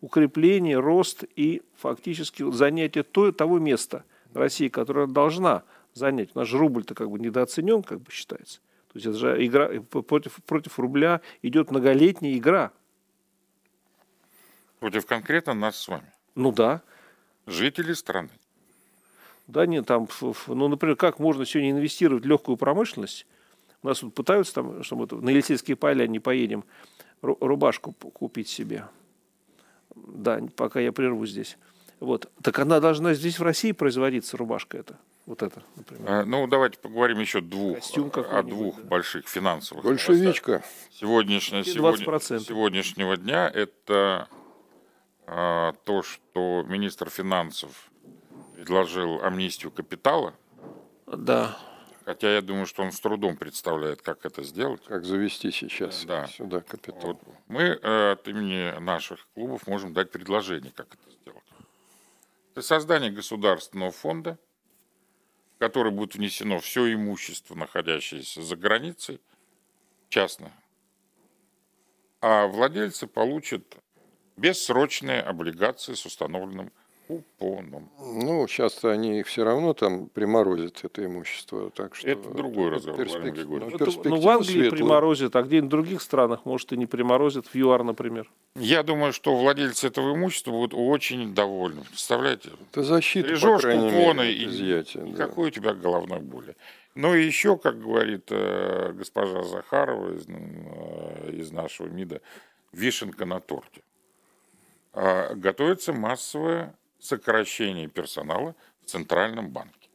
укрепление, 0.00 0.78
рост 0.78 1.24
и 1.36 1.62
фактически 1.76 2.50
занятие 2.52 3.02
той, 3.02 3.32
того 3.32 3.58
места 3.58 4.04
России, 4.32 4.68
которое 4.68 5.06
должна 5.06 5.62
занять. 5.94 6.34
Наш 6.34 6.52
рубль-то 6.52 6.94
как 6.94 7.10
бы 7.10 7.18
недооценен, 7.18 7.82
как 7.82 8.00
бы 8.00 8.10
считается. 8.10 8.60
То 8.92 8.96
есть 8.98 9.06
это 9.06 9.16
же 9.16 9.46
игра 9.46 9.68
против, 9.80 10.42
против 10.44 10.78
рубля 10.78 11.20
идет 11.42 11.70
многолетняя 11.70 12.36
игра. 12.36 12.72
Против 14.80 15.06
конкретно 15.06 15.54
нас 15.54 15.76
с 15.76 15.86
вами. 15.86 16.12
Ну 16.34 16.50
да. 16.50 16.82
Жители 17.46 17.92
страны. 17.92 18.30
Да 19.46 19.66
нет, 19.66 19.86
там, 19.86 20.08
ну, 20.46 20.68
например, 20.68 20.96
как 20.96 21.18
можно 21.18 21.44
сегодня 21.44 21.72
инвестировать 21.72 22.24
в 22.24 22.28
легкую 22.28 22.56
промышленность? 22.56 23.26
У 23.82 23.88
нас 23.88 23.98
тут 23.98 24.14
пытаются 24.14 24.54
там, 24.54 24.82
чтобы 24.82 25.06
на 25.20 25.30
Елисейские 25.30 25.76
поля 25.76 26.06
не 26.06 26.18
поедем, 26.18 26.64
рубашку 27.20 27.92
купить 27.92 28.48
себе. 28.48 28.86
Да, 29.94 30.40
пока 30.56 30.80
я 30.80 30.92
прерву 30.92 31.26
здесь. 31.26 31.58
Вот. 31.98 32.30
Так 32.42 32.58
она 32.58 32.80
должна 32.80 33.14
здесь 33.14 33.38
в 33.38 33.42
России 33.42 33.72
производиться, 33.72 34.36
рубашка 34.36 34.78
эта. 34.78 34.98
Вот 35.30 35.44
это, 35.44 35.62
например. 35.76 36.10
А, 36.10 36.24
ну, 36.24 36.48
давайте 36.48 36.76
поговорим 36.80 37.20
еще 37.20 37.40
двух, 37.40 37.78
о 38.32 38.42
двух 38.42 38.76
да. 38.78 38.82
больших 38.82 39.28
финансовых. 39.28 39.84
Большевичка. 39.84 40.64
Сегодняшнего, 40.90 41.62
сегодня, 41.62 42.18
сегодняшнего 42.40 43.16
дня 43.16 43.48
это 43.48 44.28
а, 45.28 45.74
то, 45.84 46.02
что 46.02 46.64
министр 46.66 47.10
финансов 47.10 47.92
предложил 48.56 49.22
амнистию 49.22 49.70
капитала. 49.70 50.34
Да. 51.06 51.56
Хотя 52.04 52.34
я 52.34 52.42
думаю, 52.42 52.66
что 52.66 52.82
он 52.82 52.90
с 52.90 52.98
трудом 52.98 53.36
представляет, 53.36 54.02
как 54.02 54.26
это 54.26 54.42
сделать. 54.42 54.82
Как 54.84 55.04
завести 55.04 55.52
сейчас 55.52 56.04
да. 56.06 56.26
сюда 56.26 56.60
капитал. 56.60 57.10
Вот. 57.10 57.20
Мы 57.46 57.78
э, 57.80 58.12
от 58.14 58.26
имени 58.26 58.76
наших 58.80 59.28
клубов 59.34 59.68
можем 59.68 59.92
дать 59.92 60.10
предложение, 60.10 60.72
как 60.74 60.88
это 60.92 61.08
сделать. 61.22 61.44
Это 62.50 62.62
создание 62.62 63.12
государственного 63.12 63.92
фонда– 63.92 64.36
в 65.60 65.62
который 65.62 65.92
будет 65.92 66.14
внесено 66.14 66.58
все 66.58 66.90
имущество, 66.94 67.54
находящееся 67.54 68.40
за 68.40 68.56
границей, 68.56 69.20
частное, 70.08 70.54
а 72.22 72.46
владельцы 72.46 73.06
получат 73.06 73.76
бессрочные 74.38 75.20
облигации 75.20 75.92
с 75.92 76.06
установленным 76.06 76.72
купоном. 77.10 77.90
Ну, 77.98 78.46
сейчас 78.46 78.84
они 78.84 79.20
их 79.20 79.26
все 79.26 79.44
равно 79.44 79.74
там 79.74 80.06
приморозят, 80.06 80.80
это 80.84 81.04
имущество. 81.04 81.70
Так 81.70 81.96
что 81.96 82.08
это 82.08 82.30
другой 82.30 82.70
разговор, 82.70 83.04
перспек... 83.04 83.46
ну, 83.48 83.68
это, 83.68 84.08
ну, 84.08 84.20
в 84.20 84.28
Англии 84.28 84.46
светлую. 84.46 84.70
приморозят, 84.70 85.36
а 85.36 85.42
где-нибудь 85.42 85.66
в 85.66 85.70
других 85.70 86.02
странах, 86.02 86.44
может, 86.44 86.72
и 86.72 86.76
не 86.76 86.86
приморозят, 86.86 87.46
в 87.46 87.54
ЮАР, 87.54 87.82
например. 87.82 88.30
Я 88.54 88.82
думаю, 88.82 89.12
что 89.12 89.36
владельцы 89.36 89.88
этого 89.88 90.14
имущества 90.14 90.52
будут 90.52 90.72
очень 90.74 91.34
довольны. 91.34 91.82
Представляете? 91.82 92.50
Это 92.70 92.84
защита, 92.84 93.28
Бережешь 93.28 93.62
купоны 93.62 94.30
и 94.30 94.46
изъятия, 94.46 95.00
никакой 95.00 95.44
да. 95.44 95.48
у 95.48 95.50
тебя 95.50 95.74
головной 95.74 96.20
боли. 96.20 96.54
Ну 96.94 97.14
и 97.14 97.24
еще, 97.24 97.56
как 97.56 97.80
говорит 97.80 98.26
э, 98.30 98.92
госпожа 98.92 99.42
Захарова 99.42 100.14
из, 100.14 100.26
э, 100.28 101.30
из 101.32 101.50
нашего 101.50 101.88
МИДа, 101.88 102.20
вишенка 102.72 103.24
на 103.24 103.40
торте. 103.40 103.82
Э, 104.92 105.34
готовится 105.34 105.92
массовое 105.92 106.74
сокращение 107.00 107.88
персонала 107.88 108.54
в 108.82 108.86
Центральном 108.86 109.50
банке. 109.50 109.88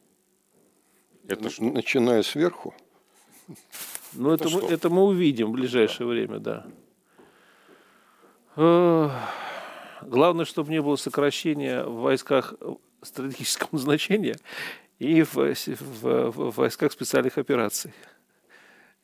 Это 1.28 1.50
что? 1.50 1.64
Начиная 1.64 2.22
сверху? 2.22 2.74
Ну, 4.12 4.32
это, 4.32 4.48
это, 4.48 4.56
мы, 4.56 4.62
это 4.68 4.90
мы 4.90 5.04
увидим 5.04 5.48
в 5.48 5.52
ближайшее 5.52 6.06
да. 6.06 6.12
время, 6.12 6.38
да. 6.38 6.66
Главное, 10.02 10.44
чтобы 10.44 10.70
не 10.70 10.80
было 10.80 10.96
сокращения 10.96 11.84
в 11.84 12.00
войсках 12.00 12.54
стратегического 13.02 13.78
значения 13.78 14.36
и 14.98 15.22
в, 15.22 15.36
в, 15.36 16.30
в 16.30 16.50
войсках 16.56 16.92
специальных 16.92 17.38
операций. 17.38 17.92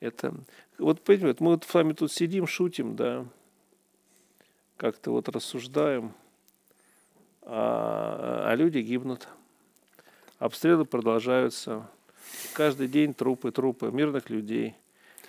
Это, 0.00 0.34
вот 0.78 1.02
понимаете, 1.02 1.44
мы 1.44 1.52
вот 1.52 1.64
с 1.64 1.72
вами 1.72 1.92
тут 1.92 2.12
сидим, 2.12 2.46
шутим, 2.46 2.96
да, 2.96 3.24
как-то 4.76 5.12
вот 5.12 5.28
рассуждаем, 5.28 6.12
а, 7.42 8.44
а 8.50 8.54
люди 8.54 8.78
гибнут. 8.78 9.28
Обстрелы 10.38 10.84
продолжаются. 10.84 11.88
Каждый 12.54 12.88
день 12.88 13.14
трупы, 13.14 13.52
трупы 13.52 13.90
мирных 13.90 14.30
людей. 14.30 14.74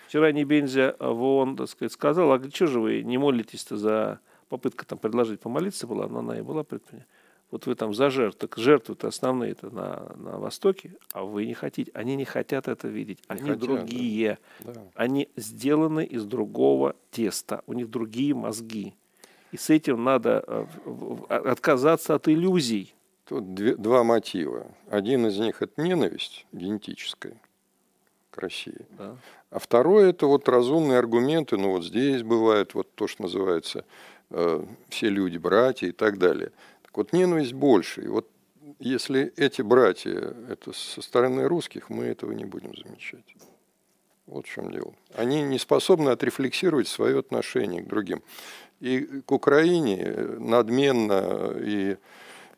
Вчера 0.07 0.32
Небензя 0.32 0.95
в 0.99 1.22
ООН, 1.22 1.57
так 1.57 1.70
сказать, 1.70 1.91
сказал, 1.91 2.32
а 2.32 2.41
что 2.49 2.68
же 2.68 2.80
вы 2.80 3.03
не 3.03 3.18
молитесь-то 3.18 3.78
за 3.78 4.20
попытка 4.47 4.86
там 4.86 4.99
предложить 4.99 5.39
помолиться 5.39 5.88
была, 5.88 6.07
но 6.07 6.20
она 6.20 6.38
и 6.38 6.41
была 6.41 6.64
предпринята. 6.64 7.07
Вот 7.53 7.68
вы 7.68 7.76
там 7.76 7.93
за 7.93 8.09
жертв, 8.09 8.39
так 8.39 8.57
жертвы-то 8.57 9.07
основные 9.07 9.51
это 9.51 9.70
на, 9.70 10.11
на 10.16 10.39
Востоке, 10.39 10.95
а 11.11 11.24
вы 11.24 11.45
не 11.45 11.53
хотите, 11.53 11.91
они 11.93 12.16
не 12.16 12.26
хотят 12.26 12.68
это 12.68 12.88
видеть, 12.88 13.20
не 13.30 13.36
они 13.36 13.41
хотят, 13.51 13.59
другие, 13.59 14.39
да. 14.59 14.74
они 14.95 15.30
сделаны 15.36 16.03
из 16.03 16.26
другого 16.26 16.95
теста, 17.11 17.61
у 17.68 17.74
них 17.74 17.91
другие 17.91 18.34
мозги. 18.34 18.95
И 19.53 19.57
с 19.57 19.69
этим 19.69 20.03
надо 20.03 20.43
э, 20.47 20.65
отказаться 21.29 22.15
от 22.15 22.27
иллюзий. 22.27 22.95
Тут 23.25 23.53
две, 23.53 23.75
два 23.75 24.03
мотива. 24.03 24.65
Один 24.89 25.27
из 25.27 25.37
них 25.37 25.61
это 25.61 25.79
ненависть 25.79 26.47
генетическая 26.51 27.39
к 28.31 28.39
России. 28.39 28.87
Да. 28.97 29.15
А 29.51 29.59
второй 29.59 30.09
это 30.09 30.25
вот 30.25 30.49
разумные 30.49 30.97
аргументы, 30.97 31.55
ну 31.57 31.69
вот 31.69 31.85
здесь 31.85 32.23
бывает 32.23 32.73
вот 32.73 32.95
то, 32.95 33.07
что 33.07 33.21
называется 33.21 33.85
э, 34.31 34.65
все 34.89 35.09
люди 35.09 35.37
братья 35.37 35.85
и 35.85 35.91
так 35.91 36.17
далее. 36.17 36.51
Так 36.81 36.97
вот 36.97 37.13
ненависть 37.13 37.53
больше. 37.53 38.01
И 38.01 38.07
вот 38.07 38.27
если 38.79 39.33
эти 39.37 39.61
братья 39.61 40.35
это 40.49 40.73
со 40.73 41.03
стороны 41.03 41.47
русских, 41.47 41.91
мы 41.91 42.05
этого 42.05 42.31
не 42.31 42.45
будем 42.45 42.75
замечать. 42.75 43.35
Вот 44.25 44.47
в 44.47 44.49
чем 44.49 44.71
дело. 44.71 44.93
Они 45.15 45.41
не 45.41 45.59
способны 45.59 46.09
отрефлексировать 46.09 46.87
свое 46.87 47.19
отношение 47.19 47.83
к 47.83 47.87
другим. 47.87 48.23
И 48.84 49.21
к 49.25 49.31
Украине 49.31 50.13
надменно 50.39 51.53
и 51.57 51.95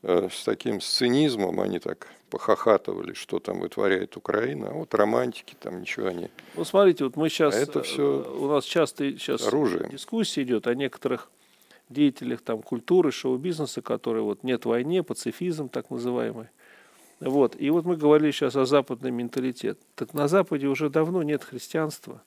э, 0.01 0.29
с 0.31 0.43
таким 0.43 0.81
цинизмом 0.81 1.59
они 1.59 1.77
так 1.77 2.07
похохатывали, 2.31 3.13
что 3.13 3.37
там 3.37 3.59
вытворяет 3.59 4.17
Украина, 4.17 4.69
а 4.69 4.73
вот 4.73 4.95
романтики 4.95 5.55
там 5.59 5.81
ничего 5.81 6.07
они. 6.07 6.29
Ну 6.55 6.65
смотрите, 6.65 7.03
вот 7.03 7.15
мы 7.15 7.29
сейчас, 7.29 7.53
а 7.53 7.59
это 7.59 7.83
все 7.83 8.23
э, 8.25 8.37
у 8.39 8.47
нас 8.47 8.65
часто 8.65 9.11
сейчас 9.11 9.45
оружием. 9.45 9.87
дискуссия 9.91 10.41
идет 10.41 10.65
о 10.65 10.73
некоторых 10.73 11.29
деятелях 11.89 12.41
там 12.41 12.63
культуры, 12.63 13.11
шоу-бизнеса, 13.11 13.83
которые 13.83 14.23
вот 14.23 14.41
нет 14.41 14.65
войне, 14.65 15.03
пацифизм 15.03 15.69
так 15.69 15.91
называемый. 15.91 16.47
Вот. 17.19 17.55
И 17.55 17.69
вот 17.69 17.85
мы 17.85 17.97
говорили 17.97 18.31
сейчас 18.31 18.55
о 18.55 18.65
западном 18.65 19.13
менталитете. 19.13 19.77
Так 19.93 20.15
на 20.15 20.27
Западе 20.27 20.65
уже 20.65 20.89
давно 20.89 21.21
нет 21.21 21.43
христианства. 21.43 22.23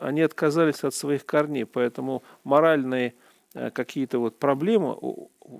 Они 0.00 0.20
отказались 0.22 0.82
от 0.82 0.96
своих 0.96 1.24
корней, 1.24 1.64
поэтому 1.64 2.24
моральные 2.42 3.10
Э, 3.10 3.25
какие-то 3.74 4.18
вот 4.18 4.38
проблемы 4.38 4.96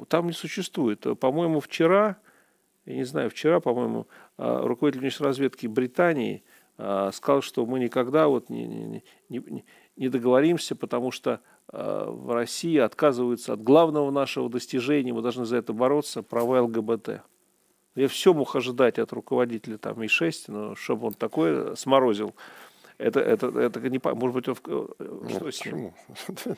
там 0.09 0.27
не 0.27 0.33
существует. 0.33 1.07
По-моему, 1.19 1.61
вчера, 1.61 2.17
я 2.85 2.95
не 2.97 3.05
знаю, 3.05 3.31
вчера, 3.31 3.61
по-моему, 3.61 4.07
э, 4.39 4.61
руководитель 4.65 5.01
внешней 5.01 5.27
разведки 5.27 5.67
Британии 5.67 6.45
э, 6.79 7.11
сказал, 7.13 7.43
что 7.43 7.65
мы 7.65 7.79
никогда 7.81 8.29
вот 8.29 8.51
не, 8.51 8.67
не, 8.67 9.03
не, 9.29 9.65
не 9.97 10.09
договоримся, 10.09 10.77
потому 10.77 11.11
что 11.11 11.41
в 11.69 12.33
России 12.33 12.79
отказываются 12.79 13.53
от 13.53 13.61
главного 13.61 14.13
нашего 14.13 14.49
достижения, 14.49 15.13
мы 15.13 15.21
должны 15.21 15.45
за 15.45 15.57
это 15.57 15.73
бороться, 15.73 16.23
права 16.23 16.63
ЛГБТ. 16.63 17.23
Я 17.97 18.09
все 18.09 18.35
мог 18.35 18.55
ожидать 18.55 18.99
от 18.99 19.13
руководителя 19.13 19.79
там 19.79 20.01
И6, 20.03 20.45
но 20.49 20.75
чтобы 20.75 21.09
он 21.09 21.15
такое 21.15 21.75
сморозил 21.75 22.35
это, 22.99 23.21
это, 23.21 23.47
это 23.59 23.81
не, 23.89 24.01
может 24.03 24.35
быть, 24.35 24.49
он, 24.49 24.57
э, 24.67 24.87
что 25.29 25.45
Нет, 25.45 25.55
с 25.55 25.65
ним? 25.65 25.93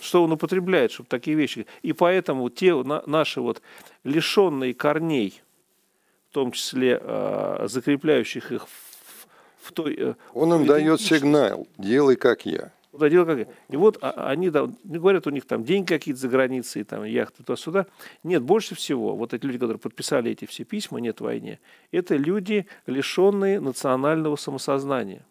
Что 0.00 0.24
он 0.24 0.32
употребляет, 0.32 0.92
чтобы 0.92 1.08
такие 1.08 1.36
вещи. 1.36 1.66
И 1.82 1.92
поэтому 1.92 2.48
те 2.48 2.74
наши 3.06 3.40
вот 3.40 3.60
лишенные 4.02 4.72
корней, 4.72 5.42
в 6.30 6.34
том 6.34 6.52
числе 6.52 6.98
э, 7.00 7.66
закрепляющих 7.68 8.52
их 8.52 8.66
в, 8.66 9.68
в 9.68 9.72
той... 9.72 9.94
Э, 9.98 10.14
он 10.32 10.54
им 10.54 10.66
дает 10.66 11.00
сигнал, 11.00 11.66
делай 11.76 12.16
как 12.16 12.46
я. 12.46 12.72
Да, 12.98 13.08
дело 13.08 13.24
как 13.24 13.48
И 13.68 13.76
вот 13.76 13.98
а, 14.00 14.28
они 14.30 14.50
да, 14.50 14.70
говорят, 14.84 15.26
у 15.26 15.30
них 15.30 15.46
там 15.46 15.64
деньги 15.64 15.86
какие-то 15.86 16.20
за 16.20 16.28
границей, 16.28 16.84
там 16.84 17.02
яхты 17.04 17.42
туда-сюда. 17.42 17.86
Нет, 18.22 18.42
больше 18.42 18.76
всего, 18.76 19.16
вот 19.16 19.34
эти 19.34 19.44
люди, 19.44 19.58
которые 19.58 19.80
подписали 19.80 20.30
эти 20.30 20.44
все 20.44 20.64
письма 20.64 21.00
«Нет 21.00 21.20
войне», 21.20 21.58
это 21.90 22.16
люди, 22.16 22.66
лишенные 22.86 23.58
национального 23.58 24.36
самосознания. 24.36 25.26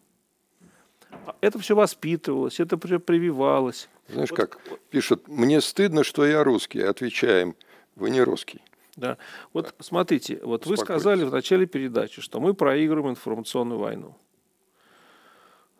Это 1.40 1.58
все 1.58 1.74
воспитывалось, 1.74 2.60
это 2.60 2.76
прививалось. 2.76 3.88
Знаешь 4.08 4.30
вот. 4.30 4.36
как, 4.36 4.58
пишут, 4.90 5.28
мне 5.28 5.60
стыдно, 5.60 6.04
что 6.04 6.26
я 6.26 6.44
русский. 6.44 6.80
Отвечаем, 6.80 7.54
вы 7.96 8.10
не 8.10 8.22
русский. 8.22 8.60
Да. 8.96 9.18
Вот 9.52 9.66
да. 9.66 9.84
смотрите, 9.84 10.40
вот 10.42 10.66
вы 10.66 10.76
сказали 10.76 11.24
в 11.24 11.32
начале 11.32 11.66
передачи, 11.66 12.20
что 12.20 12.40
мы 12.40 12.54
проигрываем 12.54 13.12
информационную 13.12 13.78
войну. 13.78 14.16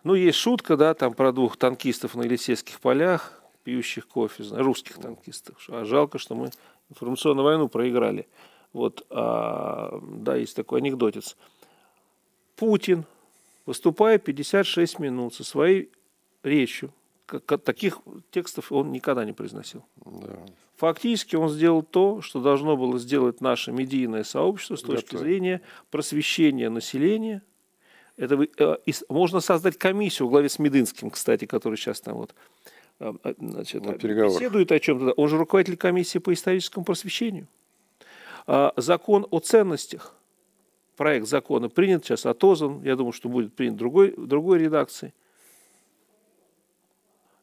Ну, 0.03 0.15
есть 0.15 0.39
шутка, 0.39 0.77
да, 0.77 0.95
там 0.95 1.15
про 1.15 1.33
двух 1.33 1.57
танкистов 1.57 2.15
на 2.15 2.23
Елисейских 2.23 2.81
полях, 2.81 3.41
пьющих 3.63 4.07
кофе, 4.07 4.45
русских 4.51 4.99
танкистов. 4.99 5.57
А 5.69 5.85
жалко, 5.85 6.19
что 6.19 6.35
мы 6.35 6.51
информационную 6.91 7.45
войну 7.45 7.69
проиграли. 7.69 8.29
Вот, 8.73 9.07
а, 9.09 9.99
да, 10.03 10.37
есть 10.37 10.57
такой 10.57 10.81
анекдотец. 10.81 11.37
Путин 12.57 13.07
выступая 13.67 14.19
56 14.19 14.99
минут 14.99 15.35
со 15.35 15.45
своей 15.45 15.91
речью. 16.43 16.93
Таких 17.47 18.01
текстов 18.31 18.71
он 18.71 18.93
никогда 18.93 19.25
не 19.25 19.33
произносил. 19.33 19.85
Да. 20.05 20.39
Фактически 20.77 21.37
он 21.37 21.49
сделал 21.49 21.83
то, 21.83 22.21
что 22.21 22.41
должно 22.41 22.77
было 22.77 22.99
сделать 22.99 23.41
наше 23.41 23.73
медийное 23.73 24.25
сообщество 24.25 24.77
с 24.77 24.83
точки 24.83 25.13
Готовы. 25.13 25.25
зрения 25.25 25.61
просвещения 25.91 26.69
населения. 26.69 27.43
Это, 28.17 28.47
э, 28.59 28.77
можно 29.09 29.41
создать 29.41 29.79
комиссию 29.79 30.29
в 30.29 30.31
главе 30.31 30.49
с 30.49 30.59
Медынским, 30.59 31.11
кстати, 31.11 31.47
который 31.47 31.77
сейчас 31.77 32.01
там 32.01 32.17
вот 32.17 32.35
э, 33.01 33.13
э, 33.25 33.35
значит, 33.39 33.83
беседует 33.83 34.71
о 34.71 34.79
чем-то. 34.79 35.13
Он 35.13 35.29
же 35.29 35.39
руководитель 35.39 35.79
комиссии 35.79 36.19
по 36.19 36.33
историческому 36.33 36.85
просвещению. 36.85 37.49
А, 38.47 38.75
закон 38.77 39.27
о 39.31 39.41
ценностях– 39.41 40.15
проект 40.97 41.27
закона 41.27 41.69
принят, 41.69 42.05
сейчас 42.05 42.27
отозван, 42.27 42.83
я 42.83 42.97
думаю, 42.97 43.13
что 43.13 43.29
будет 43.29 43.55
принят 43.55 43.77
другой, 43.77 44.15
другой 44.17 44.59
редакции. 44.59 45.13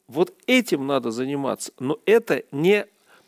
Вот 0.07 0.33
этим 0.45 0.87
надо 0.87 1.11
заниматься, 1.11 1.71
но 1.79 1.99
это 2.05 2.43
не, 2.51 2.85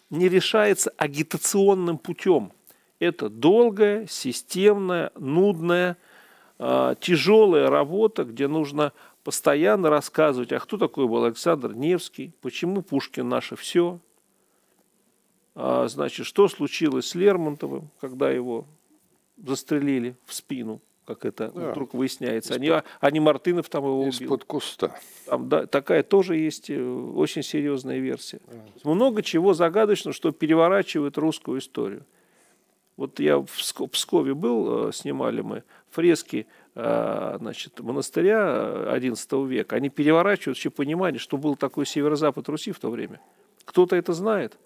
не 0.10 0.28
решается 0.28 0.92
агитационным 0.98 1.98
путем. 1.98 2.52
Это 3.00 3.30
долгая, 3.30 4.08
системная, 4.08 5.12
нудная, 5.16 5.98
э, 6.60 6.96
тяжелая 7.00 7.70
работа, 7.70 8.24
где 8.26 8.48
нужно 8.48 8.92
постоянно 9.24 9.90
рассказывать, 9.90 10.52
а 10.52 10.60
кто 10.60 10.78
такой 10.78 11.08
был 11.08 11.24
Александр 11.24 11.74
Невский, 11.74 12.34
почему 12.42 12.82
Пушкин 12.82 13.28
наше 13.28 13.56
все, 13.56 14.00
а, 15.56 15.88
значит, 15.88 16.26
что 16.26 16.48
случилось 16.48 17.08
с 17.10 17.16
Лермонтовым, 17.16 17.90
когда 18.02 18.32
его 18.32 18.66
застрелили 19.44 20.16
в 20.26 20.34
спину, 20.34 20.82
как 21.06 21.26
это 21.26 21.50
да. 21.50 21.72
вдруг 21.72 21.94
выясняется. 21.94 22.56
Они, 22.56 22.72
они 23.00 23.20
Мартынов 23.20 23.70
там 23.70 23.84
его 23.84 24.02
убил. 24.02 24.12
Из-под 24.12 24.46
куста. 24.46 24.96
Там, 25.26 25.50
да, 25.50 25.66
такая 25.66 26.04
тоже 26.04 26.38
есть 26.38 26.70
э, 26.70 26.82
очень 26.82 27.44
серьезная 27.44 28.00
версия. 28.00 28.40
Да. 28.48 28.92
Много 28.92 29.22
чего 29.22 29.54
загадочного, 29.54 30.14
что 30.14 30.32
переворачивает 30.32 31.18
русскую 31.18 31.60
историю. 31.60 32.06
Вот 32.96 33.20
я 33.20 33.38
в 33.40 33.88
Пскове 33.92 34.34
был, 34.34 34.90
э, 34.90 34.92
снимали 34.94 35.42
мы 35.42 35.64
фрески 35.90 36.48
э, 36.76 37.38
значит, 37.40 37.80
монастыря 37.80 38.98
XI 38.98 39.48
века. 39.48 39.76
Они 39.76 39.90
переворачивают 39.90 40.58
вообще 40.58 40.70
понимание, 40.70 41.20
что 41.20 41.38
был 41.38 41.56
такой 41.56 41.86
северо-запад 41.86 42.48
Руси 42.50 42.72
в 42.72 42.80
то 42.80 42.90
время. 42.90 43.20
Кто-то 43.66 43.96
это 43.96 44.14
знает? 44.14 44.58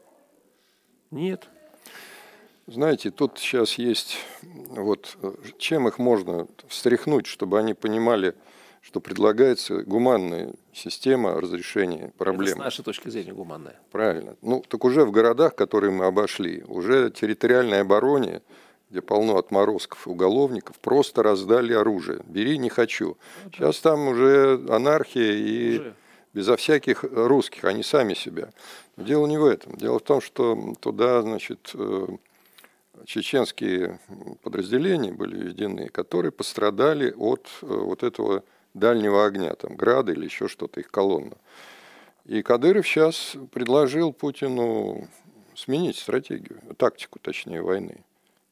Нет. 1.11 1.49
Знаете, 2.68 3.11
тут 3.11 3.39
сейчас 3.39 3.76
есть, 3.76 4.18
вот, 4.41 5.18
чем 5.57 5.88
их 5.88 5.99
можно 5.99 6.47
встряхнуть, 6.68 7.26
чтобы 7.26 7.59
они 7.59 7.74
понимали, 7.74 8.36
что 8.82 8.99
предлагается 8.99 9.84
гуманная 9.84 10.53
система 10.74 11.39
разрешения 11.39 12.11
проблем. 12.18 12.53
Это 12.53 12.61
с 12.61 12.63
нашей 12.65 12.84
точки 12.84 13.07
зрения 13.07 13.32
гуманная. 13.34 13.80
Правильно. 13.91 14.36
Ну, 14.41 14.61
так 14.68 14.84
уже 14.84 15.05
в 15.05 15.11
городах, 15.11 15.55
которые 15.55 15.91
мы 15.91 16.05
обошли, 16.05 16.63
уже 16.68 17.09
территориальной 17.09 17.82
обороне, 17.82 18.41
где 18.89 19.01
полно 19.01 19.38
отморозков 19.38 20.05
и 20.05 20.09
уголовников, 20.09 20.78
просто 20.80 21.24
раздали 21.24 21.74
оружие. 21.74 22.22
Бери, 22.28 22.57
не 22.57 22.70
хочу. 22.70 23.18
Ну, 23.45 23.51
Сейчас 23.51 23.80
там 23.80 24.07
уже 24.09 24.61
анархия 24.70 25.32
и 25.34 25.80
уже. 25.80 25.93
безо 26.34 26.55
всяких 26.57 27.03
русских, 27.03 27.63
они 27.63 27.84
сами 27.84 28.13
себя. 28.13 28.49
Но 28.97 29.03
дело 29.03 29.26
не 29.28 29.38
в 29.38 29.45
этом. 29.45 29.76
Дело 29.78 29.99
в 29.99 30.03
том, 30.03 30.22
что 30.22 30.76
туда, 30.80 31.22
значит, 31.22 31.72
э, 31.74 32.07
чеченские 33.05 33.99
подразделения 34.41 35.11
были 35.11 35.37
введены, 35.37 35.89
которые 35.89 36.31
пострадали 36.31 37.11
от 37.11 37.47
э, 37.61 37.65
вот 37.65 38.03
этого 38.03 38.43
дальнего 38.73 39.25
огня, 39.25 39.53
там, 39.55 39.75
града 39.75 40.11
или 40.11 40.25
еще 40.25 40.47
что-то, 40.47 40.79
их 40.79 40.89
колонна. 40.89 41.37
И 42.25 42.41
Кадыров 42.41 42.85
сейчас 42.85 43.35
предложил 43.51 44.13
Путину 44.13 45.07
сменить 45.55 45.97
стратегию, 45.97 46.59
тактику, 46.77 47.19
точнее, 47.19 47.61
войны. 47.61 48.03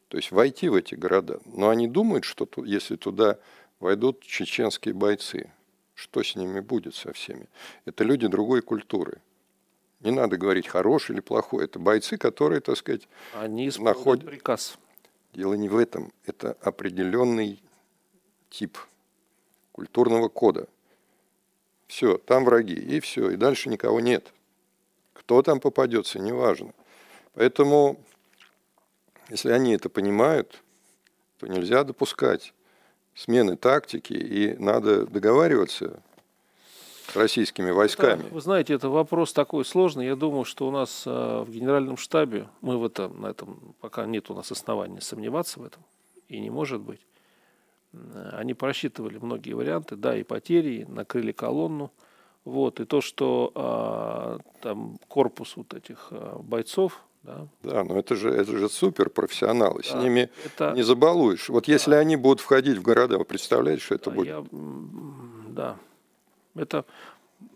То 0.07 0.17
есть 0.17 0.31
войти 0.31 0.69
в 0.69 0.75
эти 0.75 0.95
города. 0.95 1.39
Но 1.45 1.69
они 1.69 1.87
думают, 1.87 2.23
что 2.23 2.47
если 2.63 2.95
туда 2.95 3.37
войдут 3.79 4.23
чеченские 4.23 4.93
бойцы, 4.93 5.51
что 5.93 6.23
с 6.23 6.35
ними 6.35 6.59
будет 6.59 6.95
со 6.95 7.13
всеми? 7.13 7.47
Это 7.85 8.03
люди 8.03 8.27
другой 8.27 8.61
культуры. 8.61 9.19
Не 10.05 10.11
надо 10.11 10.37
говорить 10.37 10.67
хороший 10.67 11.13
или 11.13 11.19
плохой. 11.19 11.65
Это 11.65 11.79
бойцы, 11.79 12.17
которые, 12.17 12.61
так 12.61 12.77
сказать, 12.77 13.09
они 13.33 13.71
находят 13.79 14.23
приказ. 14.23 14.77
Дело 15.33 15.55
не 15.55 15.67
в 15.67 15.75
этом. 15.75 16.13
Это 16.27 16.55
определенный 16.61 17.59
тип 18.51 18.77
культурного 19.71 20.29
кода. 20.29 20.67
Все, 21.87 22.19
там 22.19 22.45
враги, 22.45 22.75
и 22.75 22.99
все, 22.99 23.31
и 23.31 23.35
дальше 23.35 23.67
никого 23.67 23.99
нет. 23.99 24.31
Кто 25.13 25.41
там 25.41 25.59
попадется, 25.59 26.19
неважно. 26.19 26.71
Поэтому, 27.33 27.99
если 29.29 29.49
они 29.49 29.73
это 29.73 29.89
понимают, 29.89 30.61
то 31.39 31.47
нельзя 31.47 31.83
допускать 31.83 32.53
смены 33.15 33.57
тактики, 33.57 34.13
и 34.13 34.55
надо 34.59 35.07
договариваться 35.07 36.03
российскими 37.13 37.71
войсками. 37.71 38.21
Это, 38.21 38.33
вы 38.33 38.41
знаете, 38.41 38.73
это 38.73 38.89
вопрос 38.89 39.33
такой 39.33 39.65
сложный. 39.65 40.05
Я 40.05 40.15
думаю, 40.15 40.45
что 40.45 40.67
у 40.67 40.71
нас 40.71 41.03
э, 41.05 41.43
в 41.45 41.49
генеральном 41.51 41.97
штабе, 41.97 42.47
мы 42.61 42.77
в 42.77 42.85
этом, 42.85 43.21
на 43.21 43.27
этом 43.27 43.75
пока 43.81 44.05
нет 44.05 44.29
у 44.29 44.33
нас 44.33 44.51
оснований 44.51 45.01
сомневаться 45.01 45.59
в 45.59 45.63
этом, 45.63 45.83
и 46.27 46.39
не 46.39 46.49
может 46.49 46.81
быть. 46.81 47.01
Э, 47.93 48.31
они 48.33 48.53
просчитывали 48.53 49.17
многие 49.17 49.53
варианты, 49.53 49.95
да, 49.95 50.17
и 50.17 50.23
потери, 50.23 50.85
накрыли 50.87 51.31
колонну. 51.31 51.91
Вот, 52.43 52.79
и 52.79 52.85
то, 52.85 53.01
что 53.01 53.51
а, 53.55 54.37
там 54.61 54.99
корпус 55.07 55.57
вот 55.57 55.73
этих 55.73 56.09
а, 56.11 56.37
бойцов, 56.37 57.01
да. 57.23 57.47
Да, 57.63 57.83
но 57.83 57.97
это 57.97 58.15
же, 58.15 58.29
это 58.29 58.55
же 58.55 58.69
супер 58.69 59.09
профессионалы, 59.09 59.81
да, 59.81 59.89
с 59.89 60.03
ними 60.03 60.29
это... 60.45 60.73
не 60.73 60.83
забалуешь. 60.83 61.49
Вот 61.49 61.67
если 61.67 61.91
да. 61.91 61.97
они 61.97 62.15
будут 62.15 62.39
входить 62.39 62.77
в 62.77 62.83
города, 62.83 63.17
вы 63.17 63.25
представляете, 63.25 63.81
что 63.81 63.95
это 63.95 64.11
да, 64.11 64.15
будет? 64.15 64.27
Я, 64.27 64.45
да, 65.49 65.77
это... 66.55 66.85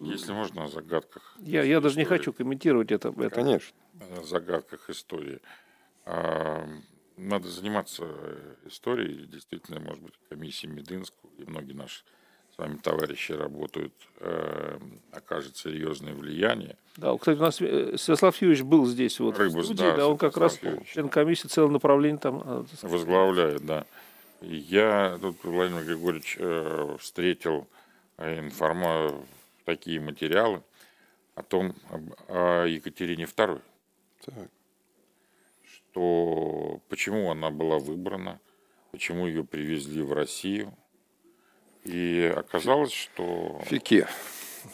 Если 0.02 0.34
можно, 0.34 0.66
о 0.66 0.68
загадках. 0.68 1.36
Я, 1.39 1.64
я 1.64 1.80
даже 1.80 1.97
не 1.97 2.06
хочу 2.06 2.34
комментировать 2.34 2.91
это. 2.91 3.10
это. 3.10 3.30
Конечно. 3.30 3.76
О 4.18 4.24
загадках 4.24 4.89
истории. 4.89 5.39
А, 6.06 6.68
надо 7.18 7.47
заниматься 7.47 8.06
историей. 8.66 9.26
Действительно, 9.26 9.80
может 9.80 10.04
быть, 10.04 10.14
комиссия 10.30 10.68
Мединского 10.68 11.30
и 11.38 11.45
многие 11.45 11.74
наши 11.74 12.04
с 12.54 12.58
вами 12.58 12.78
товарищи 12.78 13.32
работают, 13.32 13.93
э, 14.20 14.80
окажет 15.12 15.56
серьезное 15.56 16.14
влияние. 16.14 16.78
Да, 16.97 17.16
кстати, 17.18 17.38
у 17.38 17.41
нас 17.41 17.62
э, 17.62 17.95
Святослав 17.97 18.36
Юрьевич 18.41 18.64
был 18.64 18.86
здесь 18.86 19.20
вот 19.20 19.38
Рыбус, 19.38 19.64
в 19.64 19.66
студии, 19.66 19.82
да, 19.82 19.95
да 19.97 20.08
он 20.08 20.18
как 20.18 20.36
раз 20.38 20.62
Юрьевич. 20.62 20.91
член 20.91 21.10
комиссии 21.10 21.47
целое 21.47 21.72
направление 21.72 22.20
там 22.20 22.41
э, 22.43 22.64
возглавляет, 22.82 23.66
да. 23.66 23.86
Я 24.41 25.18
тут 25.22 25.38
Владимир 25.43 25.84
Григорьевич 25.84 26.38
э, 26.39 26.97
встретил 27.00 27.68
информа 28.20 29.13
такие 29.65 29.99
материалы 29.99 30.63
о 31.36 31.43
том 31.43 31.76
о 32.28 32.65
Екатерине 32.65 33.26
II. 33.26 33.61
Так 34.26 34.49
что 35.91 36.82
почему 36.88 37.32
она 37.32 37.49
была 37.49 37.80
выбрана, 37.80 38.39
почему 38.91 39.28
ее 39.28 39.43
привезли 39.43 40.01
в 40.01 40.13
Россию. 40.13 40.74
И 41.84 42.32
оказалось, 42.36 42.91
что... 42.91 43.59
Фике. 43.65 44.07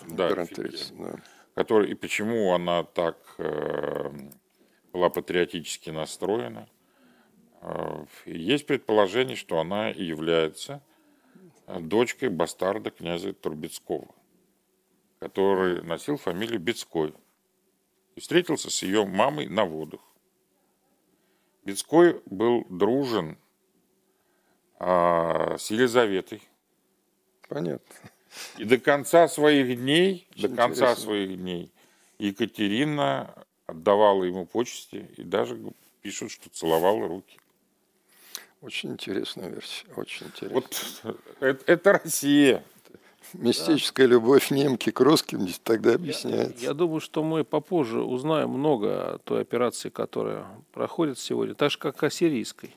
Да, 0.07 0.45
Фике, 0.45 0.77
да. 0.91 1.15
Который, 1.53 1.91
и 1.91 1.93
почему 1.93 2.53
она 2.53 2.83
так 2.83 3.17
э, 3.37 4.11
была 4.91 5.09
патриотически 5.09 5.91
настроена. 5.91 6.67
Э, 7.61 8.05
есть 8.25 8.67
предположение, 8.67 9.37
что 9.37 9.59
она 9.59 9.89
является 9.89 10.81
дочкой 11.67 12.29
бастарда 12.29 12.91
князя 12.91 13.33
Турбецкого, 13.33 14.13
который 15.19 15.81
носил 15.83 16.17
фамилию 16.17 16.59
Бецкой. 16.59 17.13
И 18.15 18.21
встретился 18.21 18.69
с 18.69 18.81
ее 18.81 19.05
мамой 19.05 19.47
на 19.47 19.65
водах. 19.65 19.99
Бецкой 21.65 22.21
был 22.25 22.65
дружен 22.69 23.37
а, 24.79 25.57
с 25.57 25.71
Елизаветой. 25.71 26.41
Понятно. 27.49 27.95
И 28.57 28.63
до 28.63 28.77
конца 28.77 29.27
своих 29.27 29.77
дней, 29.77 30.27
Очень 30.31 30.41
до 30.41 30.55
конца 30.55 30.85
интересно. 30.91 31.03
своих 31.03 31.37
дней 31.37 31.71
Екатерина 32.19 33.45
отдавала 33.65 34.23
ему 34.23 34.45
почести 34.45 35.09
и 35.17 35.23
даже 35.23 35.59
пишут, 36.01 36.31
что 36.31 36.49
целовала 36.49 37.07
руки. 37.07 37.39
Очень 38.65 38.93
интересная 38.93 39.49
версия, 39.49 39.85
очень 39.95 40.25
интересная. 40.25 40.61
Вот 41.03 41.17
это, 41.39 41.71
это 41.71 41.91
Россия. 41.93 42.63
Мистическая 43.33 44.07
да. 44.07 44.13
любовь 44.13 44.49
немки 44.49 44.89
к 44.89 44.99
русским 45.01 45.47
тогда 45.63 45.93
объясняется. 45.93 46.63
Я, 46.63 46.69
я 46.69 46.73
думаю, 46.73 46.99
что 46.99 47.23
мы 47.23 47.43
попозже 47.43 48.01
узнаем 48.01 48.49
много 48.49 49.15
о 49.15 49.17
той 49.19 49.41
операции, 49.41 49.89
которая 49.89 50.47
проходит 50.73 51.19
сегодня, 51.19 51.53
так 51.53 51.69
же, 51.69 51.77
как 51.77 52.01
о 52.01 52.09
сирийской. 52.09 52.75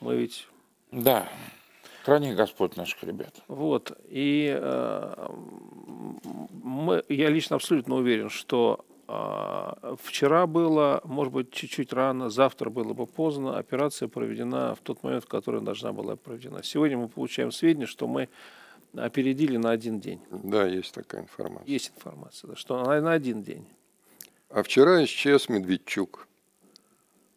Мы 0.00 0.16
ведь... 0.16 0.48
Да, 0.90 1.28
храни 2.02 2.34
Господь 2.34 2.76
наших 2.76 3.04
ребят. 3.04 3.36
Вот, 3.46 3.96
и 4.08 4.52
э, 4.60 5.28
мы, 6.50 7.04
я 7.08 7.30
лично 7.30 7.56
абсолютно 7.56 7.94
уверен, 7.96 8.30
что 8.30 8.84
вчера 9.06 10.46
было, 10.46 11.00
может 11.04 11.32
быть, 11.32 11.50
чуть-чуть 11.50 11.92
рано, 11.92 12.30
завтра 12.30 12.70
было 12.70 12.94
бы 12.94 13.06
поздно, 13.06 13.58
операция 13.58 14.08
проведена 14.08 14.74
в 14.74 14.80
тот 14.80 15.02
момент, 15.02 15.24
в 15.24 15.28
который 15.28 15.60
должна 15.60 15.92
была 15.92 16.16
проведена. 16.16 16.62
Сегодня 16.62 16.96
мы 16.98 17.08
получаем 17.08 17.52
сведения, 17.52 17.86
что 17.86 18.06
мы 18.06 18.28
опередили 18.96 19.56
на 19.56 19.70
один 19.70 20.00
день. 20.00 20.20
Да, 20.30 20.66
есть 20.66 20.94
такая 20.94 21.22
информация. 21.22 21.70
Есть 21.70 21.92
информация, 21.96 22.48
да, 22.48 22.56
что 22.56 22.82
на, 22.82 23.00
на 23.00 23.12
один 23.12 23.42
день. 23.42 23.66
А 24.50 24.62
вчера 24.62 25.02
исчез 25.04 25.48
Медведчук. 25.48 26.28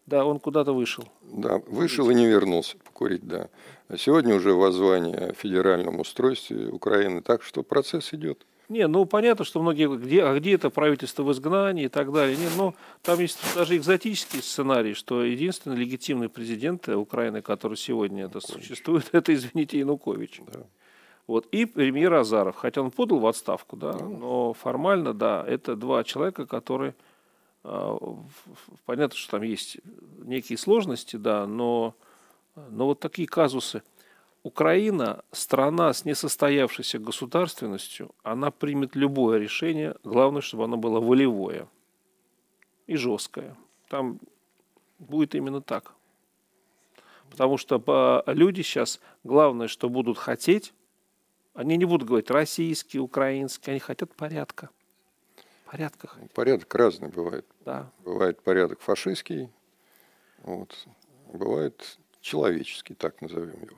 Да, 0.06 0.24
он 0.24 0.40
куда-то 0.40 0.74
вышел. 0.74 1.04
Да, 1.24 1.58
вышел 1.68 2.10
и 2.10 2.16
не 2.16 2.28
вернулся 2.28 2.78
покурить, 2.78 3.28
да. 3.28 3.50
А 3.90 3.98
сегодня 3.98 4.36
уже 4.36 4.54
воззвание 4.54 5.16
о 5.16 5.34
федеральном 5.34 6.00
устройстве 6.00 6.70
Украины, 6.70 7.22
так 7.22 7.44
что 7.44 7.64
процесс 7.64 8.14
идет. 8.14 8.46
Не, 8.70 8.88
ну 8.88 9.06
понятно, 9.06 9.46
что 9.46 9.62
многие 9.62 9.88
где, 9.96 10.24
а 10.24 10.38
где 10.38 10.56
это 10.56 10.70
правительство 10.70 11.24
в 11.24 11.32
изгнании 11.32 11.86
и 11.86 11.90
так 11.90 12.12
далее. 12.12 12.36
Не, 12.36 12.50
но 12.58 12.76
там 13.02 13.20
есть 13.20 13.40
даже 13.56 13.78
экзотический 13.78 14.42
сценарий, 14.42 14.94
что 14.94 15.24
единственный 15.24 15.78
легитимный 15.78 16.28
президент 16.28 16.90
Украины, 16.90 17.42
который 17.42 17.78
сегодня 17.78 18.26
это 18.26 18.42
существует, 18.42 19.08
это, 19.14 19.34
извините, 19.34 19.80
Янукович. 19.80 20.42
Да. 20.52 20.62
Вот, 21.28 21.46
и 21.52 21.66
премьер 21.66 22.14
Азаров, 22.14 22.56
хотя 22.56 22.82
он 22.82 22.90
подал 22.90 23.20
в 23.20 23.28
отставку, 23.28 23.76
да, 23.76 23.94
но 23.94 24.54
формально, 24.54 25.14
да, 25.14 25.44
это 25.46 25.76
два 25.76 26.06
человека, 26.06 26.46
которые, 26.46 26.96
э, 27.66 27.98
понятно, 28.86 29.18
что 29.18 29.32
там 29.32 29.42
есть 29.44 29.78
некие 30.20 30.58
сложности, 30.58 31.18
да, 31.18 31.46
но, 31.46 31.96
но 32.56 32.86
вот 32.86 33.02
такие 33.02 33.28
казусы. 33.28 33.84
Украина, 34.48 35.26
страна 35.34 35.92
с 35.92 36.06
несостоявшейся 36.06 37.00
государственностью, 37.00 38.16
она 38.24 38.50
примет 38.50 38.96
любое 38.96 39.40
решение, 39.40 39.96
главное, 40.06 40.42
чтобы 40.42 40.64
оно 40.64 40.78
было 40.78 41.02
волевое 41.02 41.68
и 42.86 42.96
жесткое. 42.96 43.58
Там 43.90 44.22
будет 45.00 45.36
именно 45.36 45.62
так. 45.62 45.92
Потому 47.30 47.58
что 47.58 48.24
люди 48.26 48.62
сейчас, 48.62 49.02
главное, 49.26 49.68
что 49.68 49.90
будут 49.90 50.18
хотеть, 50.18 50.74
они 51.54 51.76
не 51.76 51.84
будут 51.84 52.08
говорить 52.08 52.32
российский, 52.32 53.00
украинский, 53.00 53.72
они 53.72 53.82
хотят 53.82 54.16
порядка. 54.16 54.70
Порядка 55.66 56.08
хотят. 56.08 56.32
Порядок 56.32 56.74
разный 56.74 57.10
бывает. 57.10 57.46
Да. 57.66 57.92
Бывает 58.06 58.42
порядок 58.42 58.80
фашистский, 58.80 59.50
Вот. 60.44 60.88
Бывает 61.34 62.00
человеческий, 62.22 62.94
так 62.94 63.22
назовем 63.22 63.62
его. 63.62 63.78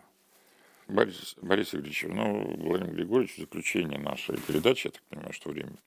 Борис, 0.90 1.36
Борис 1.42 1.76
Игоревич, 1.76 2.06
ну, 2.10 2.56
Владимир 2.58 2.94
Григорьевич, 2.94 3.36
в 3.36 3.42
заключение 3.42 4.00
нашей 4.00 4.38
передачи, 4.40 4.88
я 4.88 4.92
так 4.92 5.04
понимаю, 5.04 5.34
что 5.34 5.52
время 5.52 5.78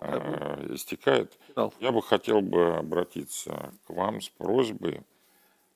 э, 0.00 0.74
истекает, 0.74 1.38
я 1.80 1.92
бы 1.92 2.02
хотел 2.02 2.40
бы 2.40 2.76
обратиться 2.76 3.72
к 3.86 3.90
вам 3.90 4.20
с 4.20 4.28
просьбой 4.28 5.02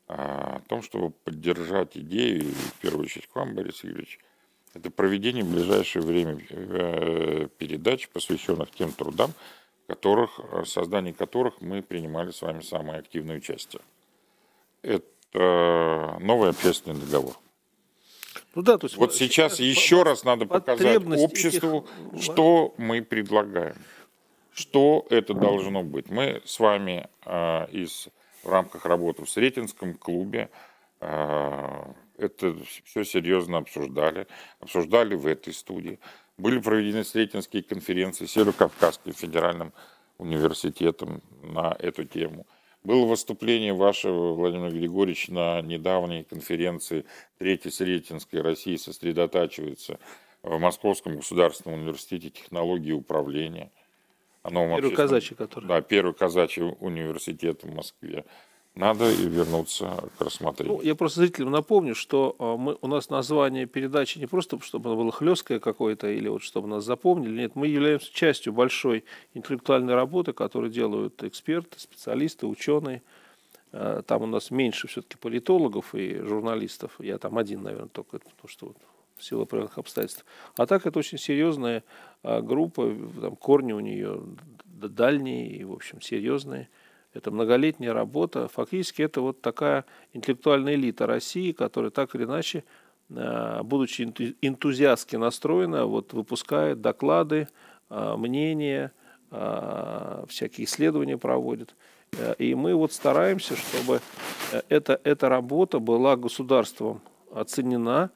э, 0.08 0.14
о 0.14 0.60
том, 0.68 0.82
чтобы 0.82 1.10
поддержать 1.10 1.96
идею, 1.96 2.42
и 2.42 2.52
в 2.52 2.74
первую 2.80 3.04
очередь 3.04 3.28
к 3.28 3.36
вам, 3.36 3.54
Борис 3.54 3.84
Игоревич, 3.84 4.18
это 4.74 4.90
проведение 4.90 5.44
в 5.44 5.52
ближайшее 5.52 6.02
время 6.02 6.38
э, 6.50 7.48
передач, 7.58 8.08
посвященных 8.08 8.72
тем 8.72 8.90
трудам, 8.90 9.32
которых, 9.86 10.38
в 10.38 10.64
создании 10.64 11.12
которых 11.12 11.60
мы 11.60 11.82
принимали 11.82 12.32
с 12.32 12.42
вами 12.42 12.62
самое 12.62 12.98
активное 12.98 13.36
участие. 13.36 13.80
Это 14.82 16.18
новый 16.20 16.50
общественный 16.50 17.00
договор. 17.00 17.36
Ну 18.54 18.62
да, 18.62 18.78
то 18.78 18.86
есть 18.86 18.96
вот 18.96 19.14
сейчас 19.14 19.60
еще 19.60 20.02
раз 20.02 20.24
надо 20.24 20.46
показать 20.46 21.02
обществу, 21.06 21.86
этих... 22.12 22.22
что 22.22 22.74
мы 22.78 23.02
предлагаем, 23.02 23.76
что 24.52 25.06
это 25.10 25.34
должно 25.34 25.82
быть. 25.82 26.08
Мы 26.10 26.42
с 26.44 26.58
вами 26.58 27.08
э, 27.24 27.66
из, 27.70 28.08
в 28.42 28.50
рамках 28.50 28.84
работы 28.86 29.24
в 29.24 29.30
Сретенском 29.30 29.94
клубе 29.94 30.50
э, 31.00 31.92
это 32.18 32.56
все 32.84 33.04
серьезно 33.04 33.58
обсуждали, 33.58 34.26
обсуждали 34.60 35.14
в 35.14 35.26
этой 35.26 35.52
студии. 35.52 35.98
Были 36.38 36.58
проведены 36.58 37.04
Сретенские 37.04 37.62
конференции 37.62 38.26
Северо-Кавказским 38.26 39.12
федеральным 39.12 39.72
университетом 40.18 41.22
на 41.42 41.76
эту 41.78 42.04
тему. 42.04 42.46
Было 42.86 43.04
выступление 43.04 43.74
вашего, 43.74 44.32
Владимир 44.32 44.70
Григорьевич, 44.70 45.26
на 45.26 45.60
недавней 45.60 46.22
конференции 46.22 47.04
Третьей 47.36 47.72
Сретенской 47.72 48.40
России 48.40 48.76
сосредотачивается 48.76 49.98
в 50.44 50.56
Московском 50.60 51.16
государственном 51.16 51.80
университете 51.80 52.30
технологии 52.30 52.92
управления. 52.92 53.72
Оно 54.44 54.76
первый 54.76 54.94
казачий, 54.94 55.34
который. 55.34 55.66
Да, 55.66 55.80
первый 55.80 56.14
казачий 56.14 56.62
университет 56.78 57.64
в 57.64 57.74
Москве 57.74 58.24
надо 58.76 59.10
и 59.10 59.26
вернуться 59.28 60.04
к 60.18 60.20
рассмотрению. 60.20 60.76
Ну, 60.76 60.82
я 60.82 60.94
просто 60.94 61.20
зрителям 61.20 61.50
напомню, 61.50 61.94
что 61.94 62.36
а, 62.38 62.56
мы, 62.56 62.76
у 62.80 62.86
нас 62.86 63.08
название 63.08 63.66
передачи 63.66 64.18
не 64.18 64.26
просто, 64.26 64.60
чтобы 64.60 64.90
оно 64.90 65.02
было 65.02 65.10
хлесткое 65.10 65.58
какое-то 65.58 66.08
или 66.08 66.28
вот 66.28 66.42
чтобы 66.42 66.68
нас 66.68 66.84
запомнили. 66.84 67.40
Нет, 67.40 67.56
мы 67.56 67.68
являемся 67.68 68.12
частью 68.12 68.52
большой 68.52 69.04
интеллектуальной 69.32 69.94
работы, 69.94 70.34
которую 70.34 70.70
делают 70.70 71.22
эксперты, 71.24 71.80
специалисты, 71.80 72.46
ученые. 72.46 73.02
А, 73.72 74.02
там 74.02 74.22
у 74.22 74.26
нас 74.26 74.50
меньше 74.50 74.88
все-таки 74.88 75.16
политологов 75.16 75.94
и 75.94 76.18
журналистов. 76.18 76.92
Я 76.98 77.16
там 77.16 77.38
один, 77.38 77.62
наверное, 77.62 77.88
только 77.88 78.18
потому 78.18 78.48
что 78.48 78.66
вот 78.66 78.76
в 79.16 79.24
силу 79.24 79.44
определенных 79.44 79.78
обстоятельств. 79.78 80.26
А 80.58 80.66
так 80.66 80.86
это 80.86 80.98
очень 80.98 81.16
серьезная 81.16 81.82
а, 82.22 82.42
группа, 82.42 82.94
там 83.20 83.36
корни 83.36 83.72
у 83.72 83.80
нее 83.80 84.20
дальние 84.66 85.48
и, 85.48 85.64
в 85.64 85.72
общем, 85.72 86.02
серьезные. 86.02 86.68
Это 87.16 87.30
многолетняя 87.30 87.94
работа. 87.94 88.48
Фактически 88.48 89.00
это 89.02 89.22
вот 89.22 89.40
такая 89.40 89.86
интеллектуальная 90.12 90.74
элита 90.74 91.06
России, 91.06 91.52
которая 91.52 91.90
так 91.90 92.14
или 92.14 92.24
иначе, 92.24 92.64
э, 93.08 93.62
будучи 93.62 94.02
энтузиастски 94.42 95.16
настроена, 95.16 95.86
вот 95.86 96.12
выпускает 96.12 96.82
доклады, 96.82 97.48
э, 97.88 98.16
мнения, 98.16 98.92
э, 99.30 100.24
всякие 100.28 100.66
исследования 100.66 101.16
проводит. 101.16 101.74
И 102.38 102.54
мы 102.54 102.74
вот 102.74 102.92
стараемся, 102.92 103.56
чтобы 103.56 104.00
эта, 104.68 105.00
эта 105.02 105.28
работа 105.28 105.80
была 105.80 106.16
государством 106.16 107.00
оценена, 107.32 108.10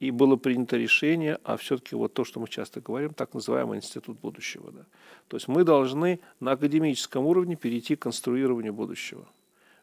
и 0.00 0.10
было 0.10 0.36
принято 0.36 0.78
решение, 0.78 1.38
а 1.44 1.58
все-таки 1.58 1.94
вот 1.94 2.14
то, 2.14 2.24
что 2.24 2.40
мы 2.40 2.48
часто 2.48 2.80
говорим, 2.80 3.12
так 3.12 3.34
называемый 3.34 3.78
институт 3.78 4.18
будущего. 4.18 4.72
Да. 4.72 4.86
То 5.28 5.36
есть 5.36 5.46
мы 5.46 5.62
должны 5.62 6.20
на 6.40 6.52
академическом 6.52 7.26
уровне 7.26 7.54
перейти 7.54 7.96
к 7.96 8.02
конструированию 8.02 8.72
будущего. 8.72 9.28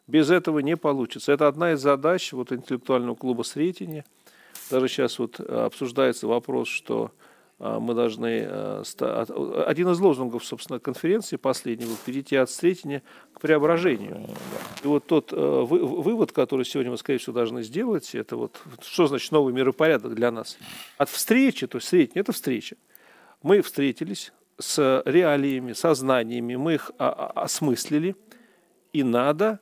Без 0.08 0.30
этого 0.30 0.58
не 0.58 0.76
получится. 0.76 1.32
Это 1.32 1.46
одна 1.46 1.72
из 1.72 1.80
задач 1.80 2.32
вот, 2.32 2.50
интеллектуального 2.50 3.14
клуба 3.14 3.44
Сретения. 3.44 4.04
Даже 4.70 4.88
сейчас 4.88 5.18
вот 5.20 5.38
обсуждается 5.38 6.26
вопрос, 6.26 6.66
что 6.66 7.12
мы 7.58 7.94
должны... 7.94 8.46
Э, 8.48 8.82
один 9.66 9.88
из 9.88 9.98
лозунгов, 9.98 10.44
собственно, 10.44 10.78
конференции 10.78 11.36
последнего– 11.36 11.90
перейти 12.06 12.36
от 12.36 12.50
встретения 12.50 13.02
к 13.32 13.40
преображению. 13.40 14.28
И 14.84 14.86
вот 14.86 15.06
тот 15.06 15.32
э, 15.32 15.36
вывод, 15.36 16.30
который 16.32 16.64
сегодня 16.64 16.92
мы, 16.92 16.98
скорее 16.98 17.18
всего, 17.18 17.34
должны 17.34 17.62
сделать, 17.64 18.14
это 18.14 18.36
вот 18.36 18.60
что 18.82 19.08
значит 19.08 19.32
новый 19.32 19.52
миропорядок 19.52 20.14
для 20.14 20.30
нас? 20.30 20.56
От 20.98 21.08
встречи, 21.08 21.66
то 21.66 21.78
есть 21.78 21.86
встретение– 21.86 22.20
это 22.22 22.32
встреча. 22.32 22.76
Мы 23.42 23.60
встретились 23.62 24.32
с 24.58 25.02
реалиями, 25.04 25.72
со 25.72 25.94
знаниями, 25.94 26.54
мы 26.56 26.74
их 26.74 26.92
осмыслили, 26.98 28.14
и 28.92 29.02
надо 29.02 29.60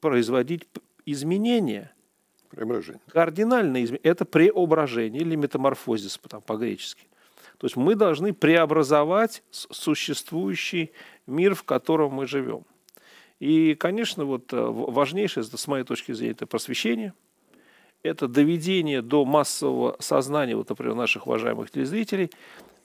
производить 0.00 0.68
изменения– 1.06 1.92
Преображение. 2.50 3.00
Кардинальное 3.08 3.82
изменение. 3.82 4.10
Это 4.10 4.26
преображение 4.26 5.22
или 5.22 5.36
метаморфозис 5.36 6.20
там, 6.28 6.42
по-гречески. 6.42 7.06
То 7.62 7.66
есть 7.66 7.76
мы 7.76 7.94
должны 7.94 8.34
преобразовать 8.34 9.44
существующий 9.52 10.90
мир, 11.28 11.54
в 11.54 11.62
котором 11.62 12.14
мы 12.14 12.26
живем. 12.26 12.64
И, 13.38 13.76
конечно, 13.76 14.24
вот 14.24 14.52
э, 14.52 14.56
важнейшее, 14.60 15.44
с 15.44 15.66
моей 15.68 15.84
точки 15.84 16.10
зрения, 16.10 16.32
это 16.32 16.48
просвещение, 16.48 17.14
это 18.02 18.26
доведение 18.26 19.00
до 19.00 19.24
массового 19.24 19.94
сознания, 20.00 20.56
вот, 20.56 20.70
например, 20.70 20.96
наших 20.96 21.28
уважаемых 21.28 21.70
телезрителей, 21.70 22.32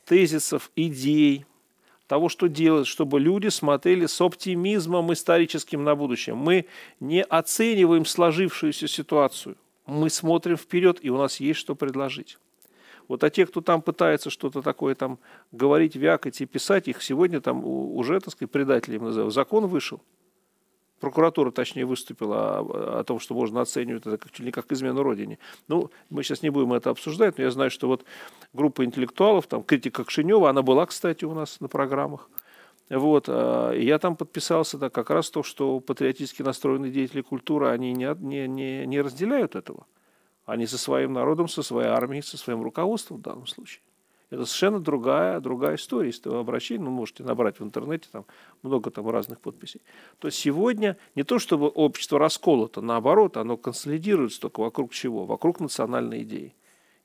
тезисов, 0.06 0.70
идей, 0.76 1.48
того, 2.06 2.30
что 2.30 2.46
делать, 2.46 2.86
чтобы 2.86 3.20
люди 3.20 3.48
смотрели 3.48 4.06
с 4.06 4.22
оптимизмом 4.22 5.12
историческим 5.12 5.86
на 5.86 5.96
будущее. 5.96 6.36
Мы 6.36 6.68
не 7.00 7.24
оцениваем 7.24 8.06
сложившуюся 8.06 8.88
ситуацию, 8.88 9.58
мы 9.88 10.12
смотрим 10.12 10.56
вперед, 10.56 11.00
и 11.02 11.10
у 11.10 11.18
нас 11.18 11.40
есть 11.40 11.60
что 11.60 11.74
предложить. 11.74 12.38
Вот 13.08 13.24
а 13.24 13.30
те, 13.30 13.46
кто 13.46 13.62
там 13.62 13.82
пытается 13.82 14.30
что-то 14.30 14.62
такое 14.62 14.96
там 14.96 15.20
говорить, 15.52 15.96
вякать 15.96 16.42
и 16.42 16.46
писать, 16.46 16.88
их 16.88 17.02
сегодня 17.02 17.42
там 17.42 17.66
уже, 17.66 18.20
так 18.20 18.34
сказать, 18.34 18.52
предателями 18.52 19.06
называют. 19.06 19.34
Закон 19.34 19.68
вышел. 19.68 20.02
Прокуратура, 21.00 21.52
точнее, 21.52 21.86
выступила 21.86 22.60
о, 22.60 23.00
о 23.00 23.04
том, 23.04 23.20
что 23.20 23.36
можно 23.36 23.62
оценивать 23.62 24.08
это 24.08 24.18
как, 24.18 24.32
чуть 24.32 24.46
ли 24.46 24.52
как 24.52 24.72
измену 24.72 25.04
Родине. 25.04 25.38
Ну, 25.68 25.92
мы 26.10 26.24
сейчас 26.24 26.42
не 26.42 26.50
будем 26.50 26.74
это 26.74 26.90
обсуждать, 26.90 27.38
но 27.38 27.44
я 27.44 27.52
знаю, 27.52 27.70
что 27.70 27.88
вот 27.88 28.04
группа 28.52 28.84
интеллектуалов, 28.84 29.46
там, 29.46 29.64
критика 29.64 30.04
Кшинева, 30.04 30.50
она 30.50 30.64
была, 30.64 30.88
кстати, 30.88 31.24
у 31.24 31.36
нас 31.36 31.60
на 31.60 31.68
программах. 31.68 32.30
Вот, 32.90 33.26
а, 33.28 33.74
я 33.74 34.00
там 34.00 34.16
подписался 34.16 34.78
да, 34.78 34.90
как 34.90 35.12
раз 35.12 35.30
то, 35.30 35.44
что 35.44 35.80
патриотически 35.80 36.42
настроенные 36.42 36.92
деятели 36.92 37.22
культуры, 37.22 37.68
они 37.68 37.94
не, 37.94 38.16
не, 38.20 38.48
не, 38.48 38.86
не 38.88 39.02
разделяют 39.02 39.56
этого. 39.56 39.86
Они 40.48 40.66
со 40.66 40.78
своим 40.78 41.12
народом, 41.12 41.50
со 41.50 41.62
своей 41.62 41.90
армией, 41.90 42.22
со 42.22 42.38
своим 42.38 42.64
руководством 42.64 43.18
в 43.18 43.22
данном 43.22 43.46
случае. 43.48 43.82
Это 44.30 44.46
совершенно 44.46 44.80
другая, 44.80 45.42
другая 45.42 45.76
история. 45.76 46.08
Если 46.08 46.30
вы 46.30 46.40
обращение, 46.40 46.86
ну, 46.86 46.90
можете 46.90 47.24
набрать 47.24 47.60
в 47.60 47.64
интернете, 47.64 48.08
там 48.10 48.26
много 48.64 48.90
там 48.90 49.10
разных 49.10 49.42
подписей. 49.42 49.82
То 50.20 50.30
сегодня 50.30 50.98
не 51.16 51.24
то, 51.24 51.38
чтобы 51.38 51.68
общество 51.68 52.18
расколото, 52.18 52.80
наоборот, 52.80 53.36
оно 53.36 53.58
консолидируется 53.58 54.40
только 54.40 54.62
вокруг 54.62 54.94
чего? 54.94 55.26
Вокруг 55.26 55.60
национальной 55.60 56.24
идеи. 56.24 56.56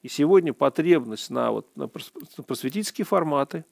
И 0.02 0.08
сегодня 0.08 0.52
потребность 0.52 1.28
на, 1.28 1.50
вот, 1.50 1.66
на 1.76 1.88
просветительские 1.88 3.04
форматы, 3.04 3.64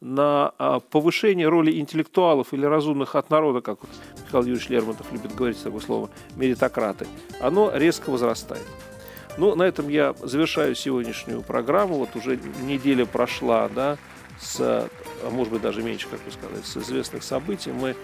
на 0.00 0.52
а, 0.58 0.80
повышение 0.80 1.48
роли 1.48 1.78
интеллектуалов 1.78 2.52
или 2.52 2.66
разумных 2.66 3.14
от 3.14 3.30
народа, 3.30 3.60
как 3.60 3.80
вот 3.80 3.90
Михаил 4.24 4.42
Юрьевич 4.42 4.68
Лермонтов 4.70 5.12
любит 5.12 5.34
говорить 5.36 5.62
такое 5.62 5.80
слово, 5.80 6.10
меритократы, 6.36 7.06
оно 7.40 7.70
резко 7.72 8.10
возрастает. 8.10 8.66
Ну, 9.36 9.54
на 9.54 9.64
этом 9.64 9.88
я 9.88 10.14
завершаю 10.22 10.74
сегодняшнюю 10.74 11.42
программу. 11.42 11.96
Вот 11.96 12.14
уже 12.14 12.38
неделя 12.62 13.04
прошла, 13.04 13.68
да, 13.68 13.98
с, 14.38 14.58
а 14.60 14.88
может 15.30 15.52
быть, 15.52 15.62
даже 15.62 15.82
меньше, 15.82 16.08
как 16.08 16.20
вы 16.24 16.30
сказали, 16.30 16.62
с 16.62 16.76
известных 16.76 17.24
событий. 17.24 17.72
Мы, 17.72 17.96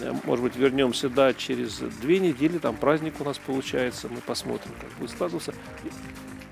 э, 0.00 0.12
может 0.24 0.44
быть, 0.44 0.56
вернемся, 0.56 1.08
да, 1.08 1.34
через 1.34 1.78
две 1.78 2.18
недели, 2.20 2.58
там 2.58 2.76
праздник 2.76 3.14
у 3.20 3.24
нас 3.24 3.38
получается, 3.38 4.08
мы 4.08 4.18
посмотрим, 4.18 4.72
как 4.80 4.90
будет 4.98 5.10
складываться. 5.10 5.54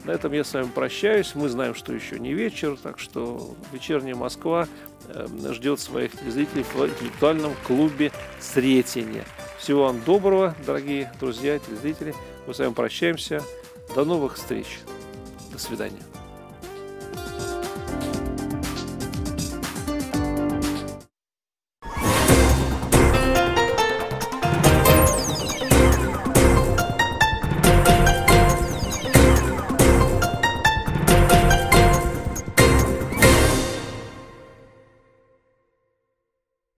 На 0.04 0.12
этом 0.12 0.32
я 0.32 0.42
с 0.42 0.54
вами 0.54 0.68
прощаюсь. 0.74 1.34
Мы 1.34 1.48
знаем, 1.48 1.74
что 1.74 1.92
еще 1.92 2.18
не 2.18 2.32
вечер, 2.32 2.78
так 2.82 2.98
что 2.98 3.54
вечерняя 3.72 4.14
Москва 4.14 4.66
э, 5.08 5.26
ждет 5.52 5.80
своих 5.80 6.12
зрителей 6.26 6.64
в 6.64 6.74
интеллектуальном 6.76 7.52
клубе 7.66 8.10
Сретения. 8.40 9.24
Всего 9.58 9.84
вам 9.84 10.00
доброго, 10.04 10.56
дорогие 10.66 11.12
друзья, 11.20 11.58
телезрители. 11.58 12.14
Мы 12.46 12.54
с 12.54 12.58
вами 12.58 12.72
прощаемся. 12.72 13.42
До 13.94 14.04
новых 14.04 14.36
встреч. 14.36 14.80
До 15.52 15.58
свидания. 15.58 16.02